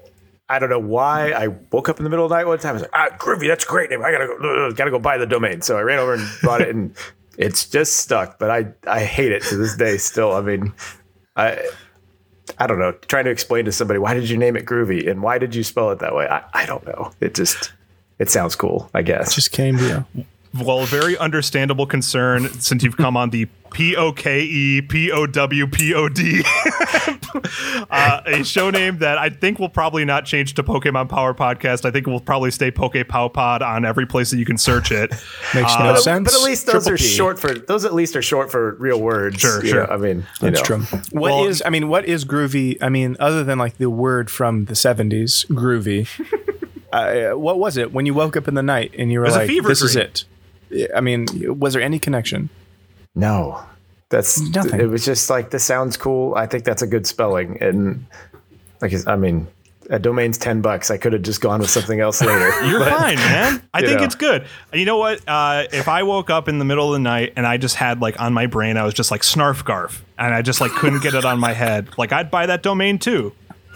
I 0.49 0.59
don't 0.59 0.69
know 0.69 0.79
why 0.79 1.31
I 1.31 1.47
woke 1.47 1.89
up 1.89 1.97
in 1.97 2.03
the 2.03 2.09
middle 2.09 2.25
of 2.25 2.29
the 2.29 2.35
night 2.35 2.45
one 2.45 2.59
time. 2.59 2.71
I 2.71 2.73
was 2.73 2.81
like, 2.83 2.91
ah, 2.93 3.09
groovy, 3.17 3.47
that's 3.47 3.65
a 3.65 3.67
great 3.67 3.89
name. 3.89 4.03
I 4.03 4.11
gotta 4.11 4.27
go, 4.27 4.71
gotta 4.71 4.91
go 4.91 4.99
buy 4.99 5.17
the 5.17 5.25
domain. 5.25 5.61
So 5.61 5.77
I 5.77 5.81
ran 5.81 5.99
over 5.99 6.13
and 6.13 6.27
bought 6.43 6.61
it, 6.61 6.75
and 6.75 6.95
it's 7.37 7.67
just 7.67 7.97
stuck. 7.97 8.39
But 8.39 8.49
I 8.49 8.67
I 8.87 9.03
hate 9.03 9.31
it 9.31 9.43
to 9.43 9.55
this 9.55 9.75
day. 9.75 9.97
Still, 9.97 10.33
I 10.33 10.41
mean, 10.41 10.73
I. 11.35 11.59
I 12.59 12.67
don't 12.67 12.77
know. 12.77 12.91
Trying 12.91 13.23
to 13.23 13.31
explain 13.31 13.65
to 13.65 13.71
somebody 13.71 13.99
why 13.99 14.13
did 14.13 14.29
you 14.29 14.37
name 14.37 14.57
it 14.57 14.65
Grouvee 14.65 15.09
and 15.09 15.23
why 15.23 15.37
did 15.37 15.55
you 15.55 15.63
spell 15.63 15.91
it 15.91 15.99
that 15.99 16.13
way? 16.13 16.27
I, 16.27 16.43
I 16.53 16.65
don't 16.65 16.85
know. 16.85 17.11
It 17.21 17.35
just 17.35 17.71
it 18.19 18.29
sounds 18.29 18.55
cool. 18.55 18.91
I 18.93 19.01
guess. 19.01 19.31
It 19.31 19.35
just 19.35 19.51
came 19.53 19.77
to 19.77 20.05
you. 20.13 20.25
Well, 20.55 20.85
very 20.85 21.17
understandable 21.17 21.85
concern 21.87 22.47
since 22.61 22.83
you've 22.83 22.97
come 22.97 23.17
on 23.17 23.31
the 23.31 23.45
P 23.71 23.95
O 23.95 24.11
K 24.13 24.41
E 24.41 24.81
P 24.83 25.11
O 25.11 25.25
W 25.25 25.65
P 25.67 25.93
O 25.95 26.07
D, 26.09 26.43
uh, 27.89 28.43
show 28.43 28.69
name 28.69 28.99
that 28.99 29.17
I 29.17 29.29
think 29.29 29.57
will 29.59 29.69
probably 29.69 30.05
not 30.05 30.25
change 30.25 30.53
to 30.55 30.63
Pokemon 30.63 31.09
Power 31.09 31.33
Podcast. 31.33 31.85
I 31.85 31.91
think 31.91 32.07
it 32.07 32.09
will 32.11 32.19
probably 32.19 32.51
stay 32.51 32.69
Poke 32.71 32.95
Pow 33.07 33.27
Pod 33.29 33.61
on 33.63 33.83
every 33.85 34.05
place 34.05 34.29
that 34.31 34.37
you 34.37 34.45
can 34.45 34.57
search 34.57 34.91
it. 34.91 35.09
Makes 35.55 35.73
Uh, 35.73 35.83
no 35.83 35.93
but, 35.93 36.01
sense. 36.01 36.31
but 36.31 36.39
at 36.39 36.45
least 36.45 36.65
those 36.67 36.83
Triple 36.83 36.93
are 36.93 36.97
P. 36.97 37.03
short 37.03 37.39
for 37.39 37.53
those. 37.55 37.85
At 37.85 37.93
least 37.93 38.15
are 38.15 38.21
short 38.21 38.51
for 38.51 38.75
real 38.75 39.01
words. 39.01 39.39
Sure, 39.39 39.65
sure. 39.65 39.87
know, 39.87 39.93
I 39.93 39.97
mean, 39.97 40.25
That's 40.39 40.59
know. 40.59 40.77
true. 40.77 40.99
What 41.11 41.47
is? 41.47 41.61
Well- 41.61 41.67
I 41.67 41.69
mean, 41.71 41.87
what 41.87 42.05
is 42.05 42.25
groovy? 42.25 42.77
I 42.81 42.89
mean, 42.89 43.17
other 43.19 43.43
than 43.43 43.57
like 43.57 43.77
the 43.77 43.89
word 43.89 44.29
from 44.29 44.65
the 44.65 44.73
'70s, 44.73 45.47
groovy. 45.47 46.07
uh, 46.93 47.35
what 47.37 47.57
was 47.57 47.75
it 47.77 47.91
when 47.91 48.05
you 48.05 48.13
woke 48.13 48.37
up 48.37 48.47
in 48.47 48.53
the 48.53 48.61
night 48.63 48.93
and 48.97 49.11
you 49.11 49.19
were 49.19 49.25
was 49.25 49.35
a 49.35 49.39
like, 49.39 49.47
fever 49.47 49.69
"This 49.69 49.81
is 49.81 49.95
it"? 49.95 50.25
Yeah, 50.73 50.87
I 50.95 51.01
mean, 51.01 51.27
was 51.59 51.73
there 51.73 51.81
any 51.81 51.99
connection? 51.99 52.49
No, 53.15 53.63
that's 54.09 54.39
Nothing. 54.51 54.79
It 54.79 54.89
was 54.89 55.05
just 55.05 55.29
like 55.29 55.49
this 55.49 55.63
sounds 55.63 55.97
cool. 55.97 56.35
I 56.35 56.45
think 56.45 56.65
that's 56.65 56.81
a 56.81 56.87
good 56.87 57.07
spelling, 57.07 57.57
and 57.61 58.05
like 58.81 58.93
I 59.07 59.15
mean, 59.15 59.47
a 59.89 59.99
domain's 59.99 60.37
ten 60.37 60.61
bucks. 60.61 60.91
I 60.91 60.97
could 60.97 61.13
have 61.13 61.21
just 61.21 61.41
gone 61.41 61.59
with 61.59 61.69
something 61.69 61.99
else 61.99 62.21
later. 62.21 62.63
You're 62.65 62.85
fine, 62.85 63.15
man. 63.15 63.61
I 63.73 63.81
think 63.81 63.99
know. 63.99 64.05
it's 64.05 64.15
good. 64.15 64.45
You 64.73 64.85
know 64.85 64.97
what? 64.97 65.21
Uh, 65.27 65.65
if 65.71 65.87
I 65.87 66.03
woke 66.03 66.29
up 66.29 66.47
in 66.47 66.59
the 66.59 66.65
middle 66.65 66.87
of 66.87 66.93
the 66.93 66.99
night 66.99 67.33
and 67.35 67.45
I 67.45 67.57
just 67.57 67.75
had 67.75 68.01
like 68.01 68.19
on 68.19 68.33
my 68.33 68.47
brain, 68.47 68.77
I 68.77 68.83
was 68.83 68.93
just 68.93 69.11
like 69.11 69.21
snarf 69.21 69.63
garf 69.63 70.01
and 70.17 70.33
I 70.33 70.41
just 70.41 70.61
like 70.61 70.71
couldn't 70.71 71.01
get 71.01 71.13
it 71.13 71.25
on 71.25 71.39
my 71.39 71.53
head, 71.53 71.89
like 71.97 72.11
I'd 72.11 72.31
buy 72.31 72.45
that 72.45 72.63
domain 72.63 72.99
too. 72.99 73.33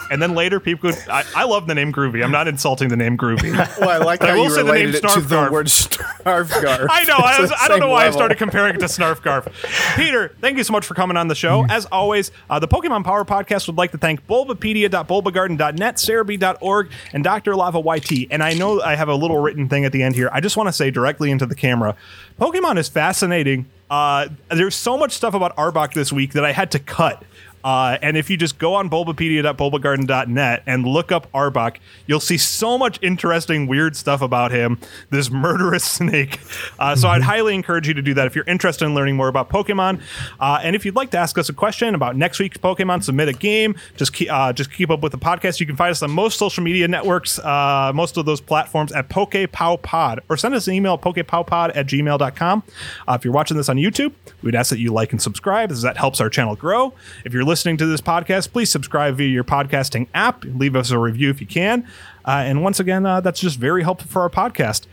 And 0.10 0.22
then 0.22 0.36
later, 0.36 0.60
people 0.60 0.92
could. 0.92 1.10
I, 1.10 1.24
I 1.36 1.44
love 1.46 1.68
the 1.68 1.76
name 1.76 1.92
Grouvee. 1.92 2.24
I'm 2.24 2.32
not 2.32 2.48
insulting 2.48 2.90
the 2.90 2.98
name 2.98 3.18
Grouvee. 3.18 3.48
Well, 3.80 3.90
I 3.90 3.98
like 3.98 4.24
I 4.24 4.30
how 4.30 4.36
will 4.36 4.46
you 4.46 4.50
say 4.50 4.58
the 4.58 4.64
name 4.64 4.88
related 4.88 5.06
it 5.06 5.10
to 5.10 5.22
the 5.22 5.50
word 5.52 5.68
Snarfgarf. 5.68 6.88
I 6.90 7.04
know. 7.04 7.18
I, 7.18 7.40
was, 7.40 7.52
I 7.52 7.68
don't 7.68 7.80
know 7.80 7.90
why 7.90 8.08
I 8.08 8.12
started 8.12 8.38
comparing 8.38 8.76
it 8.76 8.80
to 8.80 8.86
Snarfgarf. 8.86 9.96
Peter, 9.96 10.36
thank 10.42 10.58
you 10.58 10.64
so 10.64 10.74
much 10.74 10.86
for 10.86 10.94
coming 10.94 11.18
on 11.18 11.28
the 11.28 11.36
show. 11.36 11.64
Mm. 11.64 11.70
As 11.70 11.86
always, 11.88 12.32
uh, 12.50 12.60
the 12.60 12.68
Pokemon 12.68 13.04
Power 13.04 13.24
Podcast 13.26 13.68
would 13.68 13.78
like 13.78 13.92
to 13.92 13.98
thank 13.98 14.26
Bulbapedia.bulbagarden.net, 14.28 15.96
Serebii.org, 15.96 16.90
and 17.14 17.24
Dr. 17.24 17.56
Lava 17.56 17.80
YT. 17.80 18.28
And 18.32 18.42
I 18.42 18.54
know 18.54 18.82
I 18.82 18.96
have 18.96 19.10
a 19.10 19.16
little 19.16 19.38
written 19.38 19.70
thing 19.70 19.86
at 19.86 19.92
the 19.92 20.02
end 20.02 20.16
here. 20.16 20.30
I 20.32 20.40
just 20.40 20.58
want 20.58 20.68
to 20.68 20.74
say 20.74 20.90
directly 20.90 21.30
into 21.30 21.46
the 21.46 21.56
camera 21.56 21.96
Pokemon 22.40 22.78
is 22.78 22.88
fascinating. 22.88 23.66
Uh, 23.90 24.28
there's 24.50 24.76
so 24.76 24.98
much 24.98 25.14
stuff 25.14 25.34
about 25.34 25.56
Arbok 25.56 25.94
this 25.94 26.12
week 26.12 26.34
that 26.34 26.46
I 26.46 26.52
had 26.52 26.72
to 26.72 26.80
cut. 26.80 27.24
Uh, 27.68 27.98
and 28.02 28.16
if 28.16 28.30
you 28.30 28.38
just 28.38 28.58
go 28.60 28.76
on 28.76 28.90
bulbapedia.bulbagarden.net 28.90 30.64
and 30.66 30.88
look 30.88 31.12
up 31.12 31.30
Arbok, 31.34 31.80
you'll 32.06 32.22
see 32.22 32.38
so 32.38 32.78
much 32.78 32.98
interesting, 33.02 33.68
weird 33.68 33.94
stuff 33.98 34.22
about 34.22 34.52
him, 34.52 34.80
this 35.10 35.30
murderous 35.30 35.84
snake. 35.98 36.40
Uh, 36.80 36.96
so 36.96 37.10
I'd 37.10 37.24
highly 37.24 37.54
encourage 37.54 37.86
you 37.86 37.94
to 37.94 38.02
do 38.02 38.14
that 38.14 38.26
if 38.26 38.38
you're 38.38 38.46
interested 38.46 38.86
in 38.86 38.96
learning 38.96 39.18
more 39.18 39.28
about 39.28 39.50
Pokemon. 39.50 40.02
Uh, 40.40 40.62
and 40.64 40.78
if 40.78 40.86
you'd 40.86 40.96
like 40.96 41.12
to 41.12 41.18
ask 41.18 41.38
us 41.38 41.50
a 41.50 41.54
question 41.54 41.94
about 41.94 42.16
next 42.16 42.40
week's 42.40 42.58
Pokemon, 42.58 43.04
submit 43.04 43.28
a 43.28 43.34
game, 43.34 43.76
just 43.98 44.14
keep, 44.14 44.32
uh, 44.32 44.54
just 44.54 44.72
keep 44.72 44.90
up 44.90 45.02
with 45.02 45.12
the 45.12 45.18
podcast. 45.18 45.60
You 45.60 45.66
can 45.66 45.76
find 45.76 45.92
us 45.92 46.02
on 46.02 46.10
most 46.10 46.40
social 46.40 46.64
media 46.64 46.88
networks, 46.88 47.38
uh, 47.38 47.92
most 47.94 48.16
of 48.16 48.26
those 48.26 48.40
platforms 48.40 48.94
at 48.94 49.10
PokePowPod, 49.10 50.20
or 50.30 50.38
send 50.38 50.56
us 50.56 50.70
an 50.70 50.74
email 50.74 50.94
at 50.94 51.02
PokePowPod 51.02 51.76
at 51.76 51.86
gmail.com. 51.88 52.64
Uh, 53.10 53.12
if 53.20 53.26
you're 53.26 53.34
watching 53.34 53.58
this 53.58 53.68
on 53.68 53.76
YouTube, 53.76 54.14
we'd 54.42 54.56
ask 54.56 54.70
that 54.70 54.80
you 54.80 54.94
like 54.94 55.12
and 55.12 55.22
subscribe, 55.22 55.70
as 55.70 55.82
that 55.82 55.98
helps 55.98 56.22
our 56.22 56.30
channel 56.30 56.56
grow. 56.56 56.94
If 57.26 57.34
you're 57.34 57.44
listening 57.58 57.76
to 57.76 57.88
this 57.88 58.02
podcast, 58.02 58.52
please 58.52 58.70
subscribe 58.70 59.16
via 59.16 59.28
your 59.28 59.44
podcasting 59.44 60.08
app. 60.14 60.46
Leave 60.46 60.76
us 60.76 60.92
a 60.92 61.00
review 61.00 61.32
if 61.32 61.42
you 61.42 61.48
can. 61.48 61.88
Uh, 62.24 62.44
and 62.46 62.62
once 62.62 62.80
again, 62.80 63.04
uh, 63.04 63.20
that's 63.20 63.40
just 63.40 63.58
very 63.58 63.82
helpful 63.82 64.08
for 64.08 64.22
our 64.22 64.30
podcast. 64.30 64.86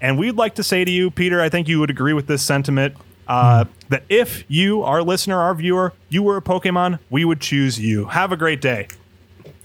And 0.00 0.16
we'd 0.16 0.36
like 0.36 0.54
to 0.54 0.62
say 0.62 0.84
to 0.84 0.90
you, 0.90 1.10
Peter, 1.10 1.40
I 1.40 1.48
think 1.48 1.66
you 1.66 1.80
would 1.80 1.90
agree 1.90 2.12
with 2.12 2.28
this 2.28 2.44
sentiment 2.44 2.94
uh, 3.26 3.64
that 3.88 4.04
if 4.08 4.44
you, 4.46 4.84
our 4.84 5.02
listener, 5.02 5.40
our 5.40 5.52
viewer, 5.52 5.94
you 6.08 6.22
were 6.22 6.36
a 6.36 6.42
Pokemon, 6.42 7.00
we 7.10 7.24
would 7.24 7.40
choose 7.40 7.80
you. 7.80 8.04
Have 8.04 8.30
a 8.30 8.36
great 8.36 8.60
day. 8.60 8.86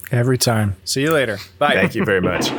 Every 0.09 0.39
time. 0.39 0.77
See 0.83 1.03
you 1.03 1.13
later. 1.13 1.37
Bye. 1.59 1.75
Thank 1.75 1.93
you 1.93 2.03
very 2.03 2.21
much. 2.21 2.49